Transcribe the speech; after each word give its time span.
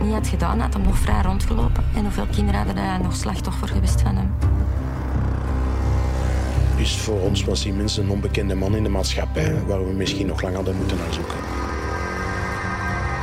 het 0.00 0.08
niet 0.08 0.18
had 0.18 0.28
gedaan, 0.28 0.60
had 0.60 0.72
hem 0.72 0.82
nog 0.82 0.98
vrij 0.98 1.22
rondgelopen. 1.22 1.84
En 1.94 2.02
hoeveel 2.02 2.26
kinderen 2.26 2.56
hadden 2.56 2.74
daar 2.74 3.00
nog 3.00 3.16
slachtoffer 3.16 3.68
geweest 3.68 4.00
van 4.00 4.16
hem. 4.16 4.34
Dus 6.76 6.96
voor 6.96 7.20
ons 7.20 7.44
was 7.44 7.64
hij 7.64 7.72
minstens 7.72 8.06
een 8.06 8.12
onbekende 8.12 8.54
man 8.54 8.74
in 8.74 8.82
de 8.82 8.88
maatschappij, 8.88 9.64
waar 9.66 9.86
we 9.86 9.92
misschien 9.92 10.26
nog 10.26 10.42
lang 10.42 10.54
hadden 10.54 10.76
moeten 10.76 10.96
naar 10.96 11.12
zoeken. 11.12 11.36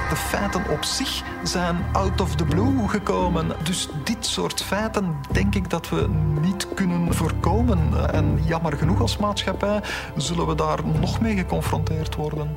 De 0.09 0.15
feiten 0.15 0.69
op 0.69 0.83
zich 0.83 1.23
zijn 1.43 1.77
out 1.91 2.21
of 2.21 2.35
the 2.35 2.45
blue 2.45 2.87
gekomen. 2.87 3.47
Dus 3.63 3.89
dit 4.03 4.25
soort 4.25 4.63
feiten 4.63 5.15
denk 5.31 5.55
ik 5.55 5.69
dat 5.69 5.89
we 5.89 6.09
niet 6.41 6.67
kunnen 6.73 7.13
voorkomen. 7.13 8.11
En 8.13 8.39
jammer 8.45 8.77
genoeg 8.77 9.01
als 9.01 9.17
maatschappij 9.17 9.81
zullen 10.15 10.47
we 10.47 10.55
daar 10.55 10.79
nog 10.99 11.21
mee 11.21 11.35
geconfronteerd 11.35 12.15
worden. 12.15 12.55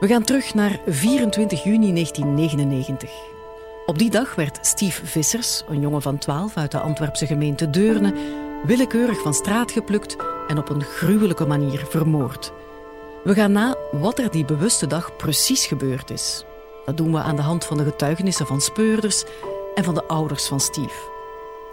We 0.00 0.06
gaan 0.06 0.24
terug 0.24 0.54
naar 0.54 0.80
24 0.86 1.64
juni 1.64 1.92
1999. 1.92 3.10
Op 3.86 3.98
die 3.98 4.10
dag 4.10 4.34
werd 4.34 4.58
Steve 4.66 5.06
Vissers, 5.06 5.62
een 5.68 5.80
jongen 5.80 6.02
van 6.02 6.18
12 6.18 6.56
uit 6.56 6.70
de 6.70 6.78
Antwerpse 6.80 7.26
gemeente 7.26 7.70
Deurne, 7.70 8.14
willekeurig 8.66 9.22
van 9.22 9.34
straat 9.34 9.70
geplukt 9.70 10.16
en 10.46 10.58
op 10.58 10.68
een 10.68 10.82
gruwelijke 10.82 11.46
manier 11.46 11.86
vermoord. 11.88 12.52
We 13.24 13.34
gaan 13.34 13.52
na 13.52 13.76
wat 13.92 14.18
er 14.18 14.30
die 14.30 14.44
bewuste 14.44 14.86
dag 14.86 15.16
precies 15.16 15.66
gebeurd 15.66 16.10
is. 16.10 16.44
Dat 16.84 16.96
doen 16.96 17.12
we 17.12 17.18
aan 17.18 17.36
de 17.36 17.42
hand 17.42 17.64
van 17.64 17.76
de 17.76 17.84
getuigenissen 17.84 18.46
van 18.46 18.60
speurders 18.60 19.24
en 19.74 19.84
van 19.84 19.94
de 19.94 20.04
ouders 20.04 20.46
van 20.46 20.60
Steve. 20.60 21.10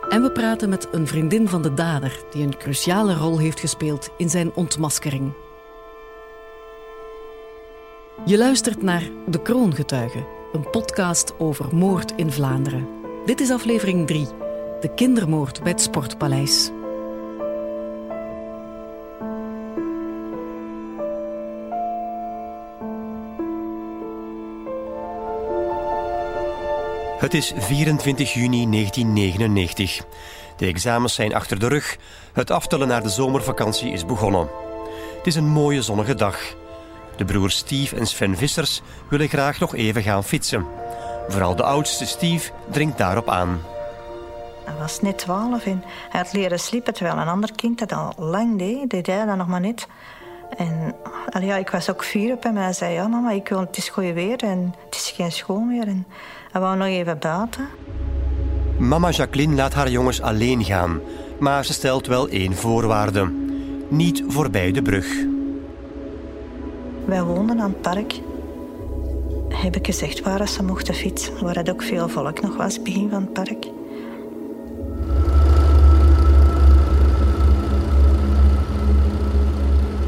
En 0.09 0.21
we 0.21 0.31
praten 0.31 0.69
met 0.69 0.87
een 0.91 1.07
vriendin 1.07 1.47
van 1.49 1.61
de 1.61 1.73
dader 1.73 2.19
die 2.31 2.43
een 2.43 2.57
cruciale 2.57 3.13
rol 3.13 3.37
heeft 3.37 3.59
gespeeld 3.59 4.09
in 4.17 4.29
zijn 4.29 4.51
ontmaskering. 4.53 5.33
Je 8.27 8.37
luistert 8.37 8.81
naar 8.81 9.03
De 9.27 9.41
Kroongetuigen, 9.41 10.25
een 10.51 10.69
podcast 10.69 11.33
over 11.37 11.75
moord 11.75 12.13
in 12.15 12.31
Vlaanderen. 12.31 12.87
Dit 13.25 13.39
is 13.39 13.51
aflevering 13.51 14.07
3, 14.07 14.27
de 14.79 14.93
kindermoord 14.95 15.63
bij 15.63 15.71
het 15.71 15.81
Sportpaleis. 15.81 16.71
Het 27.19 27.33
is 27.33 27.53
24 27.57 28.33
juni 28.33 28.69
1999. 28.69 30.05
De 30.57 30.65
examens 30.65 31.13
zijn 31.13 31.33
achter 31.33 31.59
de 31.59 31.67
rug. 31.67 31.97
Het 32.33 32.51
aftellen 32.51 32.87
naar 32.87 33.03
de 33.03 33.09
zomervakantie 33.09 33.91
is 33.91 34.05
begonnen. 34.05 34.49
Het 35.17 35.27
is 35.27 35.35
een 35.35 35.47
mooie 35.47 35.81
zonnige 35.81 36.15
dag. 36.15 36.55
De 37.17 37.25
broers 37.25 37.57
Steve 37.57 37.95
en 37.95 38.07
Sven 38.07 38.37
Vissers 38.37 38.81
willen 39.09 39.27
graag 39.27 39.59
nog 39.59 39.75
even 39.75 40.03
gaan 40.03 40.23
fietsen. 40.23 40.65
Vooral 41.27 41.55
de 41.55 41.63
oudste 41.63 42.05
Steve 42.05 42.51
dringt 42.71 42.97
daarop 42.97 43.29
aan. 43.29 43.59
Hij 44.65 44.75
was 44.79 45.01
net 45.01 45.17
twaalf 45.17 45.65
en 45.65 45.83
hij 46.09 46.21
had 46.21 46.33
leren 46.33 46.59
sliepen, 46.59 46.93
terwijl 46.93 47.17
een 47.17 47.27
ander 47.27 47.51
kind 47.55 47.79
dat 47.79 47.93
al 47.93 48.13
lang 48.17 48.57
deed. 48.57 48.89
Deed 48.89 49.07
hij 49.07 49.25
dat 49.25 49.37
nog 49.37 49.47
maar 49.47 49.61
net. 49.61 49.87
En 50.57 50.95
ja, 51.41 51.55
ik 51.55 51.69
was 51.69 51.89
ook 51.89 52.05
fier 52.05 52.33
op 52.33 52.43
hem 52.43 52.57
en 52.57 52.63
hij 52.63 52.73
zei... 52.73 52.93
Ja, 52.93 53.07
mama, 53.07 53.31
ik 53.31 53.47
wil, 53.47 53.59
het 53.59 53.77
is 53.77 53.89
goeie 53.89 54.13
weer 54.13 54.43
en 54.43 54.73
het 54.85 54.95
is 54.95 55.13
geen 55.15 55.31
school 55.31 55.59
meer. 55.59 55.87
En 55.87 56.05
hij 56.51 56.61
wou 56.61 56.77
nog 56.77 56.87
even 56.87 57.19
buiten. 57.19 57.67
Mama 58.77 59.09
Jacqueline 59.09 59.55
laat 59.55 59.73
haar 59.73 59.89
jongens 59.89 60.21
alleen 60.21 60.63
gaan. 60.63 60.99
Maar 61.39 61.65
ze 61.65 61.73
stelt 61.73 62.07
wel 62.07 62.27
één 62.27 62.55
voorwaarde. 62.55 63.31
Niet 63.89 64.23
voorbij 64.27 64.71
de 64.71 64.81
brug. 64.81 65.36
Wij 67.07 67.23
woonden 67.23 67.59
aan 67.59 67.69
het 67.69 67.81
park. 67.81 68.19
Heb 69.49 69.75
ik 69.75 69.85
gezegd 69.85 70.21
waar 70.21 70.47
ze 70.47 70.63
mochten 70.63 70.93
fietsen. 70.93 71.43
Waar 71.43 71.55
het 71.55 71.69
ook 71.69 71.81
veel 71.81 72.09
volk 72.09 72.41
nog 72.41 72.57
was, 72.57 72.81
begin 72.81 73.09
van 73.09 73.21
het 73.21 73.33
park. 73.33 73.67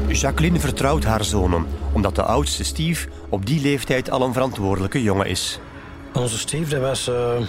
Jacqueline 0.08 0.60
vertrouwt 0.60 1.04
haar 1.04 1.24
zonen, 1.24 1.66
omdat 1.92 2.14
de 2.14 2.22
oudste 2.22 2.64
Steve 2.64 3.08
op 3.28 3.46
die 3.46 3.60
leeftijd 3.60 4.10
al 4.10 4.22
een 4.22 4.32
verantwoordelijke 4.32 5.02
jongen 5.02 5.26
is. 5.26 5.60
Onze 6.14 6.38
Steve, 6.38 6.70
dat 6.70 6.80
was... 6.80 7.08
Uh... 7.08 7.40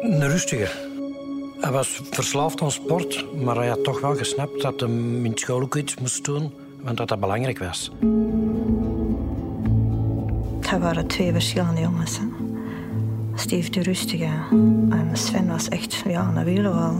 Een 0.00 0.28
rustiger. 0.28 0.93
Hij 1.64 1.72
was 1.72 2.00
verslaafd 2.10 2.62
aan 2.62 2.70
sport, 2.70 3.24
maar 3.42 3.56
hij 3.56 3.68
had 3.68 3.84
toch 3.84 4.00
wel 4.00 4.16
gesnapt 4.16 4.62
dat 4.62 4.80
hij 4.80 4.88
in 4.88 5.32
school 5.34 5.60
ook 5.60 5.76
iets 5.76 5.94
moest 6.00 6.24
doen, 6.24 6.52
want 6.82 6.96
dat 6.96 7.08
dat 7.08 7.20
belangrijk 7.20 7.58
was. 7.58 7.90
Het 10.60 10.80
waren 10.80 11.06
twee 11.06 11.32
verschillende 11.32 11.80
jongens. 11.80 12.18
Hè. 12.18 12.24
Steve 13.34 13.70
de 13.70 13.82
rustige 13.82 14.28
en 14.90 15.10
Sven 15.12 15.46
was 15.46 15.68
echt 15.68 16.02
ja, 16.06 16.32
een 16.36 16.44
wielenwal. 16.44 16.96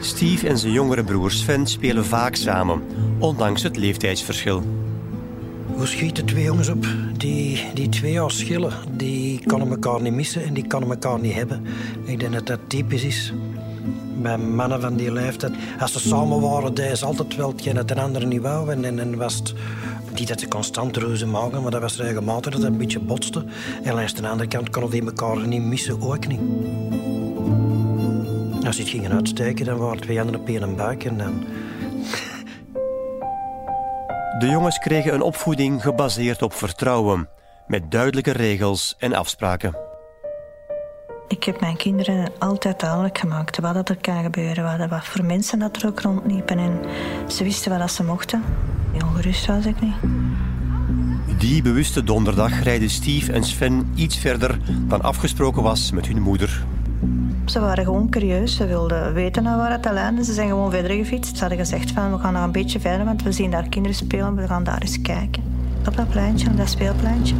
Steve 0.00 0.48
en 0.48 0.58
zijn 0.58 0.72
jongere 0.72 1.04
broer 1.04 1.30
Sven 1.30 1.66
spelen 1.66 2.04
vaak 2.04 2.34
samen, 2.34 2.82
ondanks 3.18 3.62
het 3.62 3.76
leeftijdsverschil. 3.76 4.62
Hoe 5.80 5.88
schieten 5.88 6.24
twee 6.24 6.44
jongens 6.44 6.68
op? 6.68 6.86
Die, 7.16 7.64
die 7.74 7.88
twee 7.88 8.12
jaar 8.12 8.30
schillen, 8.30 8.72
die 8.96 9.40
kunnen 9.46 9.70
elkaar 9.70 10.02
niet 10.02 10.12
missen 10.12 10.44
en 10.44 10.54
die 10.54 10.66
kunnen 10.66 10.90
elkaar 10.90 11.20
niet 11.20 11.34
hebben. 11.34 11.64
Ik 12.04 12.20
denk 12.20 12.32
dat 12.32 12.46
dat 12.46 12.58
typisch 12.66 13.04
is 13.04 13.32
bij 14.22 14.38
mannen 14.38 14.80
van 14.80 14.96
die 14.96 15.12
leeftijd. 15.12 15.52
Als 15.78 15.92
ze 15.92 16.00
samen 16.00 16.40
waren, 16.40 16.74
deden 16.74 16.96
ze 16.96 17.04
altijd 17.04 17.36
wel 17.36 17.48
hetgeen 17.48 17.74
dat 17.74 17.88
de 17.88 18.00
andere 18.00 18.26
niet 18.26 18.40
wou. 18.40 18.70
En, 18.70 18.98
en, 18.98 19.16
was 19.16 19.42
niet 20.14 20.28
dat 20.28 20.40
ze 20.40 20.48
constant 20.48 20.96
reuze 20.96 21.26
maken, 21.26 21.62
maar 21.62 21.70
dat 21.70 21.80
was 21.80 21.96
regelmatig 21.96 22.52
dat 22.52 22.62
het 22.62 22.72
een 22.72 22.78
beetje 22.78 23.00
botste. 23.00 23.44
En 23.82 23.94
langs 23.94 24.14
de 24.14 24.28
andere 24.28 24.48
kant 24.48 24.70
konden 24.70 24.90
die 24.90 25.04
elkaar 25.04 25.46
niet 25.46 25.62
missen, 25.62 26.00
ook 26.00 26.26
niet. 26.26 26.40
Als 28.66 28.76
ze 28.76 28.82
het 28.82 28.90
gingen 28.90 29.12
uitsteken, 29.12 29.66
dan 29.66 29.78
waren 29.78 30.00
twee 30.00 30.16
handen 30.16 30.40
op 30.40 30.48
één 30.48 30.76
buik 30.76 31.04
en. 31.04 31.20
De 34.40 34.48
jongens 34.48 34.78
kregen 34.78 35.14
een 35.14 35.22
opvoeding 35.22 35.82
gebaseerd 35.82 36.42
op 36.42 36.52
vertrouwen, 36.52 37.28
met 37.66 37.90
duidelijke 37.90 38.30
regels 38.30 38.94
en 38.98 39.14
afspraken. 39.14 39.76
Ik 41.28 41.44
heb 41.44 41.60
mijn 41.60 41.76
kinderen 41.76 42.32
altijd 42.38 42.80
duidelijk 42.80 43.18
gemaakt 43.18 43.58
wat 43.58 43.88
er 43.88 43.96
kan 43.96 44.22
gebeuren, 44.22 44.88
wat 44.88 45.04
voor 45.04 45.24
mensen 45.24 45.58
dat 45.58 45.76
er 45.76 45.88
ook 45.88 46.00
rondliepen. 46.00 46.58
En 46.58 46.80
ze 47.28 47.44
wisten 47.44 47.78
wat 47.78 47.90
ze 47.92 48.04
mochten. 48.04 48.42
Ongerust 49.04 49.46
was 49.46 49.66
ik 49.66 49.80
niet. 49.80 49.96
Die 51.38 51.62
bewuste 51.62 52.04
donderdag 52.04 52.62
rijden 52.62 52.90
Steve 52.90 53.32
en 53.32 53.44
Sven 53.44 53.92
iets 53.94 54.16
verder 54.16 54.58
dan 54.88 55.02
afgesproken 55.02 55.62
was 55.62 55.90
met 55.90 56.06
hun 56.06 56.22
moeder. 56.22 56.64
Ze 57.50 57.60
waren 57.60 57.84
gewoon 57.84 58.08
curieus. 58.08 58.56
Ze 58.56 58.66
wilden 58.66 59.12
weten 59.12 59.42
naar 59.42 59.56
waar 59.56 59.70
het 59.70 59.90
leidde. 59.92 60.24
Ze 60.24 60.32
zijn 60.32 60.48
gewoon 60.48 60.70
verder 60.70 60.90
gefietst. 60.90 61.34
Ze 61.34 61.40
hadden 61.40 61.58
gezegd 61.58 61.90
van 61.90 62.12
we 62.12 62.18
gaan 62.18 62.32
nog 62.32 62.44
een 62.44 62.52
beetje 62.52 62.80
verder, 62.80 63.04
want 63.04 63.22
we 63.22 63.32
zien 63.32 63.50
daar 63.50 63.68
kinderen 63.68 63.96
spelen. 63.96 64.36
We 64.36 64.46
gaan 64.46 64.64
daar 64.64 64.80
eens 64.80 65.02
kijken. 65.02 65.42
Op 65.86 65.96
dat 65.96 66.08
pleintje, 66.08 66.50
op 66.50 66.56
dat 66.56 66.68
speelpleintje. 66.68 67.34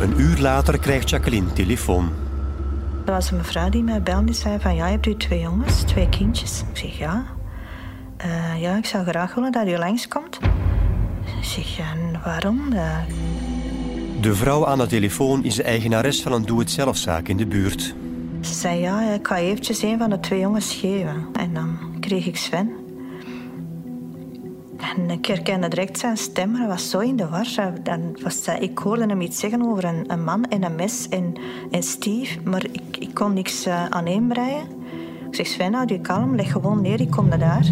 Een 0.00 0.20
uur 0.20 0.38
later 0.38 0.78
krijgt 0.78 1.10
Jacqueline 1.10 1.52
telefoon. 1.52 2.10
Er 3.06 3.12
was 3.12 3.30
een 3.30 3.36
mevrouw 3.36 3.68
die 3.68 3.82
mij 3.82 4.02
belde 4.02 4.26
en 4.26 4.34
zei 4.34 4.60
van... 4.60 4.74
Ja, 4.74 4.86
hebt 4.86 5.06
u 5.06 5.16
twee 5.16 5.40
jongens, 5.40 5.82
twee 5.82 6.08
kindjes? 6.08 6.64
Ik 6.70 6.76
zeg 6.76 6.98
ja. 6.98 7.24
Uh, 8.24 8.60
ja, 8.60 8.76
ik 8.76 8.86
zou 8.86 9.04
graag 9.04 9.34
willen 9.34 9.52
dat 9.52 9.66
u 9.66 9.76
langskomt. 9.76 10.38
Ik 11.24 11.44
zeg, 11.44 11.76
ja, 11.76 11.84
waarom? 12.24 12.72
Uh... 12.72 12.96
De 14.22 14.34
vrouw 14.34 14.66
aan 14.66 14.78
de 14.78 14.86
telefoon 14.86 15.44
is 15.44 15.54
de 15.54 15.62
eigenares 15.62 16.22
van 16.22 16.32
een 16.32 16.44
doe-het-zelfzaak 16.44 17.28
in 17.28 17.36
de 17.36 17.46
buurt. 17.46 17.94
Ze 18.40 18.54
zei, 18.54 18.80
ja, 18.80 19.00
ik 19.00 19.26
ga 19.26 19.36
eventjes 19.36 19.82
een 19.82 19.98
van 19.98 20.10
de 20.10 20.20
twee 20.20 20.40
jongens 20.40 20.74
geven. 20.74 21.26
En 21.32 21.54
dan 21.54 21.78
kreeg 22.00 22.26
ik 22.26 22.36
Sven. 22.36 22.70
En 24.78 25.10
ik 25.10 25.26
herkende 25.26 25.68
direct 25.68 25.98
zijn 25.98 26.16
stem, 26.16 26.50
maar 26.50 26.60
hij 26.60 26.68
was 26.68 26.90
zo 26.90 26.98
in 26.98 27.16
de 27.16 27.28
war. 27.28 27.46
Dan 27.82 28.18
was, 28.22 28.48
ik 28.60 28.78
hoorde 28.78 29.06
hem 29.06 29.20
iets 29.20 29.40
zeggen 29.40 29.62
over 29.62 29.84
een, 29.84 30.04
een 30.12 30.24
man 30.24 30.44
en 30.44 30.64
een 30.64 30.74
mes 30.74 31.08
en, 31.08 31.34
en 31.70 31.82
Steve, 31.82 32.38
maar 32.44 32.64
ik, 32.64 32.96
ik 32.98 33.14
kon 33.14 33.32
niks 33.32 33.66
uh, 33.66 33.84
aan 33.84 34.26
breien. 34.28 34.66
Ik 35.28 35.34
zeg, 35.34 35.46
Sven, 35.46 35.74
houd 35.74 35.88
je 35.88 36.00
kalm, 36.00 36.36
leg 36.36 36.52
gewoon 36.52 36.82
neer, 36.82 37.00
ik 37.00 37.10
kom 37.10 37.28
naar 37.28 37.38
daar. 37.38 37.66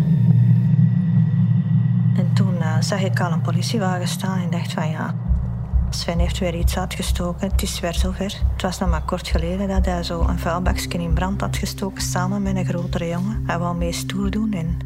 En 2.17 2.31
toen 2.35 2.55
uh, 2.59 2.81
zag 2.81 3.03
ik 3.03 3.21
al 3.21 3.33
een 3.33 3.41
politiewagen 3.41 4.09
staan 4.09 4.39
en 4.39 4.51
dacht 4.51 4.73
van 4.73 4.91
ja, 4.91 5.15
Sven 5.91 6.19
heeft 6.19 6.39
weer 6.39 6.55
iets 6.55 6.79
uitgestoken. 6.79 7.49
Het 7.51 7.63
is 7.63 7.81
weer 7.81 7.95
zover. 7.95 8.33
Het 8.53 8.63
was 8.63 8.79
nog 8.79 8.89
maar 8.89 9.05
kort 9.05 9.29
geleden 9.29 9.69
dat 9.69 9.85
hij 9.85 10.03
zo 10.03 10.21
een 10.21 10.39
vuilbakje 10.39 10.89
in 10.89 11.15
brand 11.15 11.41
had 11.41 11.57
gestoken 11.57 12.03
samen 12.03 12.43
met 12.43 12.57
een 12.57 12.65
grotere 12.65 13.09
jongen. 13.09 13.43
Hij 13.47 13.59
wou 13.59 13.77
mee 13.77 13.93
stoer 13.93 14.31
doen 14.31 14.53
en 14.53 14.79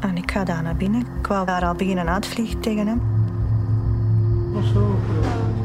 en 0.00 0.16
ik 0.16 0.30
ga 0.30 0.44
daar 0.44 0.62
naar 0.62 0.76
binnen. 0.76 1.00
Ik 1.20 1.26
wou 1.26 1.46
daar 1.46 1.64
al 1.64 1.74
beginnen 1.74 2.08
uitvliegen 2.08 2.60
tegen 2.60 2.86
hem. 2.86 3.02
Of 4.54 4.64
zo, 4.64 4.98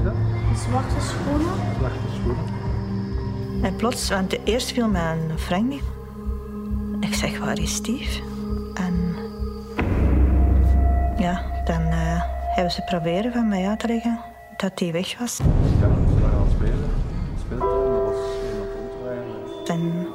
dat? 0.04 0.14
Zwarte 0.58 1.00
schoenen. 1.00 1.54
Zwarte 1.78 1.98
schoenen. 2.14 2.46
En 3.64 3.76
plots, 3.76 4.10
want 4.10 4.30
de 4.30 4.44
eerste 4.44 4.74
viel 4.74 4.90
mijn 4.90 5.20
Frank 5.36 5.70
niet. 5.70 5.84
Ik 7.00 7.14
zeg, 7.14 7.40
waar 7.40 7.60
is 7.60 7.74
Steve? 7.74 8.22
En 8.74 9.16
ja, 11.18 11.42
dan 11.66 11.82
uh, 11.82 12.22
hebben 12.56 12.74
ze 12.74 12.82
proberen 12.82 13.32
van 13.32 13.48
mij 13.48 13.68
uit 13.68 13.80
te 13.80 13.88
leggen 13.88 14.20
dat 14.62 14.80
hij 14.80 14.92
weg 14.92 15.18
was. 15.18 15.38
Ja, 15.38 15.86
aan 15.86 16.42
het 16.42 16.52
spelen. 16.52 16.90
Was 19.64 19.70
En 19.70 20.08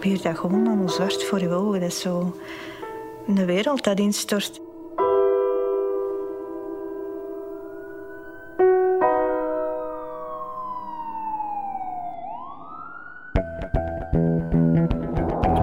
bier 0.00 0.22
dat 0.22 0.38
gewoon 0.38 0.66
allemaal 0.66 0.88
zwart 0.88 1.24
voor 1.24 1.40
je 1.40 1.50
ogen. 1.50 1.80
Dat 1.80 1.88
is 1.88 2.00
zo 2.00 2.36
een 3.26 3.46
wereld 3.46 3.84
dat 3.84 3.98
instort. 3.98 4.60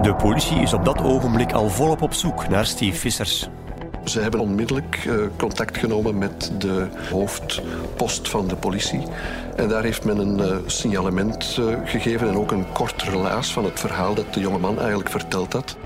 De 0.02 0.14
politie 0.16 0.56
is 0.56 0.72
op 0.72 0.84
dat 0.84 1.02
ogenblik 1.02 1.52
al 1.52 1.68
volop 1.68 2.02
op 2.02 2.12
zoek 2.12 2.48
naar 2.48 2.66
Steve 2.66 2.98
Vissers. 2.98 3.48
Ze 4.06 4.20
hebben 4.20 4.40
onmiddellijk 4.40 5.04
uh, 5.06 5.26
contact 5.36 5.78
genomen 5.78 6.18
met 6.18 6.52
de 6.58 6.88
hoofdpost 7.10 8.28
van 8.28 8.48
de 8.48 8.56
politie. 8.56 9.02
En 9.56 9.68
daar 9.68 9.82
heeft 9.82 10.04
men 10.04 10.18
een 10.18 10.38
uh, 10.38 10.56
signalement 10.66 11.56
uh, 11.60 11.76
gegeven 11.84 12.28
en 12.28 12.36
ook 12.36 12.50
een 12.52 12.72
kort 12.72 13.02
relaas 13.02 13.52
van 13.52 13.64
het 13.64 13.80
verhaal 13.80 14.14
dat 14.14 14.34
de 14.34 14.40
jongeman 14.40 14.78
eigenlijk 14.78 15.10
verteld 15.10 15.52
had. 15.52 15.76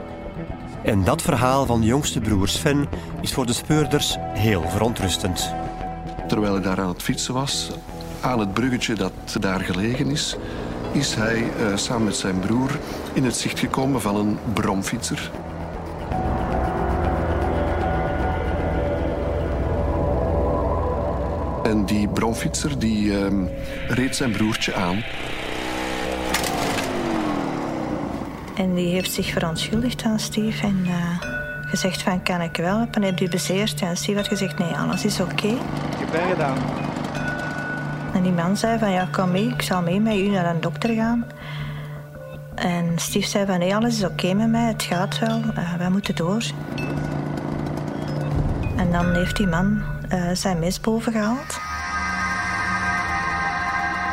En 0.83 1.05
dat 1.05 1.23
verhaal 1.23 1.67
van 1.67 1.81
de 1.81 1.87
jongste 1.87 2.21
broer 2.21 2.49
Sven 2.49 2.89
is 3.21 3.33
voor 3.33 3.47
de 3.47 3.53
speurders 3.53 4.17
heel 4.21 4.63
verontrustend. 4.69 5.55
Terwijl 6.29 6.53
hij 6.53 6.63
daar 6.63 6.81
aan 6.81 6.89
het 6.89 7.03
fietsen 7.03 7.35
was, 7.35 7.71
aan 8.21 8.39
het 8.39 8.55
bruggetje 8.55 8.95
dat 8.95 9.13
daar 9.41 9.61
gelegen 9.61 10.11
is, 10.11 10.37
is 10.93 11.15
hij 11.15 11.45
samen 11.75 12.05
met 12.05 12.17
zijn 12.17 12.39
broer 12.39 12.79
in 13.13 13.25
het 13.25 13.37
zicht 13.37 13.59
gekomen 13.59 14.01
van 14.01 14.17
een 14.17 14.39
bromfietser. 14.53 15.31
En 21.71 21.85
die 21.85 22.09
bromfietser 22.09 22.79
die 22.79 23.05
uh, 23.05 23.27
reed 23.89 24.17
zijn 24.17 24.31
broertje 24.31 24.75
aan. 24.75 25.03
En 28.57 28.75
die 28.75 28.89
heeft 28.89 29.13
zich 29.13 29.33
verontschuldigd 29.33 30.03
aan 30.05 30.19
Steve 30.19 30.67
en 30.67 30.85
uh, 30.87 31.21
gezegd 31.63 32.03
van 32.03 32.23
kan 32.23 32.41
ik 32.41 32.57
wel 32.57 32.77
helpen? 32.77 33.03
Heb 33.03 33.19
je 33.19 33.29
bezeerd? 33.29 33.81
En 33.81 33.97
Steve 33.97 34.19
had 34.19 34.29
gezegd 34.29 34.59
nee, 34.59 34.73
alles 34.73 35.05
is 35.05 35.21
oké. 35.21 35.33
Okay. 35.33 35.51
Ik 35.51 36.07
heb 36.11 36.31
gedaan. 36.31 36.59
En 38.15 38.23
die 38.23 38.33
man 38.33 38.57
zei 38.57 38.79
van 38.79 38.91
ja, 38.91 39.09
kom 39.13 39.31
mee, 39.31 39.49
ik 39.49 39.63
zal 39.63 39.83
mee 39.83 40.01
met 40.01 40.15
u 40.15 40.29
naar 40.29 40.55
een 40.55 40.61
dokter 40.61 40.95
gaan. 40.95 41.27
En 42.55 42.93
Steve 42.97 43.27
zei 43.27 43.47
van 43.47 43.59
nee, 43.59 43.75
alles 43.75 43.97
is 43.97 44.05
oké 44.05 44.13
okay 44.13 44.33
met 44.33 44.49
mij, 44.49 44.69
het 44.69 44.83
gaat 44.83 45.19
wel, 45.19 45.41
uh, 45.59 45.75
wij 45.75 45.91
moeten 45.91 46.15
door. 46.15 46.43
En 48.77 48.93
dan 48.93 49.15
heeft 49.15 49.37
die 49.37 49.47
man 49.47 49.83
zijn 50.33 50.59
mes 50.59 50.81
boven 50.81 51.13
gehaald. 51.13 51.61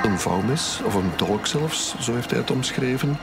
Een 0.04 0.20
vouwmes, 0.20 0.82
of 0.86 0.94
een 0.94 1.12
dolk 1.16 1.46
zelfs, 1.46 1.96
zo 2.00 2.14
heeft 2.14 2.30
hij 2.30 2.40
het 2.40 2.52
omschreven. 2.52 3.18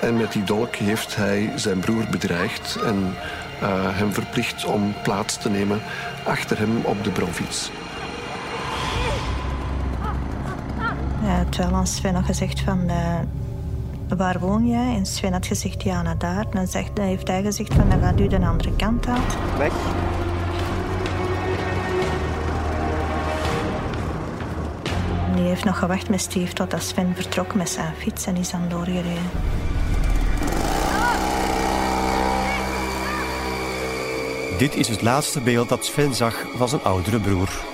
En 0.00 0.16
met 0.16 0.32
die 0.32 0.44
dolk 0.44 0.74
heeft 0.74 1.16
hij 1.16 1.52
zijn 1.54 1.80
broer 1.80 2.04
bedreigd 2.10 2.78
en 2.84 3.14
uh, 3.62 3.68
hem 3.72 4.12
verplicht 4.12 4.64
om 4.64 4.94
plaats 5.02 5.36
te 5.36 5.48
nemen 5.50 5.80
achter 6.24 6.58
hem 6.58 6.80
op 6.82 7.04
de 7.04 7.10
bromfiets. 7.10 7.70
Ja, 11.22 11.44
terwijl 11.48 11.74
aan 11.74 11.86
Sven 11.86 12.14
had 12.14 12.24
gezegd 12.24 12.60
van... 12.60 12.80
Uh, 12.86 13.18
waar 14.16 14.38
woon 14.38 14.66
jij? 14.66 14.94
En 14.94 15.06
Sven 15.06 15.32
had 15.32 15.46
gezegd, 15.46 15.82
ja, 15.82 16.02
naar 16.02 16.18
daar. 16.18 16.46
Dan, 16.50 16.66
zegt, 16.66 16.98
heeft 16.98 17.28
hij 17.28 17.42
gezegd 17.42 17.74
van, 17.74 17.88
dan 17.88 18.00
gaat 18.00 18.20
u 18.20 18.26
de 18.26 18.46
andere 18.46 18.76
kant 18.76 19.06
uit. 19.06 19.36
Weg. 19.58 19.72
Die 25.42 25.50
heeft 25.50 25.64
nog 25.64 25.78
gewacht 25.78 26.08
met 26.08 26.20
Steve 26.20 26.52
totdat 26.52 26.82
Sven 26.82 27.14
vertrok 27.14 27.54
met 27.54 27.68
zijn 27.68 27.94
fiets 27.94 28.26
en 28.26 28.36
is 28.36 28.50
dan 28.50 28.68
doorgereden. 28.68 29.30
Dit 34.58 34.76
is 34.76 34.88
het 34.88 35.02
laatste 35.02 35.40
beeld 35.40 35.68
dat 35.68 35.84
Sven 35.84 36.14
zag 36.14 36.46
van 36.56 36.68
zijn 36.68 36.82
oudere 36.82 37.20
broer. 37.20 37.64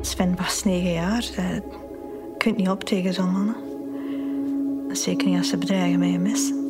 Sven 0.00 0.36
was 0.36 0.64
negen 0.64 0.92
jaar. 0.92 1.22
Je 1.22 1.62
kunt 2.38 2.56
niet 2.56 2.68
op 2.68 2.84
tegen 2.84 3.14
zo'n 3.14 3.32
mannen. 3.32 3.56
Zeker 4.96 5.28
niet 5.28 5.38
als 5.38 5.48
ze 5.48 5.56
bedreigen 5.56 5.98
met 5.98 6.08
een 6.08 6.22
mes. 6.22 6.61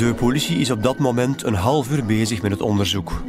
De 0.00 0.14
politie 0.14 0.58
is 0.58 0.70
op 0.70 0.82
dat 0.82 0.98
moment 0.98 1.42
een 1.42 1.54
half 1.54 1.90
uur 1.90 2.04
bezig 2.04 2.42
met 2.42 2.50
het 2.50 2.60
onderzoek. 2.60 3.22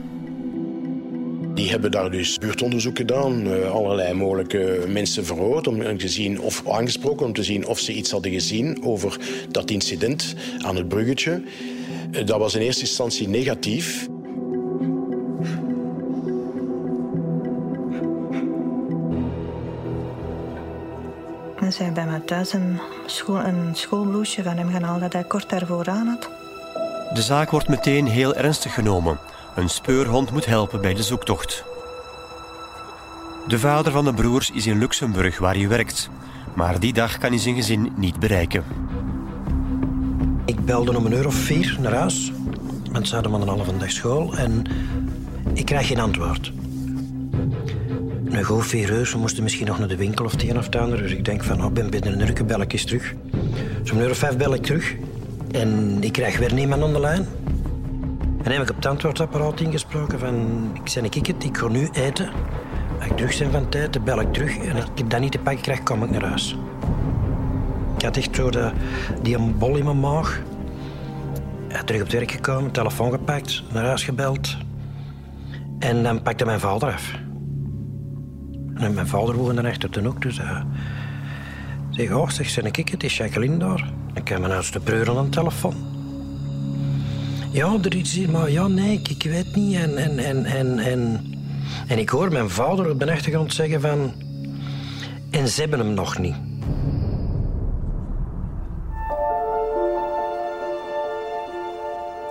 Die 1.53 1.69
hebben 1.69 1.91
daar 1.91 2.11
dus 2.11 2.37
buurtonderzoek 2.37 2.97
gedaan, 2.97 3.47
eh, 3.47 3.71
allerlei 3.71 4.13
mogelijke 4.13 4.85
mensen 4.87 5.25
verhoord 5.25 5.67
om 5.67 5.97
te 5.97 6.09
zien 6.09 6.41
of 6.41 6.69
aangesproken 6.69 7.25
om 7.25 7.33
te 7.33 7.43
zien 7.43 7.67
of 7.67 7.79
ze 7.79 7.93
iets 7.93 8.11
hadden 8.11 8.31
gezien 8.31 8.83
over 8.83 9.19
dat 9.49 9.69
incident 9.69 10.35
aan 10.61 10.75
het 10.75 10.87
bruggetje. 10.87 11.41
Eh, 12.11 12.25
dat 12.25 12.39
was 12.39 12.55
in 12.55 12.61
eerste 12.61 12.81
instantie 12.81 13.27
negatief. 13.27 14.07
Ze 21.59 21.71
zijn 21.71 21.93
bij 21.93 22.05
mij 22.05 22.19
thuis 22.19 22.53
een, 22.53 22.79
school, 23.05 23.39
een 23.39 23.69
schoolbloesje 23.73 24.43
van 24.43 24.57
hem 24.57 24.69
gaan 24.69 24.83
halen 24.83 25.01
dat 25.01 25.13
hij 25.13 25.23
kort 25.23 25.49
daarvoor 25.49 25.89
aan 25.89 26.07
had. 26.07 26.40
De 27.13 27.21
zaak 27.21 27.49
wordt 27.49 27.67
meteen 27.67 28.07
heel 28.07 28.35
ernstig 28.35 28.73
genomen. 28.73 29.19
Een 29.55 29.69
speurhond 29.69 30.31
moet 30.31 30.45
helpen 30.45 30.81
bij 30.81 30.93
de 30.93 31.03
zoektocht. 31.03 31.63
De 33.47 33.59
vader 33.59 33.91
van 33.91 34.05
de 34.05 34.13
broers 34.13 34.49
is 34.49 34.67
in 34.67 34.77
Luxemburg, 34.77 35.39
waar 35.39 35.55
hij 35.55 35.67
werkt. 35.67 36.09
Maar 36.55 36.79
die 36.79 36.93
dag 36.93 37.17
kan 37.17 37.29
hij 37.29 37.39
zijn 37.39 37.55
gezin 37.55 37.91
niet 37.95 38.19
bereiken. 38.19 38.63
Ik 40.45 40.65
belde 40.65 40.97
om 40.97 41.05
een 41.05 41.11
uur 41.11 41.27
of 41.27 41.35
vier 41.35 41.77
naar 41.81 41.93
huis. 41.93 42.31
Want 42.91 43.07
ze 43.07 43.13
hadden 43.13 43.31
maar 43.31 43.41
een 43.41 43.47
halve 43.47 43.77
dag 43.77 43.91
school. 43.91 44.35
En 44.35 44.63
ik 45.53 45.65
krijg 45.65 45.87
geen 45.87 45.99
antwoord. 45.99 46.51
Een 48.25 48.43
goed 48.43 48.65
vier 48.65 48.91
uur, 48.91 49.13
moesten 49.17 49.43
misschien 49.43 49.67
nog 49.67 49.79
naar 49.79 49.87
de 49.87 49.95
winkel 49.95 50.25
of 50.25 50.31
het 50.31 50.43
een 50.43 50.57
of. 50.57 50.69
Dus 50.69 51.11
ik 51.11 51.25
denk 51.25 51.43
van, 51.43 51.63
oh, 51.63 51.71
ben 51.71 51.89
binnen 51.89 52.21
een 52.21 52.27
uur, 52.27 52.45
bel 52.45 52.61
ik 52.61 52.73
eens 52.73 52.85
terug. 52.85 53.13
Zo'n 53.83 53.99
uur 53.99 54.09
of 54.09 54.17
vijf 54.17 54.37
bel 54.37 54.53
ik 54.53 54.63
terug. 54.63 54.95
En 55.51 55.97
ik 56.03 56.11
krijg 56.11 56.37
weer 56.37 56.53
niemand 56.53 56.83
aan 56.83 56.93
de 56.93 56.99
lijn. 56.99 57.25
En 58.43 58.51
heb 58.51 58.61
ik 58.61 58.69
op 58.69 58.75
het 58.75 58.85
antwoordapparaat 58.85 59.59
ingesproken 59.59 60.19
van... 60.19 60.69
Ik 60.73 60.89
zei, 60.89 61.05
ik 61.05 61.25
het, 61.25 61.43
ik 61.43 61.57
ga 61.57 61.67
nu 61.67 61.89
eten. 61.91 62.29
Als 62.99 63.09
ik 63.09 63.17
terug 63.17 63.39
ben 63.39 63.51
van 63.51 63.69
tijd, 63.69 63.93
dan 63.93 64.03
bel 64.03 64.21
ik 64.21 64.33
terug. 64.33 64.57
En 64.57 64.75
als 64.75 64.85
ik 64.95 65.09
dat 65.09 65.19
niet 65.19 65.31
te 65.31 65.37
pakken 65.37 65.61
krijg, 65.61 65.83
kom 65.83 66.03
ik 66.03 66.09
naar 66.09 66.23
huis. 66.23 66.57
Ik 67.97 68.01
had 68.01 68.17
echt 68.17 68.35
zo 68.35 68.49
de, 68.49 68.71
die 69.21 69.39
bol 69.39 69.75
in 69.75 69.85
mijn 69.85 69.99
maag. 69.99 70.41
Terug 71.85 72.01
op 72.01 72.07
het 72.07 72.17
werk 72.17 72.31
gekomen, 72.31 72.71
telefoon 72.71 73.11
gepakt, 73.11 73.63
naar 73.73 73.85
huis 73.85 74.03
gebeld. 74.03 74.57
En 75.79 76.03
dan 76.03 76.21
pakte 76.21 76.45
mijn 76.45 76.59
vader 76.59 76.93
af. 76.93 77.11
En 78.75 78.93
mijn 78.93 79.07
vader 79.07 79.35
woonde 79.35 79.67
achter 79.67 79.91
de 79.91 80.01
hoek, 80.01 80.21
dus... 80.21 80.39
Uh, 80.39 80.61
zeg, 81.89 82.11
oh, 82.11 82.29
zeg, 82.29 82.49
zijn 82.49 82.65
ik 82.65 82.89
het, 82.89 83.03
is 83.03 83.17
Jacqueline 83.17 83.57
daar. 83.57 83.93
Ik 84.13 84.27
heb 84.27 84.39
mijn 84.39 84.51
oudste 84.51 84.79
broer 84.79 85.09
aan 85.09 85.23
de 85.23 85.29
telefoon. 85.29 85.75
Ja, 87.51 87.77
er 87.81 87.95
is 87.95 88.25
maar 88.25 88.51
ja, 88.51 88.67
nee, 88.67 88.93
ik, 88.93 89.07
ik 89.07 89.23
weet 89.23 89.55
niet. 89.55 89.75
En, 89.75 89.97
en, 89.97 90.19
en, 90.19 90.45
en, 90.45 90.79
en, 90.79 91.33
en 91.87 91.97
ik 91.99 92.09
hoor 92.09 92.31
mijn 92.31 92.49
vader 92.49 92.89
op 92.89 92.99
de 92.99 93.11
achtergrond 93.11 93.53
zeggen 93.53 93.81
van... 93.81 94.13
En 95.29 95.47
ze 95.47 95.61
hebben 95.61 95.79
hem 95.79 95.93
nog 95.93 96.17
niet. 96.17 96.35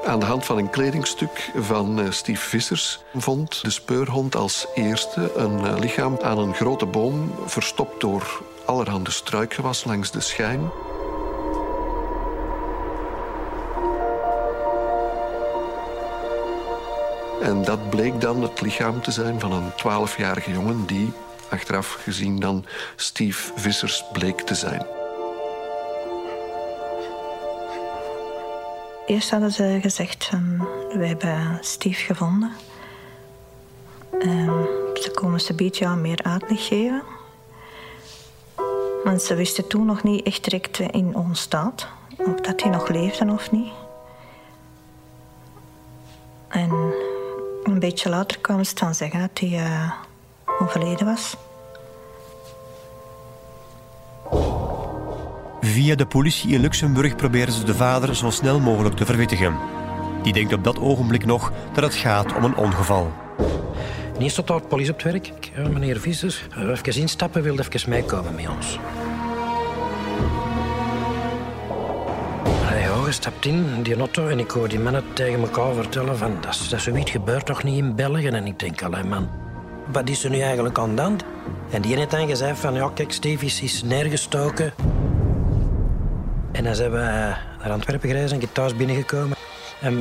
Aan 0.05 0.21
de 0.21 0.27
hand 0.27 0.45
van 0.45 0.59
een 0.59 0.71
kledingstuk 0.71 1.51
van 1.57 2.01
eh, 2.01 2.11
Steve 2.11 2.49
Vissers 2.49 3.01
vond 3.15 3.63
de 3.63 3.71
speurhond 3.71 4.37
als 4.37 4.67
eerste 4.75 5.33
een 5.37 5.67
eh, 5.67 5.79
lichaam 5.79 6.19
aan 6.23 6.39
een 6.39 6.55
grote 6.55 6.87
boom, 6.87 7.33
verstopt 7.47 8.01
door 8.01 8.43
allerhande 8.67 9.11
struikgewas 9.11 9.85
langs 9.85 10.11
de 10.11 10.21
schijn. 10.21 10.61
En 17.51 17.65
dat 17.65 17.91
bleek 17.91 18.21
dan 18.21 18.43
het 18.43 18.61
lichaam 18.61 19.03
te 19.03 19.11
zijn 19.11 19.41
van 19.41 19.53
een 19.53 19.71
12-jarige 19.73 20.51
jongen 20.51 20.87
die 20.87 21.13
achteraf 21.49 21.99
gezien 22.03 22.41
dan 22.41 22.65
Steve 22.97 23.53
Vissers 23.57 24.05
bleek 24.13 24.41
te 24.41 24.55
zijn. 24.55 24.87
Eerst 29.07 29.31
hadden 29.31 29.51
ze 29.51 29.79
gezegd 29.83 30.25
van, 30.25 30.69
we 30.93 31.07
hebben 31.07 31.59
Steve 31.61 32.05
gevonden. 32.05 32.53
Um, 34.13 34.67
ze 34.95 35.11
komen 35.15 35.41
ze 35.41 35.55
beetje 35.55 35.97
meer 35.97 36.23
uitleg 36.23 36.67
geven. 36.67 37.03
Want 39.05 39.23
ze 39.23 39.35
wisten 39.35 39.69
toen 39.69 39.87
nog 39.87 40.03
niet 40.03 40.27
echt 40.27 40.45
direct 40.45 40.79
in 40.79 41.15
ons 41.15 41.41
staat. 41.41 41.87
Of 42.17 42.35
dat 42.41 42.63
hij 42.63 42.71
nog 42.71 42.89
leefde 42.89 43.33
of 43.33 43.51
niet. 43.51 43.73
En 46.49 47.09
een 47.63 47.79
beetje 47.79 48.09
later 48.09 48.39
kwamen 48.39 48.67
ze 48.67 48.75
dan 48.75 48.95
zeggen 48.95 49.21
dat 49.21 49.39
hij 49.39 49.49
uh, 49.49 49.93
overleden 50.61 51.07
was. 51.07 51.37
Via 55.61 55.95
de 55.95 56.07
politie 56.07 56.51
in 56.51 56.61
Luxemburg 56.61 57.17
proberen 57.17 57.53
ze 57.53 57.65
de 57.65 57.75
vader 57.75 58.17
zo 58.17 58.31
snel 58.31 58.61
mogelijk 58.61 58.97
te 58.97 59.05
verwittigen. 59.05 59.57
Die 60.23 60.33
denkt 60.33 60.53
op 60.53 60.65
dat 60.65 60.79
ogenblik 60.79 61.25
nog 61.25 61.53
dat 61.73 61.85
het 61.85 61.95
gaat 61.95 62.37
om 62.37 62.45
een 62.45 62.57
ongeval. 62.57 63.13
Niet 64.19 64.35
tot 64.35 64.47
de 64.47 64.61
politie 64.69 64.93
op 64.93 65.03
het 65.03 65.13
werk. 65.13 65.51
Ja, 65.55 65.69
meneer 65.69 66.01
Vissers, 66.01 66.47
even 66.57 67.01
instappen, 67.01 67.43
wilde 67.43 67.65
even 67.69 67.91
meekomen 67.91 68.35
met 68.35 68.49
ons. 68.49 68.79
Ja, 73.11 73.17
stapt 73.17 73.47
in 73.47 73.83
die 73.83 73.97
auto 73.97 74.29
en 74.29 74.39
ik 74.39 74.51
hoor 74.51 74.69
die 74.69 74.79
mannen 74.79 75.05
tegen 75.13 75.41
elkaar 75.41 75.75
vertellen 75.75 76.17
van 76.17 76.37
dat, 76.41 76.67
dat 76.71 76.81
zoiets 76.81 77.11
gebeurt 77.11 77.47
toch 77.47 77.63
niet 77.63 77.77
in 77.77 77.95
België? 77.95 78.27
En 78.27 78.47
ik 78.47 78.59
denk, 78.59 78.83
alleen 78.83 79.09
man, 79.09 79.29
wat 79.93 80.09
is 80.09 80.25
er 80.25 80.31
nu 80.31 80.41
eigenlijk 80.41 80.79
aan 80.79 80.97
de? 80.97 81.17
En 81.71 81.83
die 81.83 81.97
heeft 81.97 82.11
dan 82.11 82.29
gezegd 82.29 82.59
van, 82.59 82.75
ja 82.75 82.91
kijk, 82.95 83.13
Steve 83.13 83.45
is 83.45 83.83
neergestoken. 83.83 84.73
En 86.53 86.65
dan 86.65 86.75
zijn 86.75 86.91
we 86.91 86.99
naar 87.63 87.71
Antwerpen 87.71 88.09
gereisd 88.09 88.33
en 88.33 88.41
ik 88.41 88.53
thuis 88.53 88.77
binnengekomen. 88.77 89.37
En 89.81 89.95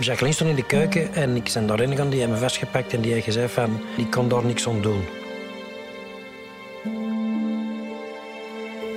Jacqueline 0.00 0.34
stond 0.34 0.50
in 0.50 0.56
de 0.56 0.66
keuken 0.66 1.14
en 1.14 1.36
ik 1.36 1.50
ben 1.54 1.66
daarin 1.66 1.90
gegaan. 1.90 2.10
Die 2.10 2.18
hebben 2.18 2.38
me 2.38 2.42
vastgepakt 2.44 2.92
en 2.92 3.00
die 3.00 3.12
heeft 3.12 3.24
gezegd 3.24 3.52
van... 3.52 3.80
Ik 3.96 4.10
kon 4.10 4.28
daar 4.28 4.44
niks 4.44 4.68
aan 4.68 4.80
doen. 4.80 5.23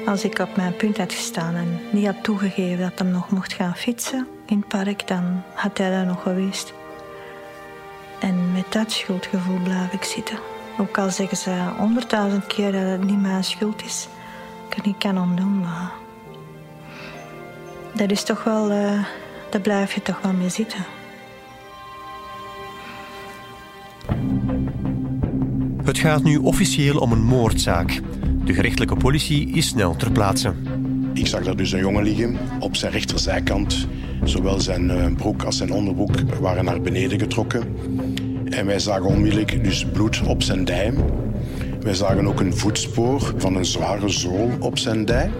Als 0.08 0.24
ik 0.24 0.40
op 0.40 0.56
mijn 0.56 0.76
punt 0.76 0.98
had 0.98 1.14
gestaan 1.14 1.56
en 1.56 1.80
niet 1.92 2.06
had 2.06 2.24
toegegeven 2.24 2.80
dat 2.80 3.00
hij 3.00 3.08
nog 3.08 3.30
mocht 3.30 3.54
gaan 3.54 3.76
fietsen 3.76 4.28
in 4.46 4.58
het 4.58 4.68
park, 4.68 5.08
dan 5.08 5.42
had 5.54 5.78
hij 5.78 5.90
daar 5.90 6.06
nog 6.06 6.22
geweest. 6.22 6.74
En 8.20 8.52
met 8.52 8.66
dat 8.70 8.92
schuldgevoel 8.92 9.60
blijf 9.60 9.94
ik 9.94 10.04
zitten. 10.04 10.40
Ook 10.80 10.98
al 10.98 11.10
zeggen 11.10 11.38
ze 11.38 11.52
honderdduizend 11.78 12.48
keer 12.48 12.72
dat 12.72 12.82
het 12.82 13.04
niet 13.04 13.22
mijn 13.22 13.44
schuld 13.44 13.84
is, 13.84 14.08
ik 14.70 14.86
niet 14.86 14.98
kan 14.98 15.18
ontdoen, 15.18 15.60
maar 15.60 15.92
dat 17.94 18.12
is 18.12 18.24
toch 18.24 18.44
wel, 18.44 18.72
uh, 18.72 19.04
daar 19.50 19.62
blijf 19.62 19.94
je 19.94 20.02
toch 20.02 20.22
wel 20.22 20.34
mee 20.34 20.50
zitten. 20.50 20.86
Het 25.84 25.98
gaat 25.98 26.24
nu 26.24 26.38
officieel 26.38 26.98
om 26.98 27.12
een 27.12 27.24
moordzaak. 27.24 28.02
De 28.48 28.54
gerechtelijke 28.54 28.96
politie 28.96 29.50
is 29.50 29.68
snel 29.68 29.96
ter 29.96 30.12
plaatse. 30.12 30.54
Ik 31.14 31.28
zag 31.28 31.44
daar 31.44 31.56
dus 31.56 31.72
een 31.72 31.80
jongen 31.80 32.04
liggen 32.04 32.38
op 32.60 32.76
zijn 32.76 32.92
rechterzijkant. 32.92 33.88
Zowel 34.24 34.60
zijn 34.60 34.90
eh, 34.90 35.16
broek 35.16 35.44
als 35.44 35.58
zijn 35.58 35.72
onderbroek 35.72 36.16
waren 36.40 36.66
naar 36.66 36.82
beneden 36.82 37.20
getrokken. 37.20 37.76
En 38.46 38.66
wij 38.66 38.80
zagen 38.80 39.06
onmiddellijk 39.06 39.64
dus 39.64 39.86
bloed 39.86 40.22
op 40.22 40.44
zijn 40.44 40.66
dij. 40.66 40.94
Wij 41.82 41.94
zagen 41.94 42.28
ook 42.28 42.40
een 42.40 42.58
voetspoor 42.58 43.34
van 43.38 43.56
een 43.56 43.66
zware 43.66 44.10
zool 44.10 44.50
op 44.60 44.78
zijn 44.78 45.06
dij. 45.06 45.32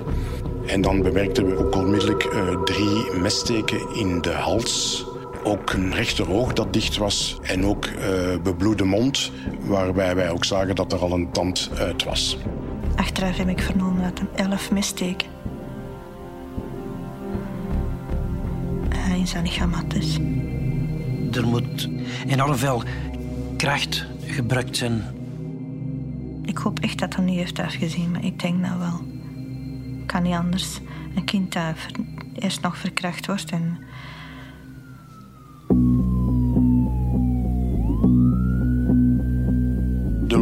En 0.66 0.82
dan 0.82 1.02
bemerkten 1.02 1.46
we 1.46 1.58
ook 1.58 1.76
onmiddellijk 1.76 2.26
uh, 2.26 2.64
drie 2.64 3.20
messteken 3.22 3.96
in 3.96 4.22
de 4.22 4.32
hals. 4.32 5.06
Ook 5.44 5.74
een 5.74 5.94
rechteroog 5.94 6.54
dat 6.54 6.74
dicht 6.74 6.98
was 6.98 7.40
en 7.42 7.66
ook 7.66 7.86
uh, 7.86 7.94
bebloede 8.44 8.84
mond, 8.84 9.32
waarbij 9.62 10.16
wij 10.16 10.32
ook 10.32 10.46
zagen 10.46 10.76
dat 10.76 10.94
er 10.94 11.00
al 11.00 11.12
een 11.12 11.32
tand 11.32 11.70
uit 11.78 12.04
was. 12.04 12.38
Achteraf 12.98 13.38
heb 13.38 13.50
ik 13.50 13.62
vernomen 13.62 14.04
dat 14.04 14.20
er 14.20 14.46
elf 14.46 14.72
messteken 14.72 15.28
in 19.16 19.28
zijn 19.28 19.44
lichaam 19.44 19.74
had. 19.74 19.92
Dus. 19.92 20.20
Er 21.32 21.48
moet 21.48 21.90
enorm 22.28 22.56
veel 22.56 22.84
kracht 23.58 24.06
gebruikt 24.26 24.78
zijn. 24.78 25.04
Ik 26.46 26.58
hoop 26.58 26.80
echt 26.80 27.00
dat 27.00 27.16
hij 27.16 27.26
niet 27.26 27.38
heeft 27.38 27.60
afgezien, 27.60 28.12
maar 28.12 28.24
ik 28.24 28.40
denk 28.40 28.60
nou 28.60 28.80
wel 28.80 29.02
kan 30.08 30.24
niet 30.24 30.34
anders. 30.34 30.80
Een 31.16 31.24
kind 31.24 31.54
dat 31.54 31.76
eerst 32.34 32.62
nog 32.62 32.78
verkracht 32.78 33.26
wordt 33.26 33.52
en... 33.52 33.78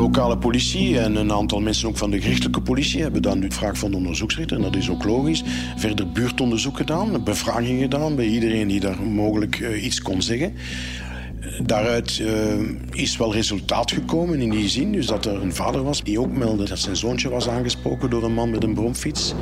lokale 0.05 0.38
politie 0.38 1.00
en 1.00 1.15
een 1.15 1.31
aantal 1.31 1.59
mensen 1.59 1.88
ook 1.88 1.97
van 1.97 2.12
de 2.12 2.21
gerichtelijke 2.21 2.62
politie 2.62 3.01
hebben 3.01 3.21
dan 3.21 3.39
nu 3.39 3.51
vraag 3.51 3.77
van 3.77 3.91
de. 3.91 4.51
En 4.51 4.62
dat 4.62 4.75
is 4.75 4.89
ook 4.89 5.03
logisch. 5.03 5.43
Verder 5.75 6.12
buurtonderzoek 6.12 6.77
gedaan, 6.77 7.24
bevraging 7.24 7.81
gedaan 7.81 8.15
bij 8.15 8.25
iedereen 8.25 8.67
die 8.67 8.79
daar 8.79 9.01
mogelijk 9.01 9.59
uh, 9.59 9.83
iets 9.83 10.01
kon 10.01 10.21
zeggen. 10.21 10.53
Daaruit 11.63 12.17
uh, 12.21 12.29
is 12.91 13.17
wel 13.17 13.33
resultaat 13.33 13.91
gekomen 13.91 14.41
in 14.41 14.50
die 14.50 14.69
zin. 14.69 14.91
Dus 14.91 15.05
dat 15.05 15.25
er 15.25 15.41
een 15.41 15.53
vader 15.53 15.83
was 15.83 16.03
die 16.03 16.19
ook 16.19 16.31
meldde 16.31 16.67
dat 16.67 16.79
zijn 16.79 16.95
zoontje 16.95 17.29
was 17.29 17.50
aangesproken 17.50 18.09
door 18.09 18.24
een 18.24 18.33
man 18.33 18.50
met 18.50 18.63
een 18.63 18.74
bromfiets. 18.74 19.33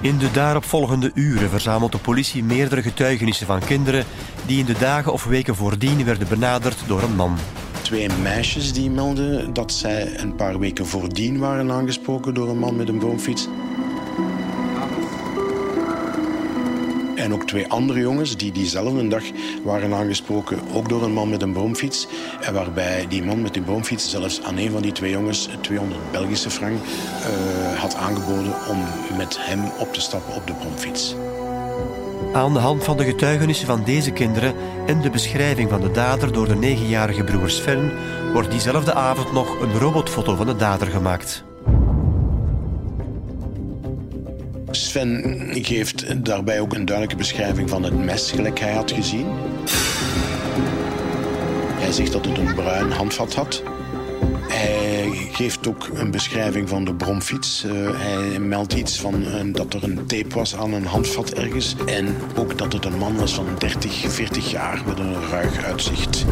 In 0.00 0.18
de 0.18 0.30
daaropvolgende 0.32 1.10
uren 1.14 1.50
verzamelt 1.50 1.92
de 1.92 1.98
politie 1.98 2.44
meerdere 2.44 2.82
getuigenissen 2.82 3.46
van 3.46 3.60
kinderen 3.60 4.04
die 4.46 4.58
in 4.58 4.66
de 4.66 4.78
dagen 4.78 5.12
of 5.12 5.24
weken 5.24 5.56
voordien 5.56 6.04
werden 6.04 6.28
benaderd 6.28 6.78
door 6.86 7.02
een 7.02 7.16
man. 7.16 7.36
Twee 7.94 8.08
meisjes 8.22 8.72
die 8.72 8.90
melden 8.90 9.52
dat 9.52 9.72
zij 9.72 10.18
een 10.18 10.34
paar 10.34 10.58
weken 10.58 10.86
voordien 10.86 11.38
waren 11.38 11.70
aangesproken 11.70 12.34
door 12.34 12.48
een 12.48 12.58
man 12.58 12.76
met 12.76 12.88
een 12.88 12.98
bromfiets. 12.98 13.48
En 17.14 17.32
ook 17.32 17.46
twee 17.46 17.68
andere 17.68 18.00
jongens 18.00 18.36
die 18.36 18.52
diezelfde 18.52 19.08
dag 19.08 19.22
waren 19.62 19.94
aangesproken, 19.94 20.58
ook 20.72 20.88
door 20.88 21.02
een 21.02 21.12
man 21.12 21.28
met 21.28 21.42
een 21.42 21.52
bromfiets. 21.52 22.06
En 22.40 22.54
waarbij 22.54 23.06
die 23.08 23.22
man 23.22 23.42
met 23.42 23.52
die 23.54 23.62
bromfiets 23.62 24.10
zelfs 24.10 24.42
aan 24.42 24.56
een 24.56 24.70
van 24.70 24.82
die 24.82 24.92
twee 24.92 25.10
jongens 25.10 25.48
200 25.60 26.00
Belgische 26.10 26.50
frank 26.50 26.78
uh, 26.82 27.78
had 27.80 27.94
aangeboden 27.94 28.54
om 28.68 28.78
met 29.16 29.36
hem 29.40 29.60
op 29.78 29.92
te 29.92 30.00
stappen 30.00 30.34
op 30.34 30.46
de 30.46 30.54
bromfiets. 30.54 31.14
Aan 32.34 32.52
de 32.52 32.58
hand 32.58 32.84
van 32.84 32.96
de 32.96 33.04
getuigenissen 33.04 33.66
van 33.66 33.84
deze 33.84 34.10
kinderen 34.10 34.54
en 34.86 35.00
de 35.00 35.10
beschrijving 35.10 35.70
van 35.70 35.80
de 35.80 35.90
dader 35.90 36.32
door 36.32 36.48
de 36.48 36.54
negenjarige 36.54 37.24
broer 37.24 37.50
Sven 37.50 37.92
wordt 38.32 38.50
diezelfde 38.50 38.94
avond 38.94 39.32
nog 39.32 39.60
een 39.60 39.78
robotfoto 39.78 40.34
van 40.34 40.46
de 40.46 40.56
dader 40.56 40.86
gemaakt. 40.86 41.44
Sven 44.70 45.48
geeft 45.52 46.24
daarbij 46.24 46.60
ook 46.60 46.74
een 46.74 46.84
duidelijke 46.84 47.16
beschrijving 47.16 47.70
van 47.70 47.82
het 47.82 48.04
mes, 48.04 48.30
gelijk 48.30 48.58
hij 48.58 48.72
had 48.72 48.92
gezien. 48.92 49.26
Hij 51.80 51.92
zegt 51.92 52.12
dat 52.12 52.24
het 52.26 52.38
een 52.38 52.54
bruin 52.54 52.90
handvat 52.90 53.34
had. 53.34 53.62
Geeft 55.34 55.68
ook 55.68 55.88
een 55.94 56.10
beschrijving 56.10 56.68
van 56.68 56.84
de 56.84 56.94
bromfiets. 56.94 57.64
Uh, 57.64 57.72
hij 57.92 58.38
meldt 58.38 58.72
iets 58.72 59.00
van 59.00 59.22
uh, 59.22 59.54
dat 59.54 59.74
er 59.74 59.84
een 59.84 60.06
tape 60.06 60.34
was 60.34 60.56
aan 60.56 60.72
een 60.72 60.86
handvat 60.86 61.32
ergens. 61.32 61.76
En 61.86 62.16
ook 62.36 62.58
dat 62.58 62.72
het 62.72 62.84
een 62.84 62.98
man 62.98 63.16
was 63.16 63.34
van 63.34 63.46
30, 63.58 63.92
40 63.92 64.50
jaar 64.50 64.82
met 64.86 64.98
een 64.98 65.28
ruig 65.30 65.64
uitzicht. 65.64 66.24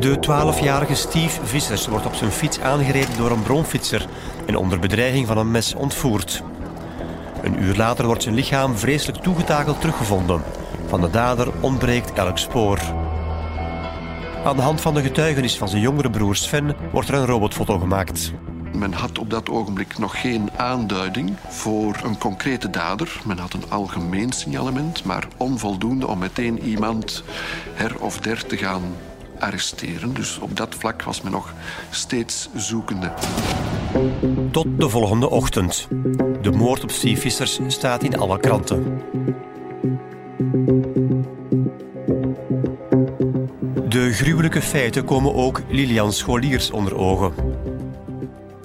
De 0.00 0.16
12-jarige 0.16 0.94
Steve 0.94 1.46
Vissers 1.46 1.86
wordt 1.86 2.06
op 2.06 2.14
zijn 2.14 2.30
fiets 2.30 2.60
aangereden 2.60 3.16
door 3.16 3.30
een 3.30 3.42
bromfietser 3.42 4.06
en 4.46 4.56
onder 4.56 4.78
bedreiging 4.78 5.26
van 5.26 5.38
een 5.38 5.50
mes 5.50 5.74
ontvoerd. 5.74 6.42
Een 7.42 7.62
uur 7.62 7.76
later 7.76 8.06
wordt 8.06 8.22
zijn 8.22 8.34
lichaam 8.34 8.76
vreselijk 8.76 9.22
toegetakeld 9.22 9.80
teruggevonden. 9.80 10.55
Van 10.86 11.00
de 11.00 11.10
dader 11.10 11.48
ontbreekt 11.60 12.12
elk 12.12 12.38
spoor. 12.38 12.80
Aan 14.44 14.56
de 14.56 14.62
hand 14.62 14.80
van 14.80 14.94
de 14.94 15.02
getuigenis 15.02 15.56
van 15.56 15.68
zijn 15.68 15.82
jongere 15.82 16.10
broer 16.10 16.36
Sven 16.36 16.76
wordt 16.92 17.08
er 17.08 17.14
een 17.14 17.26
robotfoto 17.26 17.78
gemaakt. 17.78 18.32
Men 18.72 18.92
had 18.92 19.18
op 19.18 19.30
dat 19.30 19.48
ogenblik 19.48 19.98
nog 19.98 20.20
geen 20.20 20.50
aanduiding 20.56 21.36
voor 21.48 22.00
een 22.04 22.18
concrete 22.18 22.70
dader. 22.70 23.20
Men 23.24 23.38
had 23.38 23.52
een 23.52 23.70
algemeen 23.70 24.32
signalement, 24.32 25.04
maar 25.04 25.28
onvoldoende 25.36 26.06
om 26.06 26.18
meteen 26.18 26.62
iemand 26.62 27.22
her 27.74 28.00
of 28.00 28.18
der 28.18 28.46
te 28.46 28.56
gaan 28.56 28.82
arresteren. 29.38 30.14
Dus 30.14 30.38
op 30.38 30.56
dat 30.56 30.74
vlak 30.78 31.02
was 31.02 31.22
men 31.22 31.32
nog 31.32 31.54
steeds 31.90 32.48
zoekende. 32.54 33.12
Tot 34.50 34.66
de 34.78 34.88
volgende 34.88 35.30
ochtend. 35.30 35.88
De 36.42 36.50
moord 36.50 36.82
op 36.82 36.90
Steve 36.90 37.20
Vissers 37.20 37.60
staat 37.66 38.02
in 38.02 38.18
alle 38.18 38.40
kranten. 38.40 39.02
De 43.96 44.12
gruwelijke 44.12 44.62
feiten 44.62 45.04
komen 45.04 45.34
ook 45.34 45.62
Lilian 45.68 46.12
Scholiers 46.12 46.70
onder 46.70 46.96
ogen. 46.96 47.32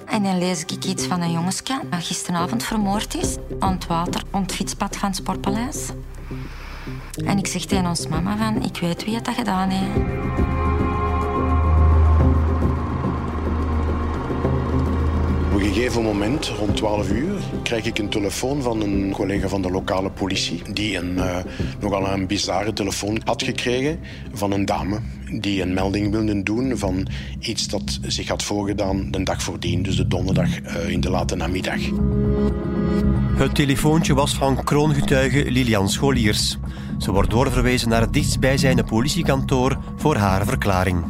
En 0.06 0.22
dan 0.22 0.38
lees 0.38 0.62
ik 0.62 0.84
iets 0.84 1.06
van 1.06 1.20
een 1.20 1.32
jongensje 1.32 1.80
dat 1.90 2.04
gisteravond 2.04 2.64
vermoord 2.64 3.14
is. 3.14 3.36
Aan 3.58 3.72
het 3.72 3.86
water, 3.86 4.22
aan 4.30 4.42
het 4.42 4.52
fietspad 4.52 4.96
van 4.96 5.08
het 5.08 5.16
Sportpaleis. 5.16 5.88
En 7.24 7.38
ik 7.38 7.46
zeg 7.46 7.64
tegen 7.64 7.86
ons 7.86 8.06
mama 8.06 8.36
van, 8.36 8.62
ik 8.62 8.76
weet 8.76 9.04
wie 9.04 9.14
het 9.14 9.24
dat 9.24 9.34
gedaan 9.34 9.70
heeft. 9.70 9.96
Op 15.52 15.60
een 15.60 15.72
gegeven 15.72 16.02
moment, 16.02 16.46
rond 16.46 16.76
12 16.76 17.10
uur, 17.10 17.40
krijg 17.62 17.84
ik 17.84 17.98
een 17.98 18.08
telefoon 18.08 18.62
van 18.62 18.80
een 18.80 19.12
collega 19.12 19.48
van 19.48 19.62
de 19.62 19.70
lokale 19.70 20.10
politie. 20.10 20.72
Die 20.72 20.96
een, 20.96 21.14
uh, 21.14 21.36
nogal 21.80 22.08
een 22.08 22.26
bizarre 22.26 22.72
telefoon 22.72 23.20
had 23.24 23.42
gekregen 23.42 24.00
van 24.32 24.52
een 24.52 24.64
dame. 24.64 25.00
Die 25.40 25.62
een 25.62 25.74
melding 25.74 26.10
wilde 26.10 26.42
doen 26.42 26.78
van 26.78 27.06
iets 27.38 27.68
dat 27.68 27.98
zich 28.02 28.28
had 28.28 28.42
voorgedaan 28.42 29.10
de 29.10 29.22
dag 29.22 29.42
voordien. 29.42 29.82
Dus 29.82 29.96
de 29.96 30.08
donderdag 30.08 30.60
uh, 30.60 30.88
in 30.88 31.00
de 31.00 31.10
late 31.10 31.36
namiddag. 31.36 31.80
Het 33.34 33.54
telefoontje 33.54 34.14
was 34.14 34.34
van 34.34 34.64
kroongetuige 34.64 35.50
Lilian 35.50 35.88
Scholiers. 35.88 36.58
Ze 36.98 37.12
wordt 37.12 37.30
doorverwezen 37.30 37.88
naar 37.88 38.00
het 38.00 38.12
dichtstbijzijnde 38.12 38.84
politiekantoor 38.84 39.78
voor 39.96 40.16
haar 40.16 40.46
verklaring. 40.46 41.04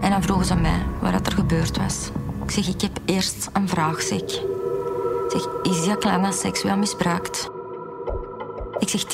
En 0.00 0.10
dan 0.10 0.22
vroegen 0.22 0.46
ze 0.46 0.54
mij 0.54 0.82
wat 1.00 1.26
er 1.26 1.32
gebeurd 1.32 1.76
was. 1.76 2.10
Ik 2.44 2.50
zeg, 2.50 2.68
ik 2.68 2.80
heb 2.80 2.98
eerst 3.04 3.50
een 3.52 3.68
vraag, 3.68 4.02
zeg. 4.02 4.20
Ik 4.20 4.40
zeg, 5.28 5.46
is 5.62 5.82
die 5.82 5.98
kleine 5.98 6.32
seksueel 6.32 6.76
misbruikt? 6.76 7.50
Ik 8.78 8.88
zeg. 8.88 9.02
Ik 9.02 9.10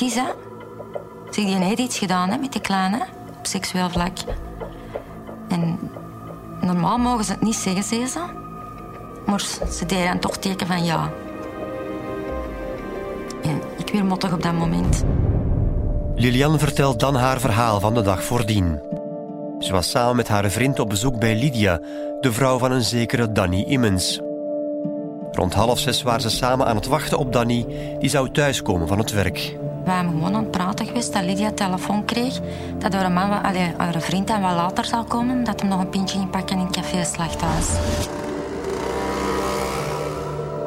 zeg, 1.29 1.45
die 1.45 1.55
heeft 1.55 1.79
iets 1.79 1.97
gedaan 1.97 2.29
hè, 2.29 2.37
met 2.37 2.51
die 2.51 2.61
kleine, 2.61 3.05
op 3.41 3.47
seksueel 3.47 3.89
vlak. 3.89 4.17
En 5.49 5.79
normaal 6.61 6.97
mogen 6.97 7.25
ze 7.25 7.31
het 7.31 7.41
niet 7.41 7.55
zeggen, 7.55 7.83
zei 7.83 8.07
ze. 8.07 8.19
Maar 9.25 9.39
ze 9.71 9.85
deden 9.85 10.19
toch 10.19 10.37
teken 10.37 10.67
van 10.67 10.83
ja. 10.83 11.11
Ik 13.77 13.91
weer 13.91 14.05
mottig 14.05 14.33
op 14.33 14.43
dat 14.43 14.53
moment. 14.53 15.03
Lilian 16.15 16.59
vertelt 16.59 16.99
dan 16.99 17.15
haar 17.15 17.39
verhaal 17.39 17.79
van 17.79 17.93
de 17.93 18.01
dag 18.01 18.23
voordien. 18.23 18.79
Ze 19.59 19.71
was 19.71 19.89
samen 19.89 20.15
met 20.15 20.27
haar 20.27 20.49
vriend 20.49 20.79
op 20.79 20.89
bezoek 20.89 21.19
bij 21.19 21.35
Lydia, 21.35 21.79
de 22.19 22.31
vrouw 22.31 22.57
van 22.57 22.71
een 22.71 22.83
zekere 22.83 23.31
Danny 23.31 23.61
Immens. 23.61 24.19
Rond 25.31 25.53
half 25.53 25.79
zes 25.79 26.01
waren 26.01 26.21
ze 26.21 26.29
samen 26.29 26.65
aan 26.65 26.75
het 26.75 26.87
wachten 26.87 27.17
op 27.17 27.33
Danny, 27.33 27.65
die 27.99 28.09
zou 28.09 28.31
thuiskomen 28.31 28.87
van 28.87 28.97
het 28.97 29.11
werk. 29.11 29.57
We 29.91 29.97
waren 29.97 30.11
gewoon 30.11 30.35
aan 30.35 30.43
het 30.43 30.51
praten 30.51 30.85
geweest 30.85 31.13
dat 31.13 31.23
Lydia 31.23 31.51
telefoon 31.51 32.05
kreeg. 32.05 32.39
Dat 32.77 32.93
haar, 32.93 33.11
man, 33.11 33.43
allee, 33.43 33.73
haar 33.77 34.01
vriend 34.01 34.27
dan 34.27 34.41
wel 34.41 34.55
later 34.55 34.85
zal 34.85 35.03
komen. 35.03 35.43
Dat 35.43 35.59
hem 35.59 35.69
nog 35.69 35.79
een 35.79 35.89
pintje 35.89 36.17
ging 36.17 36.29
pakken 36.29 36.57
in 36.57 36.65
het 36.65 36.75
café 36.75 37.03
Slachthuis. 37.03 37.67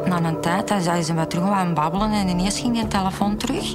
Na 0.04 0.24
een 0.24 0.40
tijd 0.40 0.74
zijn 0.80 1.04
ze 1.04 1.14
wat 1.14 1.30
terug 1.30 1.50
aan 1.50 1.74
babbelen 1.74 2.12
en 2.12 2.28
ineens 2.28 2.60
ging 2.60 2.74
die 2.74 2.88
telefoon 2.88 3.36
terug. 3.36 3.74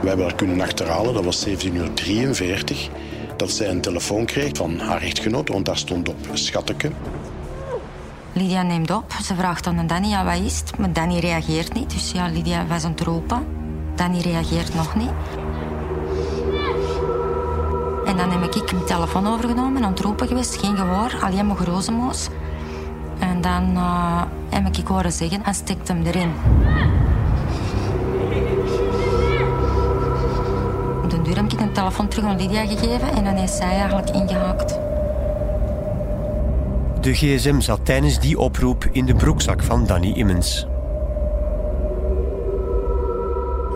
We 0.00 0.08
hebben 0.08 0.26
haar 0.26 0.34
kunnen 0.34 0.60
achterhalen, 0.60 1.14
dat 1.14 1.24
was 1.24 1.48
17.43 1.48 1.54
uur 1.72 2.90
dat 3.36 3.50
zij 3.50 3.68
een 3.68 3.80
telefoon 3.80 4.24
kreeg 4.24 4.50
van 4.56 4.78
haar 4.78 5.02
echtgenoot, 5.02 5.48
want 5.48 5.66
daar 5.66 5.78
stond 5.78 6.08
op 6.08 6.16
schatteke. 6.32 6.90
Lydia 8.32 8.62
neemt 8.62 8.90
op. 8.90 9.12
Ze 9.22 9.34
vraagt 9.34 9.66
aan 9.66 9.86
Danny, 9.86 10.08
ja, 10.08 10.24
wat 10.24 10.38
is 10.44 10.58
het? 10.58 10.78
Maar 10.78 10.92
Danny 10.92 11.18
reageert 11.18 11.74
niet. 11.74 11.90
Dus 11.90 12.10
ja, 12.10 12.28
Lydia 12.28 12.66
was 12.66 12.84
aan 12.84 12.90
het 12.90 13.00
roepen. 13.00 13.63
Danny 13.94 14.20
reageert 14.20 14.74
nog 14.74 14.94
niet. 14.94 15.10
En 18.04 18.16
dan 18.16 18.30
heb 18.30 18.54
ik 18.54 18.72
mijn 18.72 18.84
telefoon 18.84 19.26
overgenomen 19.26 19.76
en 19.76 19.84
aan 19.84 19.90
het 19.90 20.00
roepen 20.00 20.28
geweest. 20.28 20.56
Geen 20.56 20.76
gehoor, 20.76 21.16
alleen 21.20 21.46
maar 21.46 21.56
grozemoes. 21.56 22.28
En 23.18 23.40
dan 23.40 23.70
uh, 23.74 24.22
heb 24.48 24.76
ik 24.76 24.86
horen 24.86 25.12
zeggen 25.12 25.44
en 25.44 25.54
stikt 25.54 25.88
hem 25.88 26.02
erin. 26.04 26.32
Op 31.02 31.10
de 31.10 31.22
deur 31.22 31.36
heb 31.36 31.52
ik 31.52 31.60
een 31.60 31.72
telefoon 31.72 32.08
terug 32.08 32.24
aan 32.24 32.36
Lydia 32.36 32.66
gegeven 32.66 33.12
en 33.16 33.24
dan 33.24 33.36
is 33.36 33.56
zij 33.56 33.70
eigenlijk 33.70 34.10
ingehaakt. 34.10 34.78
De 37.00 37.14
gsm 37.14 37.60
zat 37.60 37.84
tijdens 37.84 38.20
die 38.20 38.38
oproep 38.38 38.88
in 38.92 39.06
de 39.06 39.14
broekzak 39.14 39.62
van 39.62 39.86
Danny 39.86 40.12
Immens. 40.12 40.66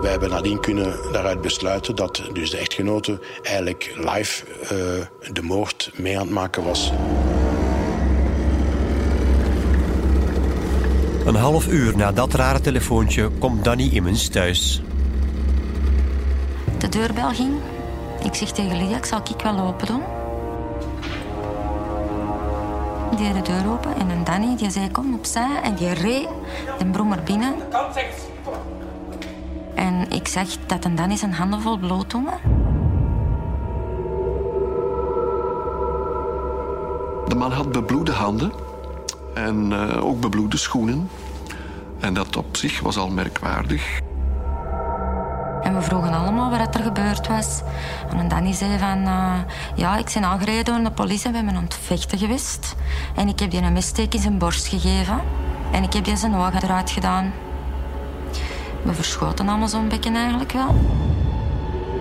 Wij 0.00 0.10
hebben 0.10 0.30
nadien 0.30 0.60
kunnen 0.60 1.12
daaruit 1.12 1.40
besluiten 1.40 1.96
dat 1.96 2.22
dus 2.32 2.50
de 2.50 2.56
echtgenote 2.56 3.20
eigenlijk 3.42 3.94
live 3.96 4.44
uh, 4.62 4.68
de 5.32 5.42
moord 5.42 5.90
mee 5.94 6.18
aan 6.18 6.24
het 6.24 6.34
maken 6.34 6.64
was. 6.64 6.92
Een 11.24 11.34
half 11.34 11.66
uur 11.66 11.96
na 11.96 12.12
dat 12.12 12.34
rare 12.34 12.60
telefoontje 12.60 13.28
komt 13.28 13.64
Danny 13.64 13.88
Immens 13.92 14.28
thuis. 14.28 14.82
De 16.78 16.88
deurbel 16.88 17.28
ging. 17.28 17.54
Ik 18.24 18.34
zeg 18.34 18.50
tegen 18.50 18.76
Lydia, 18.76 18.96
ik 18.96 19.04
zal 19.04 19.20
ik 19.34 19.42
wel 19.42 19.58
open 19.58 19.86
doen. 19.86 20.02
Die 23.10 23.32
deed 23.32 23.44
de 23.44 23.52
deur 23.52 23.72
open 23.72 23.94
en 23.98 24.10
een 24.10 24.24
Danny 24.24 24.56
die 24.56 24.70
zei 24.70 24.90
kom 24.90 25.14
opzij 25.14 25.60
en 25.62 25.74
die 25.74 25.92
reed 25.92 26.28
de 26.78 26.86
brommer 26.86 27.22
binnen. 27.22 27.54
En 30.08 30.16
ik 30.16 30.28
zag 30.28 30.46
dat 30.66 30.84
een 30.84 30.94
Danny 30.94 31.16
zijn 31.16 31.32
handen 31.32 31.60
vol 31.60 31.78
bloed 31.78 32.12
had. 32.12 32.22
De 37.28 37.34
man 37.34 37.52
had 37.52 37.72
bebloede 37.72 38.12
handen 38.12 38.52
en 39.34 39.70
uh, 39.70 40.04
ook 40.04 40.20
bebloede 40.20 40.56
schoenen. 40.56 41.08
En 42.00 42.14
dat 42.14 42.36
op 42.36 42.56
zich 42.56 42.80
was 42.80 42.96
al 42.96 43.10
merkwaardig. 43.10 44.00
En 45.62 45.74
we 45.74 45.82
vroegen 45.82 46.12
allemaal 46.12 46.50
wat 46.50 46.74
er 46.74 46.82
gebeurd 46.82 47.28
was. 47.28 47.62
En 48.16 48.28
Danny 48.28 48.52
zei 48.52 48.78
van... 48.78 48.98
Uh, 48.98 49.34
ja, 49.74 49.96
ik 49.96 50.10
ben 50.14 50.24
aangereden 50.24 50.64
door 50.64 50.84
de 50.84 50.90
politie. 50.90 51.30
We 51.30 51.36
hebben 51.36 51.56
aan 51.56 51.62
het 51.62 51.78
vechten 51.82 52.18
geweest. 52.18 52.74
En 53.16 53.28
ik 53.28 53.38
heb 53.38 53.50
die 53.50 53.62
een 53.62 53.72
messteek 53.72 54.14
in 54.14 54.20
zijn 54.20 54.38
borst 54.38 54.66
gegeven. 54.66 55.20
En 55.72 55.82
ik 55.82 55.92
heb 55.92 56.04
die 56.04 56.16
zijn 56.16 56.34
ogen 56.34 56.62
eruit 56.62 56.90
gedaan. 56.90 57.32
We 58.88 58.94
verschoten 58.94 59.48
allemaal 59.48 59.68
zo'n 59.68 59.88
bekken 59.88 60.14
eigenlijk 60.14 60.52
wel. 60.52 60.74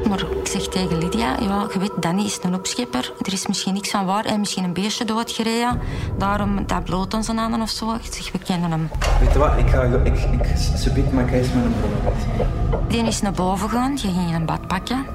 Maar 0.09 0.19
ik 0.19 0.47
zeg 0.47 0.67
tegen 0.67 0.97
Lydia, 0.97 1.35
ja, 1.39 1.67
je 1.73 1.79
weet, 1.79 1.91
Danny 1.99 2.23
is 2.23 2.39
een 2.41 2.53
opschipper. 2.53 3.13
Er 3.21 3.33
is 3.33 3.47
misschien 3.47 3.73
niks 3.73 3.89
van 3.89 4.05
waar. 4.05 4.25
En 4.25 4.39
misschien 4.39 4.63
een 4.63 4.73
beestje 4.73 5.05
doodgereden. 5.05 5.79
Daarom 6.17 6.67
dat 6.67 6.83
bloot 6.83 7.13
aan 7.13 7.23
zijn 7.23 7.37
handen 7.37 7.61
of 7.61 7.69
zo. 7.69 7.93
Ik 7.93 8.13
zeg, 8.13 8.31
we 8.31 8.39
kennen 8.39 8.71
hem. 8.71 8.89
Weet 9.19 9.33
je 9.33 9.39
wat, 9.39 9.57
ik 9.57 9.69
ga... 9.69 9.81
Ik, 9.81 10.17
ik, 10.31 10.57
ze 10.77 10.91
biedt 10.93 11.11
maar 11.11 11.27
eens 11.27 11.47
met 11.53 11.63
een 11.63 11.73
brood. 11.79 12.89
Die 12.89 13.03
is 13.03 13.21
naar 13.21 13.31
boven 13.31 13.69
gegaan. 13.69 13.95
Die 13.95 14.11
ging 14.11 14.35
een 14.35 14.45
bad 14.45 14.67
pakken. 14.67 15.05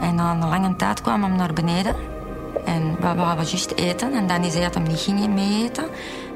En 0.00 0.14
na 0.14 0.32
een 0.32 0.48
lange 0.48 0.76
tijd 0.76 1.00
kwam 1.00 1.22
hem 1.22 1.36
naar 1.36 1.52
beneden. 1.52 1.94
En 2.64 2.96
we 3.00 3.14
waren 3.14 3.44
juist 3.44 3.70
eten. 3.70 4.12
En 4.12 4.26
Danny 4.26 4.50
zei 4.50 4.64
dat 4.64 4.74
hij 4.74 4.82
niet 4.82 5.00
ging 5.00 5.34
mee 5.34 5.64
eten. 5.64 5.84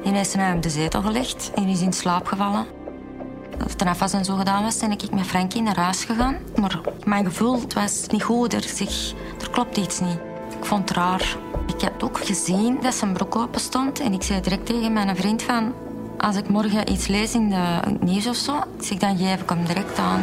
En 0.03 0.11
hij 0.11 0.21
is 0.21 0.35
naar 0.35 0.55
op 0.55 0.61
de 0.61 0.69
zetel 0.69 1.01
gelegd. 1.01 1.51
En 1.55 1.67
is 1.67 1.81
in 1.81 1.93
slaap 1.93 2.25
gevallen 2.25 2.76
het 3.57 3.85
afwas 3.85 4.13
en 4.13 4.25
zo 4.25 4.35
gedaan 4.35 4.63
was, 4.63 4.77
ben 4.77 4.91
ik 4.91 5.11
met 5.11 5.25
Frankie 5.25 5.61
naar 5.61 5.79
huis 5.79 6.03
gegaan. 6.03 6.37
Maar 6.55 6.79
mijn 7.05 7.25
gevoel 7.25 7.61
het 7.61 7.73
was 7.73 8.07
niet 8.07 8.23
goed. 8.23 8.53
Er, 8.53 8.63
zich, 8.63 9.13
er 9.41 9.49
klopt 9.49 9.77
iets 9.77 9.99
niet. 9.99 10.19
Ik 10.59 10.65
vond 10.65 10.89
het 10.89 10.97
raar. 10.97 11.37
Ik 11.67 11.81
heb 11.81 12.03
ook 12.03 12.25
gezien 12.25 12.77
dat 12.81 12.93
zijn 12.93 13.13
broek 13.13 13.35
open 13.35 13.59
stond. 13.59 13.99
En 13.99 14.13
ik 14.13 14.23
zei 14.23 14.41
direct 14.41 14.65
tegen 14.65 14.93
mijn 14.93 15.15
vriend 15.15 15.43
van... 15.43 15.73
Als 16.17 16.35
ik 16.35 16.49
morgen 16.49 16.91
iets 16.91 17.07
lees 17.07 17.33
in 17.33 17.49
de 17.49 17.79
nieuws 17.99 18.27
of 18.27 18.35
zo, 18.35 18.59
zeg, 18.79 18.97
dan 18.97 19.17
geef 19.17 19.41
ik 19.41 19.49
hem 19.49 19.65
direct 19.65 19.99
aan. 19.99 20.21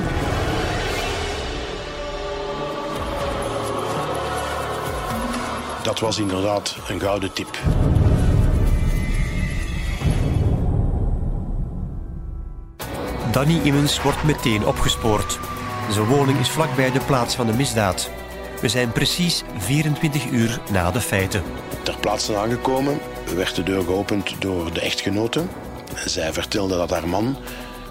Dat 5.82 6.00
was 6.00 6.18
inderdaad 6.18 6.76
een 6.88 7.00
gouden 7.00 7.32
tip. 7.32 7.58
Danny 13.34 13.60
Immens 13.62 14.02
wordt 14.02 14.22
meteen 14.22 14.66
opgespoord. 14.66 15.38
Zijn 15.90 16.06
woning 16.06 16.38
is 16.38 16.48
vlakbij 16.48 16.90
de 16.92 17.00
plaats 17.00 17.34
van 17.34 17.46
de 17.46 17.52
misdaad. 17.52 18.10
We 18.60 18.68
zijn 18.68 18.92
precies 18.92 19.42
24 19.58 20.30
uur 20.30 20.60
na 20.70 20.90
de 20.90 21.00
feiten. 21.00 21.42
Ter 21.82 21.96
plaatse 21.96 22.36
aangekomen 22.36 22.98
werd 23.34 23.54
de 23.54 23.62
deur 23.62 23.82
geopend 23.82 24.40
door 24.40 24.72
de 24.72 24.80
echtgenote. 24.80 25.44
Zij 26.04 26.32
vertelde 26.32 26.76
dat 26.76 26.90
haar 26.90 27.08
man 27.08 27.36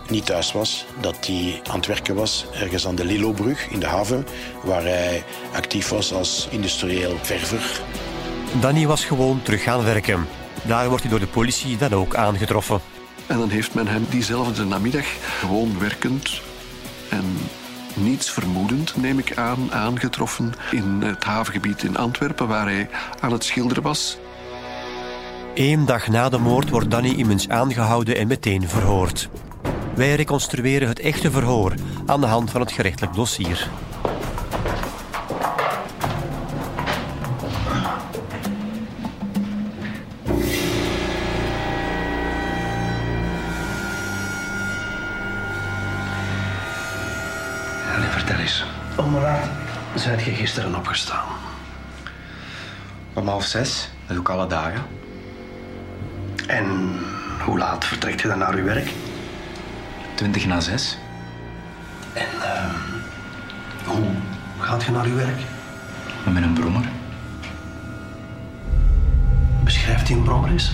niet 0.10 0.26
thuis 0.26 0.52
was, 0.52 0.86
dat 1.00 1.28
hij 1.28 1.62
aan 1.70 1.76
het 1.76 1.88
werken 1.88 2.16
was 2.16 2.46
ergens 2.54 2.88
aan 2.88 2.96
de 2.96 3.06
Lillobrug 3.06 3.70
in 3.70 3.80
de 3.80 3.88
haven, 3.88 4.28
waar 4.64 4.84
hij 4.84 5.24
actief 5.54 5.90
was 5.90 6.14
als 6.14 6.48
industrieel 6.52 7.18
verver. 7.22 7.82
Danny 8.60 8.88
was 8.88 9.06
gewoon 9.06 9.42
terug 9.42 9.64
gaan 9.64 9.84
werken. 9.84 10.28
Daar 10.62 10.88
wordt 10.88 11.02
hij 11.02 11.12
door 11.12 11.20
de 11.20 11.28
politie 11.28 11.78
dan 11.78 11.94
ook 11.94 12.16
aangetroffen. 12.16 12.93
En 13.28 13.38
dan 13.38 13.50
heeft 13.50 13.74
men 13.74 13.88
hem 13.88 14.06
diezelfde 14.10 14.66
namiddag 14.66 15.06
gewoon 15.40 15.80
werkend 15.80 16.42
en 17.10 17.38
niets 17.96 18.32
vermoedend, 18.32 18.96
neem 18.98 19.20
ik 19.20 19.38
aan, 19.38 19.72
aangetroffen 19.72 20.54
in 20.72 21.02
het 21.02 21.24
havengebied 21.24 21.84
in 21.84 21.98
Antwerpen, 21.98 22.48
waar 22.48 22.66
hij 22.66 22.90
aan 23.20 23.32
het 23.32 23.44
schilderen 23.44 23.84
was. 23.84 24.18
Eén 25.56 25.86
dag 25.86 26.08
na 26.08 26.30
de 26.30 26.38
moord 26.38 26.70
wordt 26.70 26.92
Danny 26.92 27.10
Immens 27.10 27.50
aangehouden 27.50 28.18
en 28.18 28.28
meteen 28.28 28.70
verhoord. 28.70 29.30
Wij 29.96 30.16
reconstrueren 30.16 30.88
het 30.88 31.00
echte 31.00 31.32
verhoor 31.32 31.74
aan 32.06 32.22
de 32.22 32.28
hand 32.28 32.52
van 32.52 32.62
het 32.62 32.72
gerechtelijk 32.72 33.14
dossier. 33.14 33.70
Wat 49.22 50.02
zijt 50.02 50.24
je 50.24 50.32
gisteren 50.32 50.76
opgestaan? 50.76 51.28
Om 53.14 53.28
half 53.28 53.44
zes, 53.46 53.90
dat 54.06 54.16
doe 54.16 54.20
ik 54.20 54.30
alle 54.30 54.48
dagen. 54.48 54.82
En 56.48 56.66
hoe 57.46 57.58
laat 57.58 57.86
vertrekt 57.86 58.22
je 58.22 58.28
dan 58.28 58.38
naar 58.38 58.56
je 58.56 58.62
werk? 58.62 58.92
Twintig 60.16 60.46
na 60.46 60.60
zes. 60.60 60.98
En 62.14 62.42
ehm, 62.42 62.76
hoe 63.86 64.06
gaat 64.60 64.84
je 64.84 64.92
naar 64.92 65.08
je 65.08 65.14
werk? 65.14 65.40
Met 66.34 66.44
een 66.44 66.54
brommer. 66.54 66.86
Beschrijft 69.64 70.08
die 70.08 70.16
een 70.16 70.24
brommer 70.24 70.50
eens? 70.50 70.72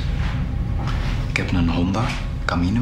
Ik 1.30 1.38
heb 1.38 1.52
een 1.52 1.70
Honda 1.70 2.04
Camino. 2.46 2.82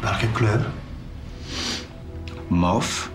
Welke 0.00 0.32
kleur? 0.32 0.66
Mauve. 2.52 3.08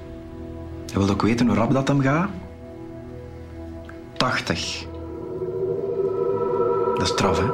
Je 0.85 0.97
wilt 0.97 1.11
ook 1.11 1.21
weten 1.21 1.47
hoe 1.47 1.55
rap 1.55 1.71
dat 1.71 1.87
hem 1.87 2.01
gaat? 2.01 2.29
80. 4.13 4.85
Dat 6.93 7.01
is 7.01 7.07
straf, 7.07 7.39
hè? 7.39 7.45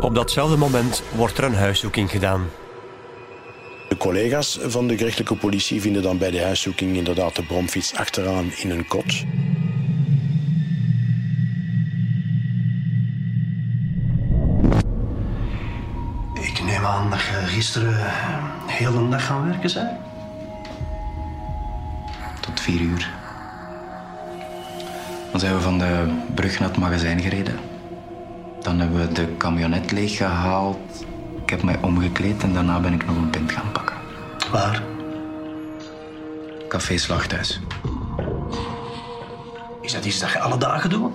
Op 0.00 0.14
datzelfde 0.14 0.56
moment 0.56 1.02
wordt 1.14 1.38
er 1.38 1.44
een 1.44 1.54
huiszoeking 1.54 2.10
gedaan. 2.10 2.46
De 3.88 3.96
collega's 3.96 4.58
van 4.62 4.88
de 4.88 4.96
gerechtelijke 4.96 5.36
politie 5.36 5.80
vinden 5.80 6.02
dan 6.02 6.18
bij 6.18 6.30
de 6.30 6.42
huiszoeking 6.42 6.96
inderdaad 6.96 7.36
de 7.36 7.42
bromfiets 7.42 7.94
achteraan 7.94 8.52
in 8.56 8.70
een 8.70 8.86
kot. 8.86 9.24
Ik 16.40 16.62
neem 16.64 16.84
aan 16.84 17.10
dat 17.10 17.20
je 17.20 17.46
gisteren 17.46 17.96
heel 18.68 18.92
de 18.92 19.08
dag 19.08 19.26
gaan 19.26 19.44
werken 19.44 19.74
bent. 19.74 19.98
Tot 22.40 22.60
vier 22.60 22.80
uur. 22.80 23.10
Dan 25.30 25.40
zijn 25.40 25.54
we 25.54 25.60
van 25.60 25.78
de 25.78 26.14
brug 26.34 26.58
naar 26.58 26.68
het 26.68 26.78
magazijn 26.78 27.20
gereden. 27.20 27.58
Dan 28.62 28.80
hebben 28.80 28.98
we 28.98 29.12
de 29.12 29.36
camionet 29.36 29.90
leeggehaald. 29.90 31.04
Ik 31.42 31.50
heb 31.50 31.62
mij 31.62 31.78
omgekleed 31.80 32.42
en 32.42 32.52
daarna 32.52 32.80
ben 32.80 32.92
ik 32.92 33.06
nog 33.06 33.16
een 33.16 33.30
pint 33.30 33.52
gaan 33.52 33.72
pakken. 33.72 33.96
Waar? 34.50 34.82
Café 36.68 36.96
Slachthuis. 36.96 37.60
Is 39.80 39.92
dat 39.92 40.04
iets 40.04 40.18
dat 40.18 40.30
je 40.30 40.38
alle 40.38 40.58
dagen 40.58 40.90
doet? 40.90 41.12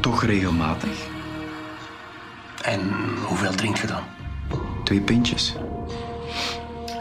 Toch 0.00 0.24
regelmatig. 0.24 1.06
En 2.62 2.80
hoeveel 3.26 3.54
drink 3.54 3.76
je 3.76 3.86
dan? 3.86 4.13
Twee 4.84 5.00
pintjes. 5.00 5.54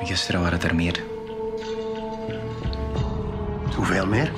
Gisteren 0.04 0.40
waren 0.40 0.60
het 0.60 0.64
er 0.64 0.76
meer. 0.76 1.04
Hoeveel 3.76 4.08
meer? 4.08 4.32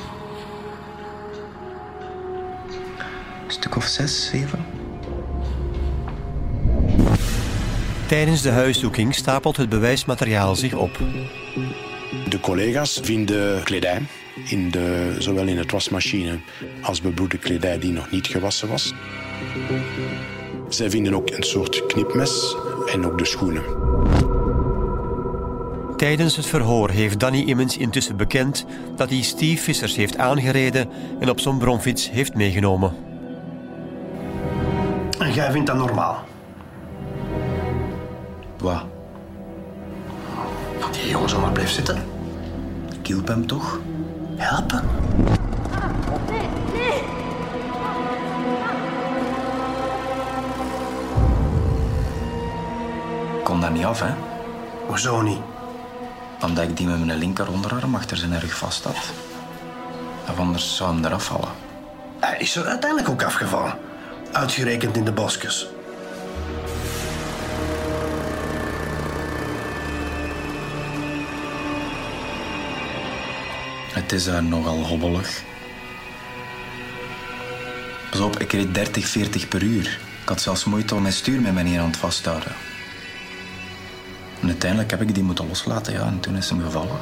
Een 3.45 3.51
stuk 3.51 3.75
of 3.75 3.86
zes, 3.86 4.25
zeven. 4.25 4.65
Tijdens 8.08 8.41
de 8.41 8.49
huiszoeking 8.49 9.15
stapelt 9.15 9.58
het 9.58 9.69
bewijsmateriaal 9.69 10.55
zich 10.55 10.73
op. 10.73 10.99
De 12.29 12.39
collega's 12.39 12.99
vinden 13.03 13.63
kledij, 13.63 14.01
in 14.47 14.71
de, 14.71 15.15
zowel 15.19 15.47
in 15.47 15.58
het 15.58 15.71
wasmachine 15.71 16.39
als 16.81 17.01
bebloede 17.01 17.38
kledij 17.38 17.79
die 17.79 17.91
nog 17.91 18.12
niet 18.12 18.27
gewassen 18.27 18.67
was. 18.67 18.93
Zij 20.67 20.89
vinden 20.89 21.13
ook 21.13 21.30
een 21.30 21.43
soort 21.43 21.86
knipmes 21.86 22.56
en 22.91 23.06
ook 23.06 23.17
de 23.17 23.25
schoenen. 23.25 23.63
Tijdens 25.97 26.36
het 26.36 26.45
verhoor 26.45 26.89
heeft 26.89 27.19
Danny 27.19 27.41
Immens 27.41 27.78
intussen 27.78 28.17
bekend 28.17 28.65
dat 28.95 29.10
hij 29.10 29.21
Steve 29.21 29.63
Vissers 29.63 29.95
heeft 29.95 30.17
aangereden 30.17 30.89
en 31.19 31.30
op 31.30 31.39
zo'n 31.39 31.58
bromfiets 31.58 32.12
heeft 32.12 32.34
meegenomen. 32.34 32.93
En 35.19 35.34
jij 35.34 35.51
vindt 35.51 35.67
dat 35.67 35.78
normaal? 35.78 36.23
Wat? 38.58 38.84
Dat 40.80 40.93
die 40.93 41.10
jongen 41.10 41.30
zomaar 41.30 41.51
blijft 41.51 41.73
zitten? 41.73 42.04
Ik 42.99 43.08
hielp 43.08 43.28
hem 43.28 43.47
toch? 43.47 43.80
Helpen? 44.36 44.84
Dat 53.65 53.73
niet 53.73 53.86
af, 53.86 53.99
hè? 53.99 54.13
Hoezo 54.88 55.21
niet? 55.21 55.39
Omdat 56.41 56.63
ik 56.63 56.78
die 56.78 56.88
met 56.88 57.06
mijn 57.06 57.17
linker 57.17 57.51
onderarm 57.51 57.95
achter 57.95 58.17
zijn 58.17 58.39
rug 58.39 58.58
vast 58.58 58.84
had. 58.84 59.12
Of 60.30 60.39
anders 60.39 60.75
zou 60.75 60.93
hem 60.93 61.06
eraf 61.06 61.23
vallen. 61.23 61.49
Hij 62.19 62.38
is 62.39 62.56
er 62.56 62.65
uiteindelijk 62.65 63.10
ook 63.10 63.23
afgevallen. 63.23 63.78
Uitgerekend 64.32 64.97
in 64.97 65.06
de 65.06 65.12
bosjes. 65.12 65.67
Het 73.93 74.12
is 74.12 74.23
daar 74.23 74.43
nogal 74.43 74.86
hobbelig. 74.88 75.43
Pas 78.12 78.19
op, 78.19 78.39
ik 78.39 78.51
reed 78.51 78.73
30, 78.73 79.08
40 79.08 79.47
per 79.47 79.63
uur. 79.63 79.99
Ik 80.21 80.30
had 80.30 80.41
zelfs 80.41 80.63
moeite 80.63 80.95
om 80.95 81.01
mijn 81.01 81.13
stuur 81.13 81.41
met 81.41 81.54
mijn 81.54 81.78
hand 81.78 81.97
vast 81.97 82.23
te 82.23 82.30
houden. 82.30 82.64
En 84.45 84.51
uiteindelijk 84.51 84.91
heb 84.91 85.01
ik 85.01 85.13
die 85.13 85.23
moeten 85.23 85.47
loslaten, 85.47 85.93
ja, 85.93 86.05
en 86.05 86.19
toen 86.19 86.36
is 86.36 86.49
hem 86.49 86.62
gevallen. 86.62 86.99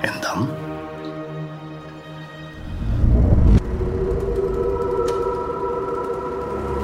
En 0.00 0.12
dan? 0.20 0.48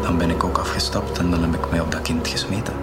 Dan 0.03 0.19
ben 0.19 0.31
ik 0.31 0.45
ook 0.45 0.59
afgestapt 0.59 1.19
en 1.19 1.31
dan 1.31 1.43
heb 1.43 1.55
ik 1.55 1.71
mij 1.71 1.81
op 1.81 1.93
dat 1.93 2.03
kind 2.03 2.29
gesmeten. 2.29 2.75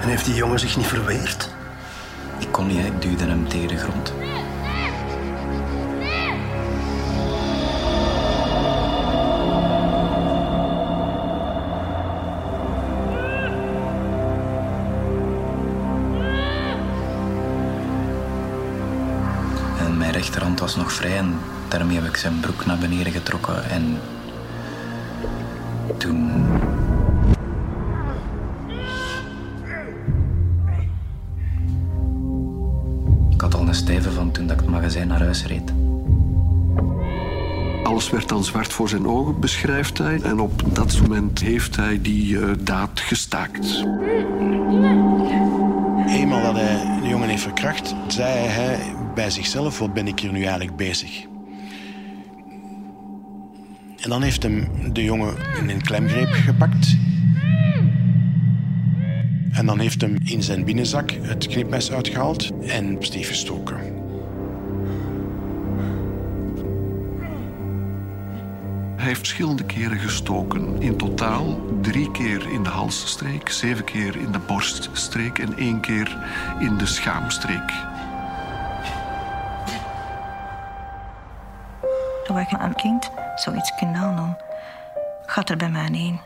En 0.00 0.08
heeft 0.08 0.24
die 0.24 0.34
jongen 0.34 0.58
zich 0.58 0.76
niet 0.76 0.86
verweerd? 0.86 1.53
Hè. 2.70 2.86
ik 2.86 3.02
duwde 3.02 3.24
hem 3.24 3.48
tegen 3.48 3.68
de 3.68 3.76
grond. 3.76 4.12
En 19.78 19.98
mijn 19.98 20.12
rechterhand 20.12 20.60
was 20.60 20.76
nog 20.76 20.92
vrij 20.92 21.16
en 21.16 21.38
daarmee 21.68 21.96
heb 21.96 22.08
ik 22.08 22.16
zijn 22.16 22.40
broek 22.40 22.66
naar 22.66 22.78
beneden 22.78 23.12
getrokken 23.12 23.70
en 23.70 23.98
Zwart 38.44 38.72
voor 38.72 38.88
zijn 38.88 39.06
ogen, 39.06 39.40
beschrijft 39.40 39.98
hij. 39.98 40.20
En 40.22 40.40
op 40.40 40.74
dat 40.74 41.00
moment 41.00 41.40
heeft 41.40 41.76
hij 41.76 42.00
die 42.02 42.40
eh, 42.40 42.50
daad 42.60 43.00
gestaakt. 43.00 43.84
Eenmaal 46.06 46.42
dat 46.42 46.54
hij 46.54 47.00
de 47.02 47.08
jongen 47.08 47.28
heeft 47.28 47.42
verkracht, 47.42 47.94
zei 48.06 48.48
hij 48.48 48.78
bij 49.14 49.30
zichzelf: 49.30 49.78
Wat 49.78 49.94
ben 49.94 50.06
ik 50.06 50.18
hier 50.18 50.32
nu 50.32 50.42
eigenlijk 50.42 50.76
bezig? 50.76 51.24
En 53.96 54.10
dan 54.10 54.22
heeft 54.22 54.42
hem 54.42 54.68
de 54.92 55.04
jongen 55.04 55.34
in 55.60 55.68
een 55.68 55.82
klemgreep 55.82 56.32
gepakt. 56.32 56.96
En 59.52 59.66
dan 59.66 59.78
heeft 59.78 60.00
hem 60.00 60.16
in 60.24 60.42
zijn 60.42 60.64
binnenzak 60.64 61.10
het 61.20 61.46
knipmes 61.46 61.92
uitgehaald 61.92 62.50
en 62.66 62.96
Steve 62.98 63.28
gestoken. 63.28 63.93
Hij 69.04 69.12
heeft 69.12 69.26
verschillende 69.26 69.64
keren 69.64 69.98
gestoken. 69.98 70.82
In 70.82 70.96
totaal 70.96 71.60
drie 71.80 72.10
keer 72.10 72.50
in 72.50 72.62
de 72.62 72.68
halsstreek, 72.68 73.48
zeven 73.48 73.84
keer 73.84 74.16
in 74.16 74.32
de 74.32 74.38
borststreek 74.38 75.38
en 75.38 75.56
één 75.56 75.80
keer 75.80 76.16
in 76.58 76.76
de 76.76 76.86
schaamstreek. 76.86 77.72
Toen 82.24 82.38
ik 82.38 82.50
een 82.50 82.74
kind 82.74 83.10
zoiets 83.34 83.72
kan 83.74 83.92
doen, 83.92 84.36
gaat 85.26 85.50
er 85.50 85.56
bij 85.56 85.70
mij 85.70 85.88
heen. 85.92 86.20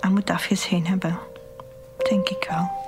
Hij 0.00 0.10
moet 0.10 0.30
afgezien 0.30 0.86
hebben, 0.86 1.18
denk 2.08 2.28
ik 2.28 2.46
wel. 2.50 2.87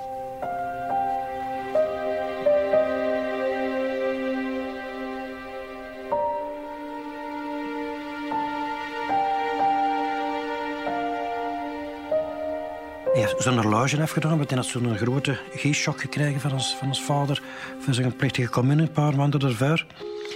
Zijn 13.37 13.57
horloge 13.57 14.01
afgedaan, 14.01 14.37
want 14.37 14.49
hij 14.49 14.57
had 14.57 14.67
zo'n 14.67 14.97
grote 14.97 15.37
G-shock 15.55 16.01
gekregen 16.01 16.41
van 16.41 16.51
ons, 16.51 16.75
van 16.75 16.87
ons 16.87 17.01
vader 17.01 17.41
voor 17.79 17.93
zijn 17.93 18.15
plechtige 18.15 18.49
commune 18.49 18.81
een 18.81 18.91
paar 18.91 19.15
maanden. 19.15 19.39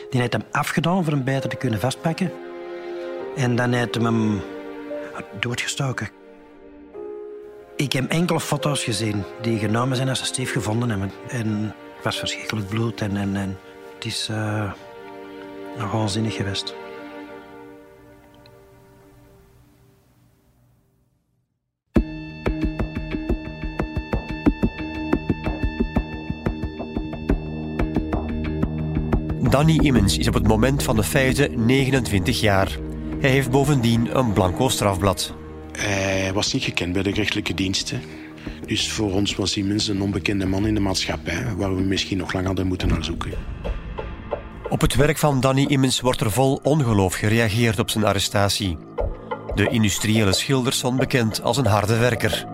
Die 0.10 0.20
heeft 0.20 0.34
hem 0.34 0.44
afgedaan 0.52 1.04
voor 1.04 1.14
hem 1.14 1.24
beter 1.24 1.50
te 1.50 1.56
kunnen 1.56 1.80
vastpakken. 1.80 2.32
En 3.36 3.56
dan 3.56 3.72
heeft 3.72 3.96
hij 3.96 4.04
hem 4.04 4.42
doodgestoken. 5.40 6.10
Ik 7.76 7.94
heb 7.94 8.12
enkele 8.12 8.40
foto's 8.40 8.84
gezien 8.84 9.24
die 9.42 9.60
genomen 9.60 9.96
zijn 9.96 10.10
als 10.10 10.20
ze 10.20 10.26
Steve 10.26 10.52
gevonden 10.52 10.90
hebben. 10.90 11.12
En 11.28 11.74
het 11.96 12.04
was 12.04 12.20
verschrikkelijk 12.20 12.68
bloed 12.68 13.02
en, 13.02 13.18
en, 13.18 13.36
en 13.36 13.58
het 13.96 14.06
is 14.06 14.28
uh, 14.32 14.72
nog 15.78 15.92
waanzinnig 15.92 16.36
geweest. 16.36 16.85
Danny 29.56 29.80
Immens 29.82 30.18
is 30.18 30.28
op 30.28 30.34
het 30.34 30.48
moment 30.48 30.84
van 30.84 30.96
de 30.96 31.04
feiten 31.04 31.66
29 31.66 32.40
jaar. 32.40 32.78
Hij 33.20 33.30
heeft 33.30 33.52
bovendien 33.52 34.18
een 34.18 34.34
blanco 34.34 34.70
strafblad. 34.70 35.34
Hij 35.72 36.34
was 36.34 36.54
niet 36.54 36.64
gekend 36.64 36.94
bij 36.94 37.04
de 37.04 37.12
rechtelijke 37.12 37.54
diensten. 37.54 38.02
Dus 38.66 38.92
voor 38.92 39.12
ons 39.12 39.36
was 39.36 39.58
Immens 39.58 39.88
een 39.88 40.02
onbekende 40.02 40.46
man 40.46 40.68
in 40.68 40.74
de 40.74 40.80
maatschappij... 40.80 41.56
waar 41.58 41.76
we 41.76 41.82
misschien 41.82 42.18
nog 42.18 42.34
lang 42.34 42.46
hadden 42.46 42.68
moeten 42.68 42.88
naar 42.88 43.04
zoeken. 43.04 43.32
Op 44.70 44.82
het 44.82 44.96
werk 44.96 45.18
van 45.18 45.40
Danny 45.40 45.66
Immens 45.66 46.02
wordt 46.02 46.22
er 46.22 46.32
vol 46.32 46.60
ongeloof 46.64 47.14
gereageerd 47.14 47.80
op 47.80 47.90
zijn 47.90 48.06
arrestatie. 48.06 48.78
De 49.54 49.70
industriële 49.70 50.34
schilder 50.34 50.74
stond 50.74 50.98
bekend 50.98 51.42
als 51.42 51.58
een 51.58 51.66
harde 51.66 51.98
werker. 51.98 52.46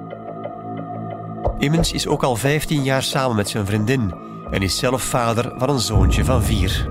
Immens 1.57 1.91
is 1.91 2.07
ook 2.07 2.23
al 2.23 2.35
15 2.35 2.83
jaar 2.83 3.03
samen 3.03 3.35
met 3.35 3.49
zijn 3.49 3.65
vriendin 3.65 4.29
en 4.51 4.61
is 4.61 4.77
zelf 4.77 5.01
vader 5.01 5.53
van 5.57 5.69
een 5.69 5.79
zoontje 5.79 6.25
van 6.25 6.43
vier. 6.43 6.89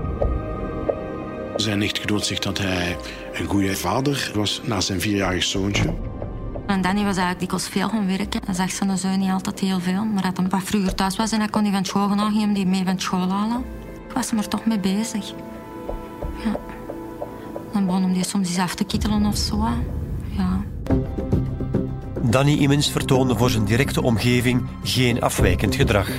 Zijn 1.55 1.81
echtgenoot 1.81 2.25
zegt 2.25 2.43
dat 2.43 2.57
hij 2.57 2.97
een 3.33 3.45
goede 3.45 3.75
vader 3.75 4.31
was 4.33 4.61
na 4.63 4.81
zijn 4.81 5.01
vierjarig 5.01 5.43
zoontje. 5.43 5.93
En 6.67 6.81
Danny 6.81 7.03
was 7.03 7.17
eigenlijk 7.17 7.39
dikwijls 7.39 7.67
veel 7.67 7.89
gaan 7.89 8.07
werken. 8.07 8.41
Hij 8.45 8.53
zag 8.53 8.71
zijn 8.71 8.97
zoon 8.97 9.19
niet 9.19 9.31
altijd 9.31 9.59
heel 9.59 9.79
veel. 9.79 10.03
Maar 10.05 10.23
dat 10.23 10.37
hij 10.37 10.47
wat 10.49 10.63
vroeger 10.63 10.95
thuis 10.95 11.17
was 11.17 11.31
en 11.31 11.39
hij 11.39 11.49
kon 11.49 11.63
die 11.63 11.71
van 11.71 11.85
school 11.85 12.07
gaan 12.07 12.33
hem 12.33 12.53
die 12.53 12.65
mee 12.65 12.83
van 12.85 12.99
school 12.99 13.29
halen. 13.29 13.63
Ik 14.07 14.13
was 14.13 14.31
er 14.31 14.47
toch 14.47 14.65
mee 14.65 14.79
bezig. 14.79 15.33
Ja. 16.43 16.59
Dan 17.73 17.85
begon 17.85 18.01
hem 18.01 18.13
die 18.13 18.25
soms 18.25 18.47
eens 18.47 18.57
af 18.57 18.75
te 18.75 18.83
kittelen 18.83 19.25
of 19.25 19.37
zo. 19.37 19.67
Ja. 20.29 20.63
Danny 22.21 22.53
Immens 22.53 22.91
vertoonde 22.91 23.35
voor 23.35 23.49
zijn 23.49 23.65
directe 23.65 24.01
omgeving 24.01 24.67
geen 24.83 25.21
afwijkend 25.21 25.75
gedrag. 25.75 26.09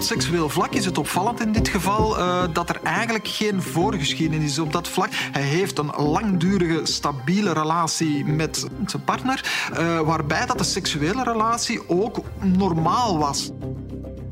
Op 0.00 0.06
seksueel 0.06 0.48
vlak 0.48 0.74
is 0.74 0.84
het 0.84 0.98
opvallend 0.98 1.40
in 1.40 1.52
dit 1.52 1.68
geval 1.68 2.18
uh, 2.18 2.42
dat 2.52 2.68
er 2.68 2.80
eigenlijk 2.82 3.28
geen 3.28 3.62
voorgeschiedenis 3.62 4.50
is 4.50 4.58
op 4.58 4.72
dat 4.72 4.88
vlak. 4.88 5.08
Hij 5.12 5.42
heeft 5.42 5.78
een 5.78 5.90
langdurige, 5.96 6.80
stabiele 6.82 7.52
relatie 7.52 8.24
met 8.24 8.66
zijn 8.86 9.04
partner, 9.04 9.68
uh, 9.72 10.00
waarbij 10.00 10.46
dat 10.46 10.58
de 10.58 10.64
seksuele 10.64 11.22
relatie 11.22 11.88
ook 11.88 12.20
normaal 12.42 13.18
was. 13.18 13.50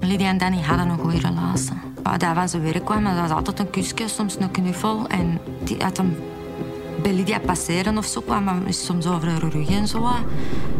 Lydia 0.00 0.28
en 0.28 0.38
Danny 0.38 0.62
hadden 0.62 0.88
een 0.88 0.98
goede 0.98 1.18
relatie. 1.18 1.72
Dat 2.18 2.35
was 2.35 2.50
zijn 2.50 2.62
werk 2.62 2.85
kwam, 2.85 3.04
dat 3.04 3.18
was 3.18 3.31
altijd 3.31 3.59
een 3.59 3.70
kusje, 3.70 4.09
soms 4.09 4.37
een 4.38 4.50
knuffel. 4.50 5.07
En 5.07 5.40
die 5.64 5.83
had 5.83 5.96
hem 5.96 6.16
bij 7.02 7.12
Lydia 7.12 7.38
passeren 7.38 7.98
of 7.98 8.07
zo 8.07 8.20
kwam, 8.20 8.44
maar 8.44 8.61
soms 8.68 9.07
over 9.07 9.28
haar 9.28 9.40
rug 9.40 9.70
en 9.70 9.88
zo. 9.88 10.09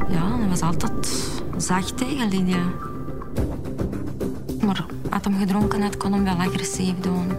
Ja, 0.09 0.37
dat 0.39 0.49
was 0.49 0.61
altijd 0.61 1.31
zacht 1.57 1.97
tegen 1.97 2.29
Lydia. 2.29 2.63
Hem 5.29 5.39
gedronken 5.39 5.83
had, 5.83 5.97
kon 5.97 6.13
hem 6.13 6.25
wel 6.25 6.35
agressief 6.35 6.95
doen. 7.01 7.33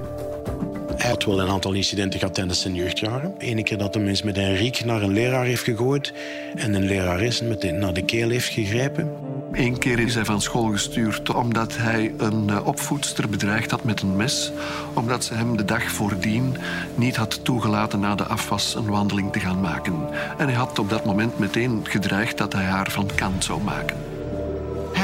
Hij 0.95 1.09
had 1.09 1.23
wel 1.23 1.41
een 1.41 1.49
aantal 1.49 1.73
incidenten 1.73 2.19
gehad 2.19 2.35
tijdens 2.35 2.61
zijn 2.61 2.75
jeugdjaren. 2.75 3.35
Eén 3.37 3.63
keer 3.63 3.77
dat 3.77 3.93
hij 3.93 4.03
eens 4.03 4.23
met 4.23 4.37
een 4.37 4.55
riek 4.55 4.85
naar 4.85 5.01
een 5.01 5.13
leraar 5.13 5.45
heeft 5.45 5.63
gegooid 5.63 6.13
en 6.55 6.73
een 6.73 6.85
lerares 6.85 7.41
met 7.41 7.71
naar 7.71 7.93
de 7.93 8.01
keel 8.01 8.29
heeft 8.29 8.47
gegrepen. 8.47 9.11
Eén 9.51 9.77
keer 9.77 9.99
is 9.99 10.15
hij 10.15 10.25
van 10.25 10.41
school 10.41 10.71
gestuurd 10.71 11.33
omdat 11.35 11.77
hij 11.77 12.13
een 12.17 12.49
eh, 12.49 12.67
opvoedster 12.67 13.29
bedreigd 13.29 13.71
had 13.71 13.83
met 13.83 14.01
een 14.01 14.15
mes. 14.15 14.51
Omdat 14.93 15.23
ze 15.23 15.33
hem 15.33 15.57
de 15.57 15.65
dag 15.65 15.83
voordien 15.83 16.57
niet 16.95 17.15
had 17.15 17.43
toegelaten 17.43 17.99
na 17.99 18.15
de 18.15 18.25
afwas 18.25 18.75
een 18.75 18.89
wandeling 18.89 19.31
te 19.31 19.39
gaan 19.39 19.61
maken. 19.61 19.95
En 20.37 20.45
hij 20.47 20.55
had 20.55 20.79
op 20.79 20.89
dat 20.89 21.05
moment 21.05 21.39
meteen 21.39 21.79
gedreigd 21.83 22.37
dat 22.37 22.53
hij 22.53 22.65
haar 22.65 22.91
van 22.91 23.09
kant 23.15 23.43
zou 23.43 23.61
maken. 23.61 24.08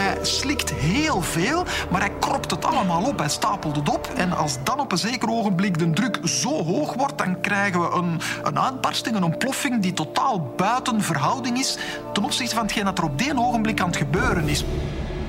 Hij 0.05 0.25
slikt 0.25 0.73
heel 0.73 1.21
veel, 1.21 1.63
maar 1.91 2.01
hij 2.01 2.11
kropt 2.19 2.51
het 2.51 2.65
allemaal 2.65 3.03
op. 3.03 3.17
Hij 3.17 3.29
stapelt 3.29 3.75
het 3.75 3.89
op. 3.89 4.09
En 4.15 4.37
als 4.37 4.57
dan 4.63 4.79
op 4.79 4.91
een 4.91 4.97
zeker 4.97 5.29
ogenblik 5.29 5.77
de 5.77 5.89
druk 5.89 6.19
zo 6.23 6.63
hoog 6.63 6.93
wordt, 6.93 7.17
dan 7.17 7.41
krijgen 7.41 7.81
we 7.81 7.95
een, 7.95 8.19
een 8.43 8.59
uitbarsting, 8.59 9.15
een 9.15 9.23
ontploffing 9.23 9.81
die 9.81 9.93
totaal 9.93 10.53
buiten 10.55 11.01
verhouding 11.01 11.57
is 11.57 11.77
ten 12.13 12.23
opzichte 12.23 12.55
van 12.55 12.63
hetgeen 12.63 12.85
dat 12.85 12.97
er 12.97 13.03
op 13.03 13.17
die 13.17 13.37
ogenblik 13.37 13.81
aan 13.81 13.87
het 13.87 13.97
gebeuren 13.97 14.47
is. 14.47 14.65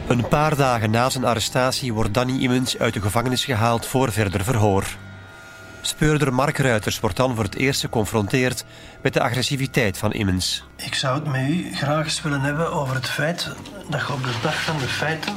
Een 0.07 0.29
paar 0.29 0.57
dagen 0.57 0.91
na 0.91 1.11
zijn 1.11 1.25
arrestatie 1.25 1.93
wordt 1.93 2.15
Danny 2.15 2.43
Immens 2.43 2.79
uit 2.79 2.95
de 2.95 3.01
gevangenis 3.01 3.45
gehaald 3.45 3.87
voor 3.87 4.13
verder 4.13 4.45
verhoor. 4.45 4.85
Speurder 5.87 6.35
Mark 6.35 6.59
Ruiters 6.59 7.01
wordt 7.01 7.17
dan 7.17 7.35
voor 7.35 7.45
het 7.45 7.55
eerst 7.55 7.81
geconfronteerd 7.81 8.65
met 9.03 9.15
de 9.15 9.21
agressiviteit 9.21 9.99
van 9.99 10.13
Immens. 10.13 10.65
Ik 10.77 10.95
zou 10.95 11.15
het 11.15 11.27
met 11.27 11.49
u 11.49 11.75
graag 11.75 12.05
eens 12.05 12.23
willen 12.23 12.41
hebben 12.41 12.73
over 12.73 12.95
het 12.95 13.09
feit 13.09 13.49
dat 13.89 14.01
je 14.01 14.13
op 14.13 14.23
de 14.23 14.35
dag 14.43 14.63
van 14.63 14.79
de 14.79 14.87
feiten 14.87 15.35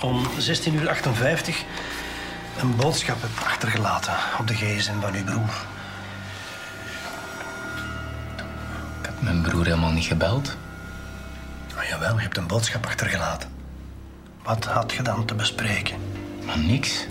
om 0.00 0.24
16.58 0.24 0.72
uur 0.72 0.90
een 2.60 2.76
boodschap 2.76 3.22
hebt 3.22 3.44
achtergelaten 3.44 4.14
op 4.40 4.46
de 4.46 4.54
gsm 4.54 5.00
van 5.00 5.14
uw 5.14 5.24
broer. 5.24 5.66
Ik 9.00 9.06
heb 9.06 9.20
mijn 9.20 9.42
broer 9.42 9.64
helemaal 9.64 9.92
niet 9.92 10.04
gebeld. 10.04 10.56
Oh, 11.76 11.82
jawel, 11.82 12.14
je 12.14 12.22
hebt 12.22 12.36
een 12.36 12.46
boodschap 12.46 12.86
achtergelaten. 12.86 13.48
Wat 14.42 14.64
had 14.64 14.92
je 14.92 15.02
dan 15.02 15.24
te 15.24 15.34
bespreken? 15.34 15.96
Maar 16.44 16.58
niks. 16.58 17.06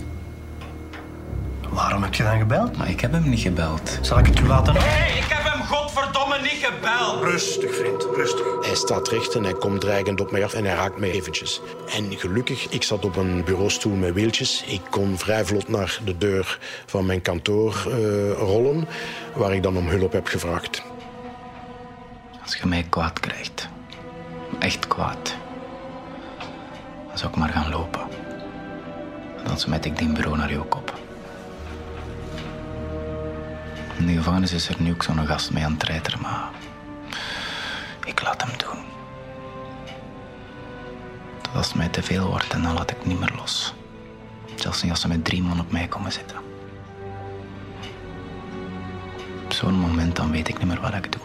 Waarom 1.70 2.02
heb 2.02 2.14
je 2.14 2.22
dan 2.22 2.38
gebeld? 2.38 2.76
Maar 2.76 2.88
ik 2.88 3.00
heb 3.00 3.12
hem 3.12 3.28
niet 3.28 3.40
gebeld. 3.40 3.98
Zal 4.00 4.18
ik 4.18 4.26
het 4.26 4.40
u 4.40 4.46
laten... 4.46 4.74
Hé, 4.74 4.80
hey, 4.80 5.18
ik 5.18 5.24
heb 5.28 5.52
hem 5.52 5.62
godverdomme 5.62 6.38
niet 6.40 6.66
gebeld. 6.66 7.22
Rustig, 7.22 7.76
vriend, 7.76 8.06
rustig. 8.14 8.66
Hij 8.66 8.74
staat 8.74 9.08
recht 9.08 9.34
en 9.34 9.44
hij 9.44 9.52
komt 9.52 9.80
dreigend 9.80 10.20
op 10.20 10.30
mij 10.30 10.44
af 10.44 10.52
en 10.52 10.64
hij 10.64 10.74
raakt 10.74 10.98
mij 10.98 11.10
eventjes. 11.10 11.60
En 11.96 12.18
gelukkig, 12.18 12.68
ik 12.68 12.82
zat 12.82 13.04
op 13.04 13.16
een 13.16 13.44
bureaustoel 13.44 13.94
met 13.94 14.14
wieltjes. 14.14 14.64
Ik 14.66 14.80
kon 14.90 15.18
vrij 15.18 15.44
vlot 15.44 15.68
naar 15.68 15.98
de 16.04 16.18
deur 16.18 16.58
van 16.86 17.06
mijn 17.06 17.22
kantoor 17.22 17.84
uh, 17.88 18.32
rollen, 18.32 18.88
waar 19.34 19.54
ik 19.54 19.62
dan 19.62 19.76
om 19.76 19.88
hulp 19.88 20.12
heb 20.12 20.26
gevraagd. 20.26 20.82
Als 22.42 22.56
je 22.56 22.66
mij 22.66 22.86
kwaad 22.88 23.20
krijgt, 23.20 23.68
echt 24.58 24.86
kwaad, 24.86 25.34
dan 27.08 27.18
zou 27.18 27.30
ik 27.30 27.36
maar 27.36 27.48
gaan 27.48 27.70
lopen. 27.70 28.00
Dan 29.46 29.58
smijt 29.58 29.84
ik 29.84 29.98
die 29.98 30.12
bureau 30.12 30.36
naar 30.36 30.52
jouw 30.52 30.64
kop. 30.64 31.05
In 33.98 34.06
de 34.06 34.12
gevangenis 34.12 34.52
is 34.52 34.68
er 34.68 34.76
nu 34.78 34.92
ook 34.92 35.02
zo'n 35.02 35.26
gast 35.26 35.50
mee 35.50 35.64
aan 35.64 35.70
het 35.70 35.80
treiteren, 35.80 36.20
maar 36.20 36.50
ik 38.04 38.22
laat 38.22 38.42
hem 38.42 38.50
doen. 38.56 38.84
Dat 41.40 41.54
als 41.54 41.66
het 41.66 41.76
mij 41.76 41.88
te 41.88 42.02
veel 42.02 42.28
wordt, 42.28 42.50
dan 42.50 42.72
laat 42.72 42.90
ik 42.90 43.06
niet 43.06 43.20
meer 43.20 43.32
los. 43.36 43.74
Zelfs 44.54 44.82
niet 44.82 44.90
als 44.90 45.00
ze 45.00 45.08
met 45.08 45.24
drie 45.24 45.42
man 45.42 45.60
op 45.60 45.72
mij 45.72 45.88
komen 45.88 46.12
zitten. 46.12 46.36
Op 49.44 49.52
zo'n 49.52 49.74
moment 49.74 50.16
dan 50.16 50.30
weet 50.30 50.48
ik 50.48 50.58
niet 50.58 50.66
meer 50.66 50.80
wat 50.80 50.94
ik 50.94 51.12
doe. 51.12 51.22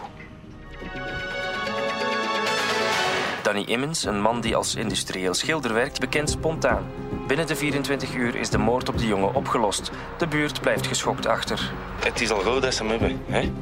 Danny 3.42 3.62
Immens, 3.62 4.04
een 4.04 4.20
man 4.20 4.40
die 4.40 4.56
als 4.56 4.74
industrieel 4.74 5.34
schilder 5.34 5.72
werkt, 5.72 6.00
bekent 6.00 6.30
spontaan. 6.30 6.84
Binnen 7.26 7.46
de 7.46 7.56
24 7.56 8.14
uur 8.14 8.34
is 8.34 8.50
de 8.50 8.58
moord 8.58 8.88
op 8.88 8.98
de 8.98 9.06
jongen 9.06 9.34
opgelost. 9.34 9.90
De 10.18 10.26
buurt 10.26 10.60
blijft 10.60 10.86
geschokt 10.86 11.26
achter. 11.26 11.72
Het 12.04 12.20
is 12.20 12.30
al 12.30 12.40
goed 12.40 12.62
dat 12.62 12.74
ze 12.74 12.82
hem 12.82 12.90
hebben. 12.90 13.20
Hè? 13.26 13.52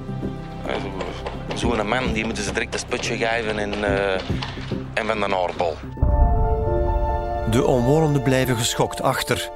Zo'n 1.55 1.89
man 1.89 2.13
die 2.13 2.25
moeten 2.25 2.43
ze 2.43 2.53
direct 2.53 2.75
een 2.75 2.81
sputje 2.81 3.17
geven 3.17 3.59
en, 3.59 3.79
uh, 3.79 4.13
en 4.95 5.07
van 5.07 5.19
de 5.21 5.37
aardbol. 5.37 5.77
De 7.51 7.65
omwonenden 7.65 8.23
blijven 8.23 8.57
geschokt 8.57 9.03
achter. 9.03 9.51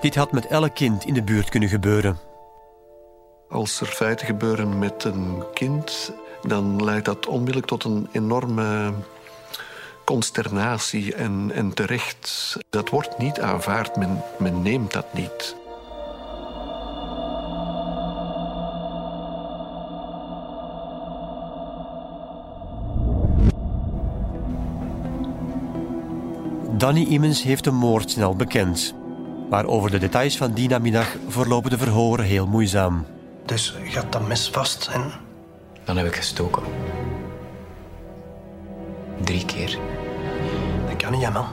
Dit 0.00 0.14
had 0.14 0.32
met 0.32 0.46
elk 0.46 0.74
kind 0.74 1.04
in 1.04 1.14
de 1.14 1.22
buurt 1.22 1.48
kunnen 1.48 1.68
gebeuren. 1.68 2.18
Als 3.48 3.80
er 3.80 3.86
feiten 3.86 4.26
gebeuren 4.26 4.78
met 4.78 5.04
een 5.04 5.44
kind, 5.54 6.12
dan 6.42 6.84
leidt 6.84 7.04
dat 7.04 7.26
onmiddellijk 7.26 7.66
tot 7.66 7.84
een 7.84 8.08
enorme 8.12 8.92
consternatie 10.08 11.14
en, 11.14 11.50
en 11.54 11.74
terecht. 11.74 12.56
Dat 12.70 12.88
wordt 12.88 13.18
niet 13.18 13.40
aanvaard, 13.40 13.96
men, 13.96 14.22
men 14.38 14.62
neemt 14.62 14.92
dat 14.92 15.14
niet. 15.14 15.56
Danny 26.78 27.02
Immens 27.02 27.42
heeft 27.42 27.64
de 27.64 27.70
moord 27.70 28.10
snel 28.10 28.36
bekend. 28.36 28.94
Maar 29.50 29.64
over 29.64 29.90
de 29.90 29.98
details 29.98 30.36
van 30.36 30.52
die 30.52 30.68
namiddag 30.68 31.16
verlopen 31.28 31.70
de 31.70 31.78
verhoren 31.78 32.24
heel 32.24 32.46
moeizaam. 32.46 33.06
Dus 33.44 33.76
had 33.94 34.12
dat 34.12 34.28
mes 34.28 34.48
vast 34.48 34.88
en... 34.92 35.12
Dan 35.84 35.96
heb 35.96 36.06
ik 36.06 36.16
gestoken. 36.16 36.62
Drie 39.24 39.44
keer. 39.44 39.78
Niet, 41.10 41.32
man. 41.32 41.46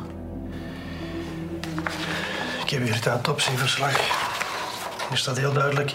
Ik 2.64 2.70
heb 2.70 2.84
hier 2.84 2.96
het 2.96 3.06
autopsieverslag. 3.06 3.98
Er 5.12 5.18
staat 5.18 5.38
heel 5.38 5.54
duidelijk 5.54 5.94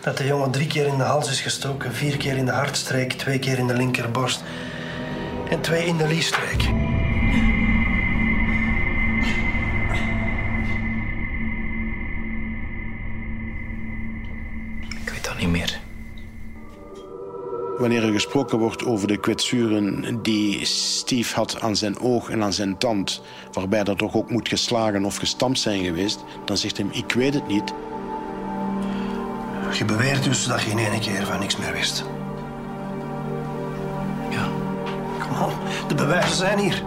dat 0.00 0.16
de 0.16 0.26
jongen 0.26 0.50
drie 0.50 0.66
keer 0.66 0.86
in 0.86 0.96
de 0.96 1.02
hals 1.02 1.30
is 1.30 1.40
gestoken, 1.40 1.94
vier 1.94 2.16
keer 2.16 2.36
in 2.36 2.44
de 2.44 2.52
hartstreek, 2.52 3.12
twee 3.12 3.38
keer 3.38 3.58
in 3.58 3.66
de 3.66 3.74
linkerborst 3.74 4.42
en 5.50 5.60
twee 5.60 5.86
in 5.86 5.96
de 5.96 6.06
liesstreek. 6.06 6.79
Wanneer 17.80 18.04
er 18.04 18.12
gesproken 18.12 18.58
wordt 18.58 18.84
over 18.84 19.08
de 19.08 19.16
kwetsuren 19.16 20.22
die 20.22 20.64
Steve 20.64 21.34
had 21.34 21.60
aan 21.60 21.76
zijn 21.76 21.98
oog 21.98 22.30
en 22.30 22.42
aan 22.42 22.52
zijn 22.52 22.78
tand, 22.78 23.22
waarbij 23.52 23.84
dat 23.84 23.98
toch 23.98 24.14
ook 24.14 24.30
moet 24.30 24.48
geslagen 24.48 25.04
of 25.04 25.16
gestampt 25.16 25.58
zijn 25.58 25.84
geweest, 25.84 26.24
dan 26.44 26.56
zegt 26.56 26.76
hij: 26.76 26.86
Ik 26.90 27.12
weet 27.12 27.34
het 27.34 27.46
niet. 27.46 27.72
Je 29.72 29.84
beweert 29.84 30.24
dus 30.24 30.46
dat 30.46 30.62
je 30.62 30.70
in 30.70 30.78
één 30.78 31.00
keer 31.00 31.26
van 31.26 31.38
niks 31.38 31.56
meer 31.56 31.72
wist. 31.72 32.04
Ja. 34.30 34.48
Kom 35.20 35.42
on, 35.42 35.52
de 35.88 35.94
bewijzen 35.94 36.36
zijn 36.36 36.58
hier. 36.58 36.82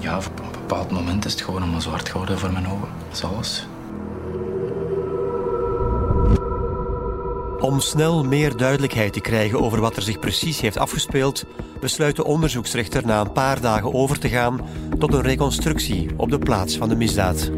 Ja, 0.00 0.16
op 0.16 0.24
een 0.38 0.50
bepaald 0.50 0.90
moment 0.90 1.24
is 1.24 1.32
het 1.32 1.42
gewoon 1.42 1.62
allemaal 1.62 1.80
zwart 1.80 2.08
geworden 2.08 2.38
voor 2.38 2.52
mijn 2.52 2.66
ogen. 2.66 2.88
Dat 3.08 3.16
is 3.16 3.24
alles. 3.24 3.66
Om 7.64 7.80
snel 7.80 8.24
meer 8.24 8.56
duidelijkheid 8.56 9.12
te 9.12 9.20
krijgen 9.20 9.60
over 9.60 9.80
wat 9.80 9.96
er 9.96 10.02
zich 10.02 10.18
precies 10.18 10.60
heeft 10.60 10.78
afgespeeld, 10.78 11.44
besluit 11.80 12.16
de 12.16 12.24
onderzoeksrechter 12.24 13.06
na 13.06 13.20
een 13.20 13.32
paar 13.32 13.60
dagen 13.60 13.94
over 13.94 14.18
te 14.18 14.28
gaan 14.28 14.60
tot 14.98 15.14
een 15.14 15.22
reconstructie 15.22 16.10
op 16.16 16.30
de 16.30 16.38
plaats 16.38 16.76
van 16.76 16.88
de 16.88 16.96
misdaad. 16.96 17.50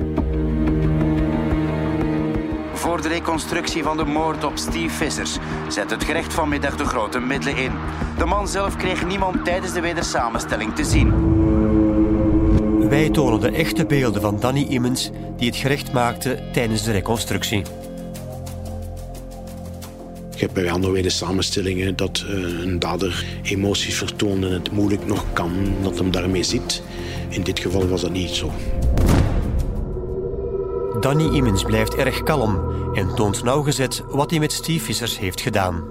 Voor 2.72 3.02
de 3.02 3.08
reconstructie 3.08 3.82
van 3.82 3.96
de 3.96 4.04
moord 4.04 4.44
op 4.44 4.56
Steve 4.56 4.94
Vissers 4.94 5.36
zet 5.68 5.90
het 5.90 6.04
gerecht 6.04 6.34
vanmiddag 6.34 6.76
de 6.76 6.84
grote 6.84 7.18
middelen 7.18 7.56
in. 7.56 7.72
De 8.18 8.24
man 8.24 8.48
zelf 8.48 8.76
kreeg 8.76 9.06
niemand 9.06 9.44
tijdens 9.44 9.72
de 9.72 9.80
wedersamenstelling 9.80 10.74
te 10.74 10.84
zien. 10.84 11.34
Wij 12.88 13.10
tonen 13.10 13.40
de 13.40 13.50
echte 13.50 13.86
beelden 13.86 14.22
van 14.22 14.40
Danny 14.40 14.66
Immens 14.68 15.10
die 15.36 15.48
het 15.48 15.56
gerecht 15.56 15.92
maakte 15.92 16.42
tijdens 16.52 16.82
de 16.82 16.92
reconstructie. 16.92 17.62
Je 20.36 20.42
hebt 20.42 20.52
bij 20.52 20.70
andere 20.70 20.92
wedersamenstellingen 20.92 21.96
dat 21.96 22.24
uh, 22.28 22.62
een 22.62 22.78
dader 22.78 23.24
emoties 23.42 23.96
vertoont 23.96 24.44
en 24.44 24.52
het 24.52 24.70
moeilijk 24.70 25.06
nog 25.06 25.24
kan 25.32 25.52
dat 25.82 25.98
hem 25.98 26.10
daarmee 26.10 26.42
zit. 26.42 26.82
In 27.28 27.42
dit 27.42 27.58
geval 27.58 27.88
was 27.88 28.00
dat 28.00 28.10
niet 28.10 28.30
zo. 28.30 28.52
Danny 31.00 31.34
Immens 31.34 31.62
blijft 31.62 31.94
erg 31.94 32.22
kalm 32.22 32.60
en 32.94 33.14
toont 33.14 33.44
nauwgezet 33.44 34.02
wat 34.08 34.30
hij 34.30 34.38
met 34.38 34.52
Steve 34.52 34.84
Vissers 34.84 35.18
heeft 35.18 35.40
gedaan. 35.40 35.84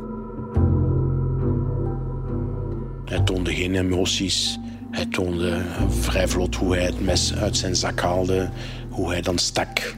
Hij 3.06 3.20
toonde 3.20 3.56
geen 3.56 3.76
emoties. 3.76 4.60
Hij 4.92 5.06
toonde 5.06 5.62
vrij 5.90 6.28
vlot 6.28 6.56
hoe 6.56 6.76
hij 6.76 6.86
het 6.86 7.00
mes 7.00 7.34
uit 7.36 7.58
zijn 7.58 7.76
zak 7.76 8.00
haalde, 8.00 8.50
hoe 8.90 9.10
hij 9.10 9.22
dan 9.22 9.38
stak. 9.38 9.96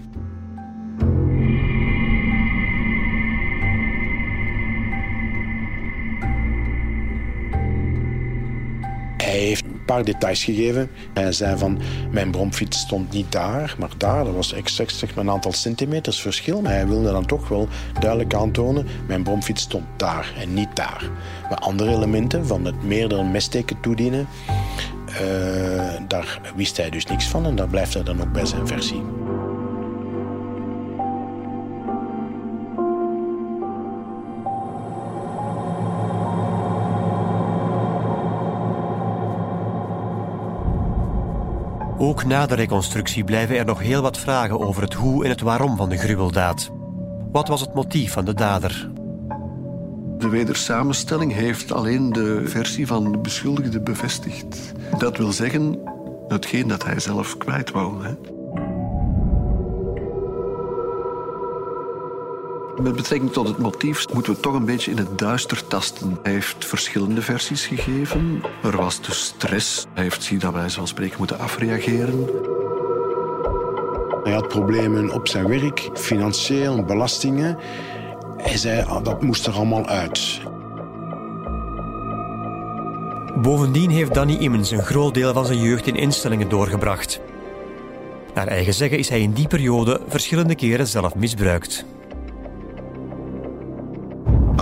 Paar 9.88 10.04
details 10.04 10.43
gegeven. 10.43 10.89
Hij 11.13 11.32
zei 11.32 11.58
van, 11.58 11.80
mijn 12.12 12.32
bromfiets 12.32 12.80
stond 12.80 13.12
niet 13.12 13.32
daar, 13.32 13.76
maar 13.80 13.89
daar. 13.97 14.26
Er 14.26 14.34
was 14.34 14.54
exact 14.54 14.93
zeg 14.93 15.15
maar, 15.15 15.23
een 15.23 15.32
aantal 15.32 15.54
centimeters 15.54 16.21
verschil. 16.21 16.62
Maar 16.62 16.71
hij 16.71 16.88
wilde 16.88 17.12
dan 17.12 17.26
toch 17.26 17.47
wel 17.47 17.67
duidelijk 18.00 18.34
aantonen, 18.34 18.88
mijn 19.08 19.23
bromfiets 19.23 19.62
stond 19.62 19.86
daar 19.95 20.34
en 20.39 20.54
niet 20.54 20.76
daar. 20.76 21.10
Maar 21.50 21.58
andere 21.58 21.91
elementen 21.91 22.47
van 22.47 22.65
het 22.65 22.84
meerdere 22.84 23.23
messteken 23.23 23.80
toedienen, 23.80 24.28
uh, 25.10 25.93
daar 26.08 26.41
wist 26.56 26.78
hij 26.78 26.89
dus 26.89 27.06
niks 27.06 27.26
van. 27.26 27.45
En 27.45 27.56
daar 27.56 27.67
blijft 27.67 27.93
hij 27.93 28.04
dan 28.04 28.21
ook 28.21 28.32
bij 28.32 28.45
zijn 28.45 28.67
versie. 28.67 29.02
Ook 41.99 42.25
na 42.25 42.45
de 42.45 42.55
reconstructie 42.55 43.23
blijven 43.23 43.57
er 43.57 43.65
nog 43.65 43.79
heel 43.79 44.01
wat 44.01 44.17
vragen 44.17 44.60
over 44.60 44.81
het 44.81 44.93
hoe 44.93 45.23
en 45.23 45.29
het 45.29 45.41
waarom 45.41 45.77
van 45.77 45.89
de 45.89 45.97
gruweldaad. 45.97 46.71
Wat 47.31 47.47
was 47.47 47.62
het 47.62 47.73
motief 47.73 48.12
van 48.12 48.25
de 48.25 48.33
dader? 48.33 48.89
De 50.17 50.29
wedersamenstelling 50.29 51.33
heeft 51.33 51.71
alleen 51.71 52.13
de 52.13 52.41
versie 52.45 52.88
van 52.88 53.12
de 53.12 53.17
beschuldigde 53.17 53.81
bevestigd. 53.81 54.73
Dat 54.97 55.17
wil 55.17 55.31
zeggen, 55.31 55.79
hetgeen 56.27 56.67
dat 56.67 56.83
hij 56.83 56.99
zelf 56.99 57.38
kwijt 57.38 57.71
wou. 57.71 58.03
Hè. 58.03 58.37
Met 62.81 62.95
betrekking 62.95 63.31
tot 63.31 63.47
het 63.47 63.57
motief 63.57 64.13
moeten 64.13 64.33
we 64.33 64.39
toch 64.39 64.53
een 64.53 64.65
beetje 64.65 64.91
in 64.91 64.97
het 64.97 65.19
duister 65.19 65.67
tasten. 65.67 66.19
Hij 66.23 66.31
heeft 66.31 66.65
verschillende 66.65 67.21
versies 67.21 67.65
gegeven. 67.65 68.43
Er 68.63 68.77
was 68.77 69.01
dus 69.01 69.25
stress. 69.25 69.85
Hij 69.93 70.03
heeft 70.03 70.23
zich 70.23 70.39
dat 70.39 70.53
wij 70.53 70.69
van 70.69 70.87
spreken 70.87 71.17
moeten 71.17 71.39
afreageren. 71.39 72.29
Hij 74.23 74.33
had 74.33 74.47
problemen 74.47 75.11
op 75.11 75.27
zijn 75.27 75.47
werk, 75.47 75.89
financieel, 75.93 76.83
belastingen. 76.83 77.57
Hij 78.37 78.57
zei 78.57 78.83
ah, 78.83 79.03
dat 79.03 79.21
moest 79.21 79.47
er 79.47 79.53
allemaal 79.53 79.85
uit. 79.85 80.41
Bovendien 83.41 83.89
heeft 83.89 84.13
Danny 84.13 84.35
Immens 84.35 84.71
een 84.71 84.83
groot 84.83 85.13
deel 85.13 85.33
van 85.33 85.45
zijn 85.45 85.59
jeugd 85.59 85.87
in 85.87 85.95
instellingen 85.95 86.49
doorgebracht. 86.49 87.19
Naar 88.33 88.47
eigen 88.47 88.73
zeggen 88.73 88.97
is 88.97 89.10
hij 89.10 89.21
in 89.21 89.33
die 89.33 89.47
periode 89.47 90.02
verschillende 90.08 90.56
keren 90.56 90.87
zelf 90.87 91.15
misbruikt. 91.15 91.85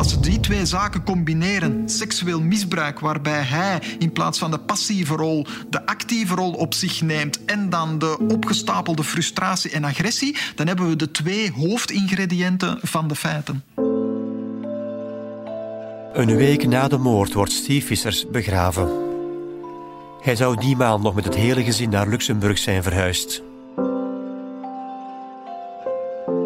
Als 0.06 0.22
die 0.22 0.40
twee 0.40 0.66
zaken 0.66 1.04
combineren, 1.04 1.90
seksueel 1.90 2.42
misbruik 2.42 3.00
waarbij 3.00 3.42
hij 3.42 3.82
in 4.00 4.12
plaats 4.12 4.40
van 4.40 4.52
de 4.52 4.60
passieve 4.60 5.16
rol 5.16 5.46
de 5.70 5.86
actieve 5.86 6.36
rol 6.36 6.52
op 6.52 6.74
zich 6.74 7.02
neemt 7.02 7.46
en 7.46 7.70
dan 7.70 8.00
de 8.00 8.18
opgestapelde 8.28 9.04
frustratie 9.04 9.72
en 9.72 9.84
agressie, 9.84 10.38
dan 10.56 10.68
hebben 10.68 10.90
we 10.90 10.96
de 10.96 11.12
twee 11.12 11.52
hoofdingrediënten 11.52 12.80
van 12.82 13.08
de 13.08 13.16
feiten. 13.16 13.64
Een 16.14 16.36
week 16.36 16.68
na 16.68 16.88
de 16.88 16.98
moord 16.98 17.34
wordt 17.34 17.52
Steve 17.52 17.86
Vissers 17.86 18.30
begraven. 18.30 18.90
Hij 20.22 20.36
zou 20.36 20.60
die 20.60 20.76
maand 20.76 21.04
nog 21.04 21.16
met 21.16 21.26
het 21.26 21.36
hele 21.36 21.64
gezin 21.64 21.90
naar 21.90 22.08
Luxemburg 22.08 22.58
zijn 22.58 22.84
verhuisd. 22.84 23.42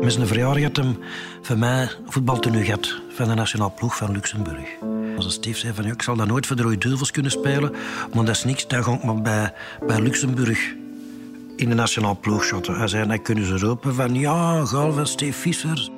Met 0.10 0.18
zijn 0.18 0.30
verjaardag 0.30 0.64
had 0.64 0.76
hem 0.76 0.97
voor 1.41 1.57
mij 1.57 1.89
voetbaltenue 2.05 2.76
van 3.10 3.28
de 3.28 3.34
nationale 3.34 3.72
ploeg 3.72 3.97
van 3.97 4.12
Luxemburg. 4.12 4.70
Als 5.16 5.34
Steve 5.34 5.60
zei 5.60 5.74
van 5.74 5.86
ja, 5.86 5.91
ik 5.91 6.01
zal 6.01 6.16
dat 6.16 6.28
nooit 6.28 6.45
voor 6.45 6.55
de 6.55 6.62
Rode 6.62 6.78
Duivels 6.78 7.12
kunnen 7.12 7.32
spelen, 7.32 7.72
maar 8.14 8.26
dat 8.26 8.36
is 8.36 8.43
niks, 8.43 8.68
dan 8.68 8.84
ga 8.84 8.91
ik 8.91 9.03
maar 9.03 9.22
bij, 9.22 9.53
bij 9.88 10.01
Luxemburg 10.01 10.74
in 11.55 11.70
de 11.70 11.76
nationale 11.76 12.16
ploeg 12.16 12.43
shotten. 12.43 12.78
Hij 12.78 12.88
zei, 12.88 13.07
dan 13.07 13.22
kunnen 13.22 13.45
ze 13.45 13.57
roepen 13.57 13.95
van 13.95 14.14
ja, 14.14 14.66
van 14.66 15.07
Steve 15.07 15.39
Visser. 15.39 15.89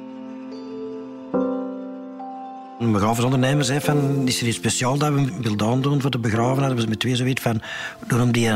Een 2.80 2.92
begrafenisondernemer 2.92 3.66
zei 3.66 3.80
van, 3.80 4.28
is 4.28 4.42
er 4.42 4.48
iets 4.48 4.58
speciaals 4.58 5.00
dat 5.00 5.14
we 5.14 5.32
wilden 5.42 5.68
aandoen 5.68 6.02
voor 6.02 6.12
de 6.12 6.20
begraven? 6.20 6.64
Hadden 6.64 6.84
we 6.84 6.90
met 6.90 7.00
twee 7.00 7.16
zoiets 7.16 7.42
van, 7.42 7.62
doe 8.08 8.20
hem 8.20 8.32
die, 8.32 8.52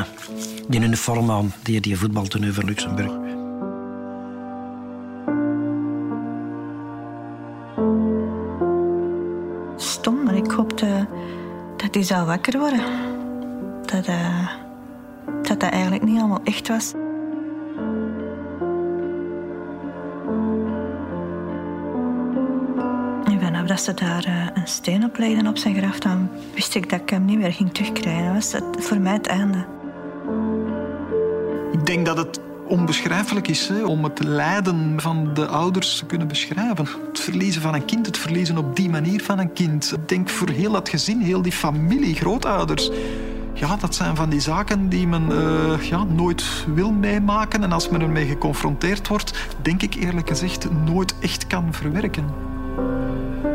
die 0.68 0.82
uniform 0.82 1.32
aan, 1.32 1.54
die, 1.64 1.82
die 1.82 1.98
voetbaltenue 1.98 2.54
voor 2.54 2.64
Luxemburg. 2.64 3.25
Hij 11.96 12.04
zou 12.04 12.26
wakker 12.26 12.60
worden. 12.60 12.84
Dat, 13.86 14.08
uh, 14.08 14.50
dat 15.42 15.60
dat 15.60 15.72
eigenlijk 15.72 16.04
niet 16.04 16.20
allemaal 16.20 16.42
echt 16.44 16.68
was. 16.68 16.94
En 23.26 23.42
vanaf 23.42 23.68
dat 23.68 23.82
ze 23.82 23.94
daar 23.94 24.28
uh, 24.28 24.48
een 24.54 24.68
steen 24.68 25.04
op 25.04 25.18
legden 25.18 25.48
op 25.48 25.58
zijn 25.58 25.76
graf, 25.76 26.00
dan 26.00 26.30
wist 26.54 26.76
ik 26.76 26.90
dat 26.90 27.02
ik 27.02 27.10
hem 27.10 27.26
niet 27.26 27.38
meer 27.38 27.54
ging 27.54 27.74
terugkrijgen. 27.74 28.26
Dat 28.26 28.34
was 28.34 28.52
het, 28.52 28.64
voor 28.86 29.00
mij 29.00 29.14
het 29.14 29.28
einde. 29.28 29.66
Ik 31.72 31.86
denk 31.86 32.06
dat 32.06 32.18
het 32.18 32.40
onbeschrijfelijk 32.68 33.48
is 33.48 33.72
om 33.86 34.04
het 34.04 34.24
lijden 34.24 34.94
van 35.02 35.34
de 35.34 35.48
ouders 35.48 35.98
te 35.98 36.06
kunnen 36.06 36.28
beschrijven. 36.28 36.88
Het 37.08 37.20
verliezen 37.20 37.62
van 37.62 37.74
een 37.74 37.86
kind, 37.86 38.06
het 38.06 38.18
verliezen 38.18 38.58
op 38.58 38.76
die 38.76 38.90
manier 38.90 39.24
van 39.24 39.40
een 39.40 39.54
kind. 39.54 39.94
Denk 40.06 40.30
voor 40.30 40.50
heel 40.50 40.72
dat 40.72 40.90
gezin, 40.90 41.22
heel 41.22 41.42
die 41.42 41.52
familie, 41.52 42.16
grootouders. 42.16 42.90
Ja, 43.54 43.76
dat 43.76 43.96
zijn 43.96 44.16
van 44.16 44.30
die 44.30 44.40
zaken 44.40 44.90
die 44.90 45.08
men 45.08 45.32
uh, 45.32 45.82
ja, 45.82 46.04
nooit 46.04 46.44
wil 46.74 46.92
meemaken. 46.92 47.64
En 47.64 47.72
als 47.72 47.90
men 47.90 48.02
ermee 48.02 48.26
geconfronteerd 48.26 49.08
wordt, 49.08 49.48
denk 49.62 49.82
ik 49.82 49.96
eerlijk 49.96 50.28
gezegd 50.28 50.68
nooit 50.86 51.16
echt 51.20 51.48
kan 51.48 51.74
verwerken. 51.74 52.26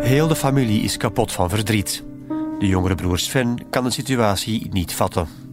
Heel 0.01 0.29
de 0.29 0.37
familie 0.37 0.83
is 0.83 0.97
kapot 0.97 1.33
van 1.33 1.49
verdriet. 1.49 2.03
De 2.59 2.67
jongere 2.67 2.95
broer 2.95 3.19
Sven 3.19 3.59
kan 3.71 3.85
de 3.85 3.91
situatie 3.91 4.69
niet 4.71 4.95
vatten. 4.95 5.50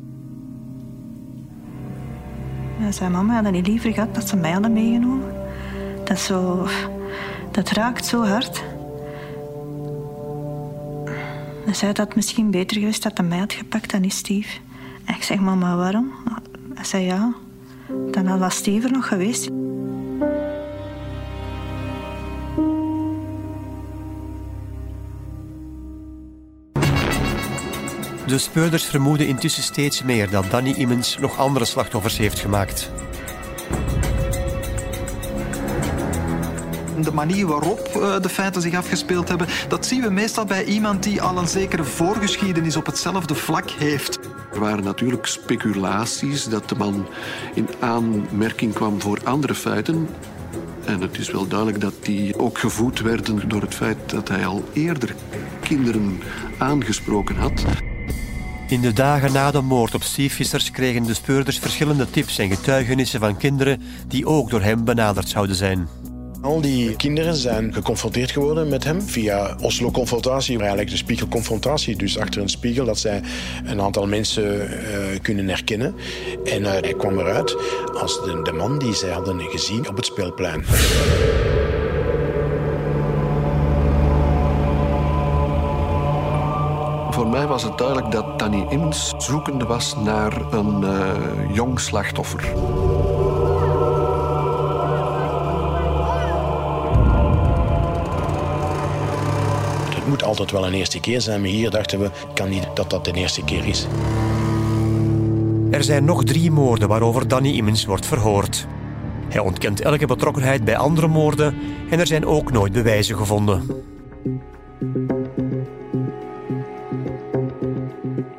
Ja, 2.87 2.93
zijn 2.93 3.11
mama 3.11 3.41
had 3.41 3.51
niet 3.51 3.67
liever 3.67 3.93
gehad 3.93 4.15
dat 4.15 4.27
ze 4.29 4.35
mij 4.35 4.51
hadden 4.51 4.73
meegenomen. 4.73 5.33
Dat, 6.03 6.19
zo, 6.19 6.67
dat 7.51 7.69
raakt 7.69 8.05
zo 8.05 8.23
hard. 8.23 8.63
Zei 11.71 11.93
dat 11.93 12.15
misschien 12.15 12.51
beter 12.51 12.77
geweest 12.77 13.03
dat 13.03 13.17
hij 13.17 13.27
mij 13.27 13.37
had 13.37 13.53
gepakt 13.53 13.91
dan 13.91 14.03
is 14.03 14.17
Steve. 14.17 14.57
En 15.05 15.15
ik 15.15 15.23
zeg, 15.23 15.39
mama, 15.39 15.75
waarom? 15.75 16.11
Hij 16.73 16.85
zei 16.85 17.03
ja, 17.03 17.33
dan 18.11 18.39
was 18.39 18.55
Steve 18.55 18.87
er 18.87 18.93
nog 18.93 19.07
geweest. 19.07 19.49
De 28.27 28.37
speurders 28.37 28.85
vermoeden 28.85 29.27
intussen 29.27 29.63
steeds 29.63 30.03
meer 30.03 30.29
dat 30.29 30.51
Danny 30.51 30.71
Immens 30.71 31.17
nog 31.17 31.37
andere 31.37 31.65
slachtoffers 31.65 32.17
heeft 32.17 32.39
gemaakt. 32.39 32.91
De 37.01 37.11
manier 37.11 37.47
waarop 37.47 37.89
de 38.21 38.29
feiten 38.29 38.61
zich 38.61 38.75
afgespeeld 38.75 39.27
hebben, 39.27 39.47
dat 39.67 39.85
zien 39.85 40.01
we 40.01 40.09
meestal 40.09 40.45
bij 40.45 40.65
iemand 40.65 41.03
die 41.03 41.21
al 41.21 41.37
een 41.37 41.47
zekere 41.47 41.83
voorgeschiedenis 41.83 42.75
op 42.75 42.85
hetzelfde 42.85 43.35
vlak 43.35 43.69
heeft. 43.69 44.19
Er 44.53 44.59
waren 44.59 44.83
natuurlijk 44.83 45.25
speculaties 45.25 46.45
dat 46.45 46.69
de 46.69 46.75
man 46.75 47.07
in 47.53 47.67
aanmerking 47.79 48.73
kwam 48.73 49.01
voor 49.01 49.19
andere 49.23 49.55
feiten. 49.55 50.09
En 50.85 51.01
het 51.01 51.17
is 51.17 51.31
wel 51.31 51.47
duidelijk 51.47 51.81
dat 51.81 51.93
die 51.99 52.39
ook 52.39 52.57
gevoed 52.57 53.01
werden 53.01 53.49
door 53.49 53.61
het 53.61 53.75
feit 53.75 54.09
dat 54.09 54.27
hij 54.27 54.45
al 54.45 54.63
eerder 54.73 55.15
kinderen 55.61 56.21
aangesproken 56.57 57.35
had. 57.35 57.65
In 58.67 58.81
de 58.81 58.93
dagen 58.93 59.33
na 59.33 59.51
de 59.51 59.61
moord 59.61 59.95
op 59.95 60.03
Steve 60.03 60.71
kregen 60.71 61.03
de 61.03 61.13
speurders 61.13 61.59
verschillende 61.59 62.09
tips 62.09 62.37
en 62.37 62.49
getuigenissen 62.49 63.19
van 63.19 63.37
kinderen 63.37 63.81
die 64.07 64.25
ook 64.25 64.49
door 64.49 64.61
hem 64.61 64.83
benaderd 64.85 65.29
zouden 65.29 65.55
zijn. 65.55 65.87
Al 66.41 66.61
die 66.61 66.95
kinderen 66.95 67.35
zijn 67.35 67.73
geconfronteerd 67.73 68.31
geworden 68.31 68.69
met 68.69 68.83
hem 68.83 69.01
via 69.01 69.55
Oslo-confrontatie, 69.61 70.57
eigenlijk 70.59 70.89
de 70.89 70.97
spiegelconfrontatie. 70.97 71.95
Dus 71.95 72.17
achter 72.17 72.41
een 72.41 72.49
spiegel 72.49 72.85
dat 72.85 72.99
zij 72.99 73.21
een 73.65 73.81
aantal 73.81 74.07
mensen 74.07 74.43
uh, 74.43 75.19
kunnen 75.21 75.47
herkennen. 75.47 75.95
En 76.45 76.61
uh, 76.61 76.69
hij 76.69 76.93
kwam 76.97 77.19
eruit 77.19 77.55
als 77.93 78.23
de, 78.23 78.41
de 78.43 78.51
man 78.51 78.79
die 78.79 78.93
zij 78.93 79.11
hadden 79.11 79.39
gezien 79.39 79.89
op 79.89 79.95
het 79.95 80.05
speelplein. 80.05 80.65
Was 87.57 87.65
het 87.65 87.77
duidelijk 87.77 88.11
dat 88.11 88.39
Danny 88.39 88.65
Immens 88.69 89.13
zoekende 89.17 89.65
was 89.65 89.95
naar 89.95 90.53
een 90.53 90.81
uh, 90.81 91.55
jong 91.55 91.79
slachtoffer. 91.79 92.41
Het 99.95 100.07
moet 100.07 100.23
altijd 100.23 100.51
wel 100.51 100.65
een 100.65 100.73
eerste 100.73 100.99
keer 100.99 101.21
zijn, 101.21 101.41
maar 101.41 101.49
hier 101.49 101.69
dachten 101.69 101.99
we, 101.99 102.11
kan 102.33 102.49
niet 102.49 102.67
dat 102.73 102.89
dat 102.89 103.05
de 103.05 103.11
eerste 103.11 103.43
keer 103.43 103.65
is. 103.65 103.87
Er 105.71 105.83
zijn 105.83 106.05
nog 106.05 106.23
drie 106.23 106.51
moorden 106.51 106.87
waarover 106.87 107.27
Danny 107.27 107.55
Immens 107.55 107.85
wordt 107.85 108.05
verhoord. 108.05 108.67
Hij 109.29 109.41
ontkent 109.41 109.81
elke 109.81 110.05
betrokkenheid 110.05 110.65
bij 110.65 110.77
andere 110.77 111.07
moorden 111.07 111.55
en 111.89 111.99
er 111.99 112.07
zijn 112.07 112.25
ook 112.25 112.51
nooit 112.51 112.73
bewijzen 112.73 113.17
gevonden. 113.17 113.85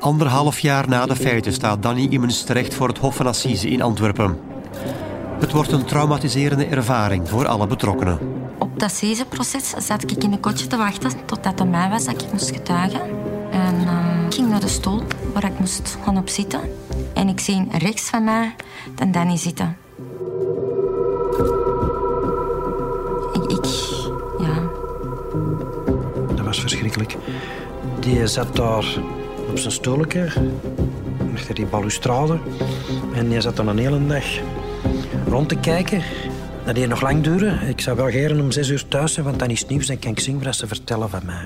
Anderhalf 0.09 0.59
jaar 0.59 0.89
na 0.89 1.05
de 1.05 1.15
feiten 1.15 1.53
staat 1.53 1.83
Danny 1.83 2.07
Immens 2.09 2.43
terecht 2.43 2.73
voor 2.73 2.87
het 2.87 2.97
Hof 2.97 3.15
van 3.15 3.27
Assise 3.27 3.69
in 3.69 3.81
Antwerpen. 3.81 4.37
Het 5.39 5.51
wordt 5.51 5.71
een 5.71 5.85
traumatiserende 5.85 6.65
ervaring 6.65 7.29
voor 7.29 7.47
alle 7.47 7.67
betrokkenen. 7.67 8.19
Op 8.59 8.79
dat 8.79 8.89
Assise-proces 8.89 9.69
zat 9.69 10.11
ik 10.11 10.23
in 10.23 10.31
een 10.31 10.39
kotje 10.39 10.67
te 10.67 10.77
wachten 10.77 11.11
totdat 11.25 11.59
het 11.59 11.69
mij 11.69 11.89
was 11.89 12.05
dat 12.05 12.21
ik 12.21 12.31
moest 12.31 12.51
getuigen. 12.51 13.01
En 13.51 13.75
uh, 13.75 14.25
ik 14.25 14.33
ging 14.33 14.49
naar 14.49 14.59
de 14.59 14.67
stoel 14.67 15.01
waar 15.33 15.43
ik 15.43 15.59
moest 15.59 15.97
gaan 16.03 16.17
op 16.17 16.29
zitten. 16.29 16.59
En 17.13 17.27
ik 17.27 17.39
zie 17.39 17.67
rechts 17.71 18.09
van 18.09 18.23
mij 18.23 18.55
de 18.95 19.09
Danny 19.09 19.37
zitten. 19.37 19.77
Ik, 23.33 23.51
ik, 23.51 23.65
ja. 24.39 24.69
Dat 26.35 26.45
was 26.45 26.59
verschrikkelijk. 26.59 27.17
Die 27.99 28.27
zat 28.27 28.55
daar 28.55 28.99
zijn 29.59 29.73
stoeltje, 29.73 30.31
achter 31.33 31.55
die 31.55 31.65
balustrade. 31.65 32.39
En 33.15 33.29
die 33.29 33.41
zat 33.41 33.55
dan 33.55 33.67
een 33.67 33.77
hele 33.77 34.07
dag 34.07 34.25
rond 35.27 35.49
te 35.49 35.55
kijken. 35.55 36.03
Dat 36.65 36.75
deed 36.75 36.87
nog 36.87 37.01
lang 37.01 37.23
duren. 37.23 37.67
Ik 37.67 37.81
zou 37.81 37.97
wel 37.97 38.09
geren 38.09 38.41
om 38.41 38.51
zes 38.51 38.69
uur 38.69 38.87
thuis 38.87 39.13
zijn, 39.13 39.25
want 39.25 39.39
dan 39.39 39.49
is 39.49 39.59
het 39.59 39.69
nieuws 39.69 39.89
en 39.89 39.99
kan 39.99 40.11
ik 40.11 40.19
zien 40.19 40.43
wat 40.43 40.55
ze 40.55 40.67
vertellen 40.67 41.09
van 41.09 41.25
mij. 41.25 41.45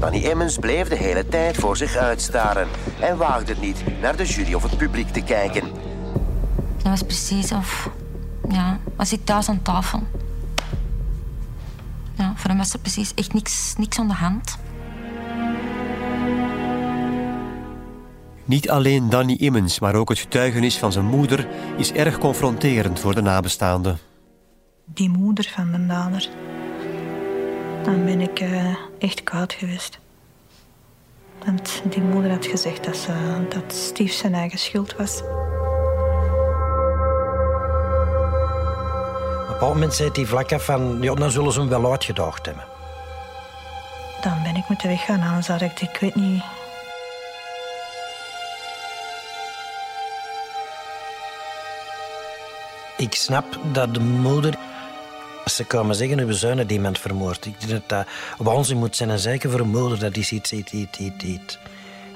Danny 0.00 0.24
Emmens 0.24 0.58
bleef 0.58 0.88
de 0.88 0.96
hele 0.96 1.28
tijd 1.28 1.56
voor 1.56 1.76
zich 1.76 1.96
uitstaren 1.96 2.68
en 3.00 3.16
waagde 3.16 3.52
het 3.52 3.60
niet 3.60 3.82
naar 4.00 4.16
de 4.16 4.24
jury 4.24 4.54
of 4.54 4.62
het 4.62 4.76
publiek 4.76 5.08
te 5.08 5.20
kijken. 5.20 5.62
Dat 6.76 6.88
was 6.88 7.02
precies 7.02 7.52
of... 7.52 7.90
Ja, 8.48 8.78
was 8.96 9.12
ik 9.12 9.24
thuis 9.24 9.48
aan 9.48 9.62
tafel. 9.62 10.02
Ja, 12.14 12.32
voor 12.36 12.50
hem 12.50 12.58
was 12.58 12.72
er 12.72 12.78
precies 12.78 13.14
echt 13.14 13.32
niks, 13.32 13.74
niks 13.78 13.98
aan 13.98 14.08
de 14.08 14.14
hand. 14.14 14.58
Niet 18.50 18.70
alleen 18.70 19.10
Danny 19.10 19.34
Immens, 19.34 19.80
maar 19.80 19.94
ook 19.94 20.08
het 20.08 20.18
getuigenis 20.18 20.78
van 20.78 20.92
zijn 20.92 21.04
moeder 21.04 21.48
is 21.76 21.92
erg 21.92 22.18
confronterend 22.18 23.00
voor 23.00 23.14
de 23.14 23.20
nabestaanden. 23.20 23.98
Die 24.84 25.08
moeder 25.08 25.50
van 25.54 25.72
de 25.72 25.86
dader. 25.86 26.28
Dan 27.82 28.04
ben 28.04 28.20
ik 28.20 28.40
uh, 28.40 28.74
echt 28.98 29.22
koud 29.22 29.52
geweest. 29.52 29.98
Want 31.44 31.82
die 31.84 32.02
moeder 32.02 32.30
had 32.30 32.46
gezegd 32.46 32.84
dat, 32.84 32.96
ze, 32.96 33.12
dat 33.48 33.74
Steve 33.74 34.12
zijn 34.12 34.34
eigen 34.34 34.58
schuld 34.58 34.96
was. 34.96 35.20
Op 35.20 35.26
een 39.40 39.52
bepaald 39.52 39.74
moment 39.74 39.94
zei 39.94 40.10
die 40.10 40.26
vlak 40.26 40.52
af 40.52 40.64
van... 40.64 40.98
Ja, 41.00 41.14
dan 41.14 41.30
zullen 41.30 41.52
ze 41.52 41.60
hem 41.60 41.68
wel 41.68 41.90
uitgedaagd 41.90 42.46
hebben. 42.46 42.64
Dan 44.20 44.42
ben 44.42 44.56
ik 44.56 44.68
moeten 44.68 44.88
weggaan, 44.88 45.22
anders 45.22 45.48
had 45.48 45.60
ik... 45.60 45.80
Ik 45.80 45.96
weet 46.00 46.14
niet... 46.14 46.42
Ik 53.00 53.14
snap 53.14 53.58
dat 53.72 53.94
de 53.94 54.00
moeder 54.00 54.54
Ze 55.44 55.64
komen 55.64 55.94
zeggen, 55.94 56.34
zoon 56.34 56.56
heeft 56.56 56.70
iemand 56.70 56.98
vermoord. 56.98 57.46
Ik 57.46 57.60
denk 57.60 57.70
dat 57.70 57.88
dat 57.88 58.06
waanzin 58.46 58.76
moet 58.76 58.96
zijn. 58.96 59.10
En 59.10 59.18
zeker 59.18 59.50
voor 59.50 59.60
een 59.60 59.68
moeder, 59.68 59.98
dat 59.98 60.16
is 60.16 60.32
iets, 60.32 60.52
iets, 60.52 60.72
iets, 60.72 60.98
iets, 60.98 61.24
iets, 61.24 61.58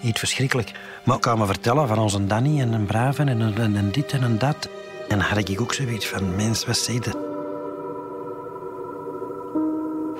iets 0.01 0.19
verschrikkelijk. 0.19 0.73
Maar 1.05 1.17
ik 1.17 1.23
kan 1.23 1.39
me 1.39 1.47
vertellen 1.47 1.89
van 1.89 1.99
onze 1.99 2.27
Danny 2.27 2.61
en 2.61 2.73
een 2.73 2.87
brave 2.87 3.23
en 3.23 3.41
een, 3.41 3.59
en 3.59 3.75
een 3.75 3.93
dit 3.93 4.13
en 4.13 4.23
een 4.23 4.39
dat. 4.39 4.69
En 5.09 5.19
dan 5.19 5.27
had 5.29 5.49
ik 5.49 5.61
ook 5.61 5.75
zoiets 5.75 6.07
van, 6.07 6.37
mens, 6.37 6.67
wat 6.67 6.77
zie 6.77 6.95
je? 6.95 7.33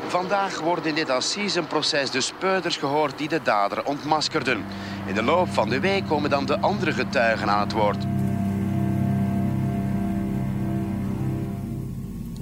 Vandaag 0.09 0.61
worden 0.61 0.87
in 0.87 0.95
dit 0.95 1.11
assisenproces 1.11 2.11
de 2.11 2.21
speurders 2.21 2.77
gehoord 2.77 3.19
die 3.19 3.29
de 3.29 3.41
dader 3.43 3.85
ontmaskerden. 3.85 4.65
In 5.07 5.15
de 5.15 5.23
loop 5.23 5.49
van 5.49 5.69
de 5.69 5.81
week 5.81 6.07
komen 6.07 6.31
dan 6.31 6.47
de 6.47 6.61
andere 6.61 6.93
getuigen 6.93 7.49
aan 7.51 7.61
het 7.61 7.73
woord. 7.73 8.05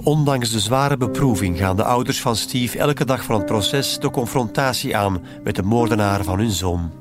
Ondanks 0.03 0.51
de 0.51 0.59
zware 0.59 0.97
beproeving 0.97 1.57
gaan 1.57 1.75
de 1.75 1.83
ouders 1.83 2.21
van 2.21 2.35
Steve 2.35 2.77
elke 2.77 3.05
dag 3.05 3.23
van 3.23 3.35
het 3.35 3.45
proces 3.45 3.99
de 3.99 4.09
confrontatie 4.09 4.97
aan 4.97 5.21
met 5.43 5.55
de 5.55 5.63
moordenaar 5.63 6.23
van 6.23 6.39
hun 6.39 6.51
zoon. 6.51 6.91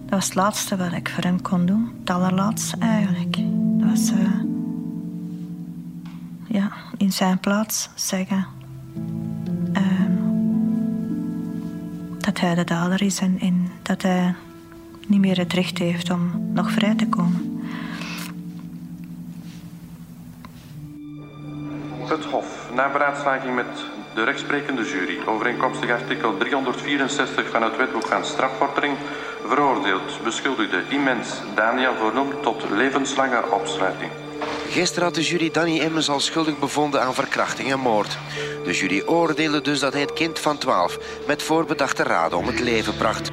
Dat 0.00 0.10
was 0.10 0.24
het 0.24 0.34
laatste 0.34 0.76
wat 0.76 0.92
ik 0.92 1.08
voor 1.08 1.24
hem 1.24 1.42
kon 1.42 1.66
doen. 1.66 1.92
Het 2.00 2.10
allerlaatste 2.10 2.76
eigenlijk. 2.78 3.36
Dat 3.78 3.88
was 3.88 4.10
uh, 4.10 4.18
ja, 6.48 6.72
in 6.96 7.12
zijn 7.12 7.38
plaats 7.38 7.88
zeggen 7.94 8.46
uh, 9.72 9.82
dat 12.18 12.40
hij 12.40 12.54
de 12.54 12.64
dader 12.64 13.02
is 13.02 13.18
en 13.18 13.70
dat 13.82 14.02
hij 14.02 14.34
niet 15.06 15.20
meer 15.20 15.38
het 15.38 15.52
recht 15.52 15.78
heeft 15.78 16.10
om 16.10 16.50
nog 16.52 16.70
vrij 16.70 16.94
te 16.94 17.08
komen. 17.08 17.49
Het 22.10 22.24
Hof, 22.24 22.46
na 22.74 22.90
beraadslaging 22.90 23.54
met 23.54 23.66
de 24.14 24.24
rechtsprekende 24.24 24.82
jury, 24.84 25.18
overeenkomstig 25.26 25.90
artikel 25.90 26.36
364 26.36 27.50
van 27.50 27.62
het 27.62 27.76
wetboek 27.76 28.06
van 28.06 28.24
strafvordering, 28.24 28.96
veroordeeld 29.46 30.22
beschuldigde 30.24 30.82
immens 30.88 31.28
Daniel 31.54 31.94
Voornoem 31.94 32.42
tot 32.42 32.64
levenslange 32.70 33.42
opsluiting. 33.50 34.10
Gisteren 34.68 35.04
had 35.04 35.14
de 35.14 35.22
jury 35.22 35.50
Danny 35.50 35.78
Immens 35.78 36.08
al 36.08 36.20
schuldig 36.20 36.58
bevonden 36.58 37.02
aan 37.02 37.14
verkrachting 37.14 37.72
en 37.72 37.80
moord. 37.80 38.18
De 38.64 38.72
jury 38.72 39.02
oordeelde 39.06 39.60
dus 39.60 39.80
dat 39.80 39.92
hij 39.92 40.02
het 40.02 40.12
kind 40.12 40.38
van 40.38 40.58
12 40.58 40.98
met 41.26 41.42
voorbedachte 41.42 42.02
raden 42.02 42.38
om 42.38 42.46
het 42.46 42.60
leven 42.60 42.96
bracht. 42.96 43.28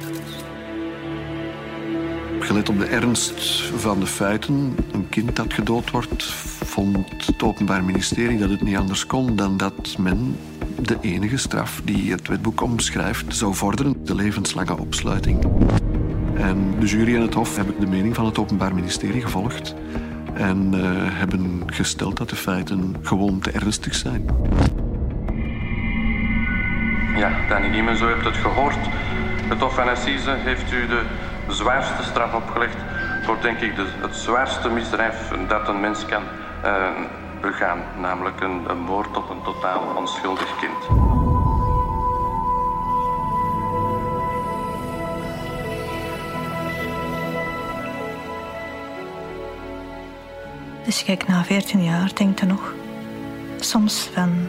Gelet 2.40 2.68
op 2.68 2.78
de 2.78 2.86
ernst 2.86 3.62
van 3.76 4.00
de 4.00 4.06
feiten, 4.06 4.76
een 4.92 5.08
kind 5.08 5.36
dat 5.36 5.52
gedood 5.52 5.90
wordt, 5.90 6.24
vond 6.68 7.26
het 7.26 7.42
Openbaar 7.42 7.84
Ministerie 7.84 8.38
dat 8.38 8.50
het 8.50 8.62
niet 8.62 8.76
anders 8.76 9.06
kon 9.06 9.36
dan 9.36 9.56
dat 9.56 9.96
men 9.98 10.36
de 10.82 10.96
enige 11.00 11.36
straf 11.36 11.80
die 11.84 12.10
het 12.10 12.28
wetboek 12.28 12.60
omschrijft 12.60 13.36
zou 13.36 13.54
vorderen, 13.54 14.04
de 14.04 14.14
levenslange 14.14 14.78
opsluiting. 14.78 15.44
En 16.34 16.74
de 16.78 16.86
jury 16.86 17.14
en 17.14 17.22
het 17.22 17.34
Hof 17.34 17.56
hebben 17.56 17.80
de 17.80 17.86
mening 17.86 18.14
van 18.14 18.24
het 18.24 18.38
Openbaar 18.38 18.74
Ministerie 18.74 19.22
gevolgd 19.22 19.74
en 20.34 20.72
uh, 20.74 20.80
hebben 20.94 21.62
gesteld 21.66 22.16
dat 22.16 22.28
de 22.28 22.36
feiten 22.36 22.96
gewoon 23.02 23.40
te 23.40 23.50
ernstig 23.50 23.94
zijn. 23.94 24.24
Ja, 27.16 27.48
Danny 27.48 27.68
Niemen, 27.68 27.96
zo 27.96 28.08
hebt 28.08 28.24
het 28.24 28.36
gehoord. 28.36 28.88
Het 29.48 29.60
Hof 29.60 29.74
van 29.74 29.88
Assise 29.88 30.30
heeft 30.30 30.72
u 30.72 30.86
de 30.86 31.02
zwaarste 31.48 32.02
straf 32.02 32.34
opgelegd 32.34 32.76
voor, 33.22 33.36
denk 33.40 33.58
ik, 33.60 33.76
de, 33.76 33.86
het 34.00 34.16
zwaarste 34.16 34.68
misdrijf 34.68 35.30
dat 35.48 35.68
een 35.68 35.80
mens 35.80 36.06
kan 36.06 36.22
uh, 36.64 36.90
begaan. 37.40 37.82
Namelijk 38.00 38.40
een, 38.40 38.70
een 38.70 38.78
moord 38.78 39.16
op 39.16 39.30
een 39.30 39.42
totaal 39.42 39.82
onschuldig 39.96 40.56
kind. 40.58 41.06
Dus 50.84 51.04
kijk, 51.04 51.26
na 51.26 51.44
14 51.44 51.82
jaar 51.82 52.10
denkt 52.14 52.40
hij 52.40 52.48
nog 52.48 52.74
soms 53.60 54.10
van... 54.12 54.48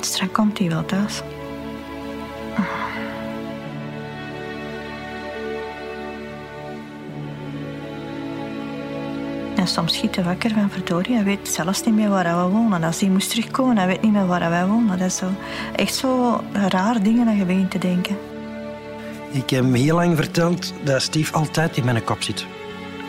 Straks 0.00 0.32
komt 0.32 0.58
hij 0.58 0.68
wel 0.68 0.84
thuis. 0.84 1.22
Soms 9.66 9.94
schiet 9.94 10.14
hij 10.14 10.24
wakker 10.24 10.50
van 10.50 10.70
verdorie. 10.70 11.14
Hij 11.14 11.24
weet 11.24 11.48
zelfs 11.48 11.84
niet 11.84 11.94
meer 11.94 12.08
waar 12.08 12.36
we 12.36 12.52
wonen. 12.52 12.82
Als 12.82 13.00
hij 13.00 13.08
moest 13.08 13.30
terugkomen, 13.30 13.76
hij 13.76 13.86
weet 13.86 14.02
niet 14.02 14.12
meer 14.12 14.26
waar 14.26 14.50
wij 14.50 14.66
wonen. 14.66 14.98
Dat 14.98 15.06
is 15.06 15.16
zo, 15.16 15.26
echt 15.76 15.94
zo 15.94 16.40
raar 16.52 17.02
dingen 17.02 17.26
dat 17.26 17.36
je 17.36 17.44
begint 17.44 17.70
te 17.70 17.78
denken. 17.78 18.16
Ik 19.30 19.50
heb 19.50 19.62
hem 19.62 19.74
heel 19.74 19.94
lang 19.94 20.16
verteld 20.16 20.72
dat 20.84 21.02
Steve 21.02 21.32
altijd 21.32 21.76
in 21.76 21.84
mijn 21.84 22.04
kop 22.04 22.22
zit. 22.22 22.46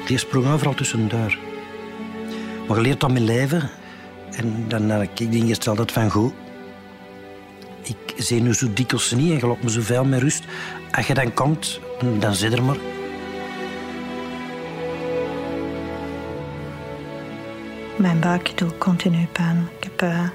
Die 0.08 0.18
sprong 0.18 0.51
overal 0.53 0.74
tussendoor. 0.74 1.38
Maar 2.68 2.78
je 2.78 2.84
leert 2.84 2.99
dat 2.99 3.12
met 3.12 3.22
leven. 3.22 3.70
En 4.32 4.66
dan 4.68 4.89
heb 4.89 5.01
ik 5.01 5.20
ingesteld 5.20 5.91
van 5.91 6.10
goed. 6.10 6.34
Ik 7.84 8.14
zie 8.16 8.41
nu 8.41 8.53
zo 8.53 8.74
dikwijls 8.74 9.12
niet 9.12 9.32
en 9.32 9.39
geloof 9.39 9.62
me 9.62 9.70
zoveel 9.70 10.06
met 10.06 10.22
rust. 10.22 10.43
Als 10.91 11.08
je 11.08 11.14
dan 11.14 11.34
komt, 11.34 11.80
dan 12.20 12.34
zit 12.34 12.53
er 12.53 12.64
maar. 12.64 12.95
Mijn 17.98 18.20
buik 18.20 18.58
doet 18.58 18.78
continu 18.78 19.28
pijn. 19.32 19.70
Ik 19.80 19.84
heb 19.84 20.02
uh, 20.02 20.30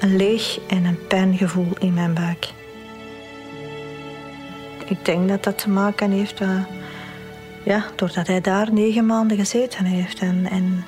een 0.00 0.16
leeg 0.16 0.58
en 0.68 0.84
een 0.84 1.06
pijngevoel 1.06 1.72
in 1.78 1.94
mijn 1.94 2.14
buik. 2.14 2.52
Ik 4.86 5.04
denk 5.04 5.28
dat 5.28 5.42
dat 5.42 5.58
te 5.58 5.70
maken 5.70 6.10
heeft... 6.10 6.40
Uh, 6.40 6.64
ja, 7.64 7.84
doordat 7.96 8.26
hij 8.26 8.40
daar 8.40 8.72
negen 8.72 9.06
maanden 9.06 9.36
gezeten 9.36 9.84
heeft. 9.84 10.18
En, 10.18 10.46
en 10.50 10.84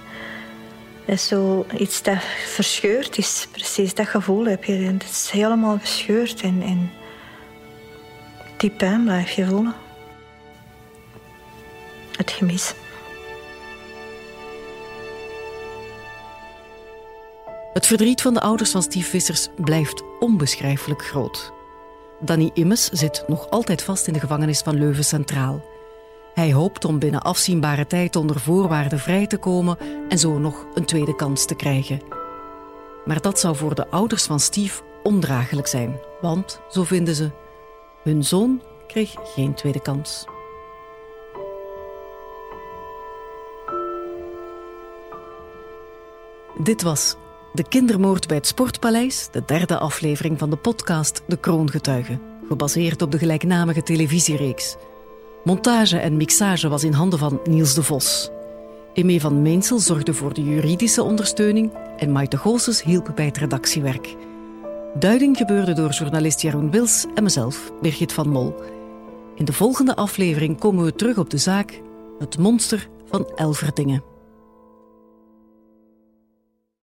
is 1.04 1.26
zo 1.26 1.66
iets 1.78 2.02
dat 2.02 2.22
verscheurd 2.46 3.18
is. 3.18 3.48
Precies 3.50 3.94
dat 3.94 4.08
gevoel 4.08 4.44
heb 4.44 4.64
je. 4.64 4.72
Het 4.72 5.02
is 5.02 5.30
helemaal 5.32 5.78
gescheurd. 5.78 6.40
En, 6.40 6.62
en 6.62 6.90
die 8.56 8.70
pijn 8.70 9.04
blijf 9.04 9.30
je 9.30 9.46
voelen. 9.46 9.74
Het 12.16 12.30
gemis. 12.30 12.74
Het 17.74 17.86
verdriet 17.86 18.22
van 18.22 18.34
de 18.34 18.40
ouders 18.40 18.70
van 18.70 18.82
Steve 18.82 19.10
Vissers 19.10 19.48
blijft 19.56 20.02
onbeschrijfelijk 20.20 21.04
groot. 21.04 21.52
Danny 22.20 22.50
Immes 22.52 22.88
zit 22.88 23.24
nog 23.26 23.50
altijd 23.50 23.82
vast 23.82 24.06
in 24.06 24.12
de 24.12 24.20
gevangenis 24.20 24.60
van 24.60 24.78
Leuven 24.78 25.04
Centraal. 25.04 25.64
Hij 26.34 26.52
hoopt 26.52 26.84
om 26.84 26.98
binnen 26.98 27.22
afzienbare 27.22 27.86
tijd 27.86 28.16
onder 28.16 28.40
voorwaarden 28.40 28.98
vrij 28.98 29.26
te 29.26 29.36
komen 29.36 29.78
en 30.08 30.18
zo 30.18 30.38
nog 30.38 30.66
een 30.74 30.84
tweede 30.84 31.16
kans 31.16 31.46
te 31.46 31.54
krijgen. 31.54 32.00
Maar 33.04 33.20
dat 33.20 33.40
zou 33.40 33.56
voor 33.56 33.74
de 33.74 33.88
ouders 33.88 34.24
van 34.24 34.40
Steve 34.40 34.82
ondraaglijk 35.02 35.66
zijn, 35.66 36.00
want, 36.20 36.60
zo 36.70 36.84
vinden 36.84 37.14
ze, 37.14 37.30
hun 38.02 38.24
zoon 38.24 38.62
kreeg 38.86 39.14
geen 39.34 39.54
tweede 39.54 39.80
kans. 39.80 40.24
Dit 46.62 46.82
was 46.82 47.16
De 47.54 47.68
Kindermoord 47.68 48.26
bij 48.26 48.36
het 48.36 48.46
Sportpaleis, 48.46 49.28
de 49.30 49.42
derde 49.46 49.78
aflevering 49.78 50.38
van 50.38 50.50
de 50.50 50.56
podcast 50.56 51.22
De 51.26 51.36
Kroongetuigen, 51.36 52.20
gebaseerd 52.48 53.02
op 53.02 53.10
de 53.10 53.18
gelijknamige 53.18 53.82
televisiereeks. 53.82 54.76
Montage 55.44 55.98
en 55.98 56.16
mixage 56.16 56.68
was 56.68 56.84
in 56.84 56.92
handen 56.92 57.18
van 57.18 57.40
Niels 57.44 57.74
de 57.74 57.82
Vos. 57.82 58.30
Emme 58.94 59.20
van 59.20 59.42
Meensel 59.42 59.78
zorgde 59.78 60.14
voor 60.14 60.34
de 60.34 60.42
juridische 60.42 61.02
ondersteuning 61.02 61.72
en 61.96 62.12
Maite 62.12 62.36
Goossens 62.36 62.82
hielp 62.82 63.12
bij 63.14 63.24
het 63.24 63.36
redactiewerk. 63.36 64.16
Duiding 64.98 65.36
gebeurde 65.36 65.72
door 65.72 65.90
journalist 65.90 66.40
Jeroen 66.40 66.70
Wils 66.70 67.06
en 67.14 67.22
mezelf, 67.22 67.72
Birgit 67.80 68.12
van 68.12 68.28
Mol. 68.28 68.54
In 69.34 69.44
de 69.44 69.52
volgende 69.52 69.96
aflevering 69.96 70.58
komen 70.58 70.84
we 70.84 70.94
terug 70.94 71.18
op 71.18 71.30
de 71.30 71.38
zaak 71.38 71.80
Het 72.18 72.38
monster 72.38 72.88
van 73.10 73.26
Elverdingen. 73.34 74.13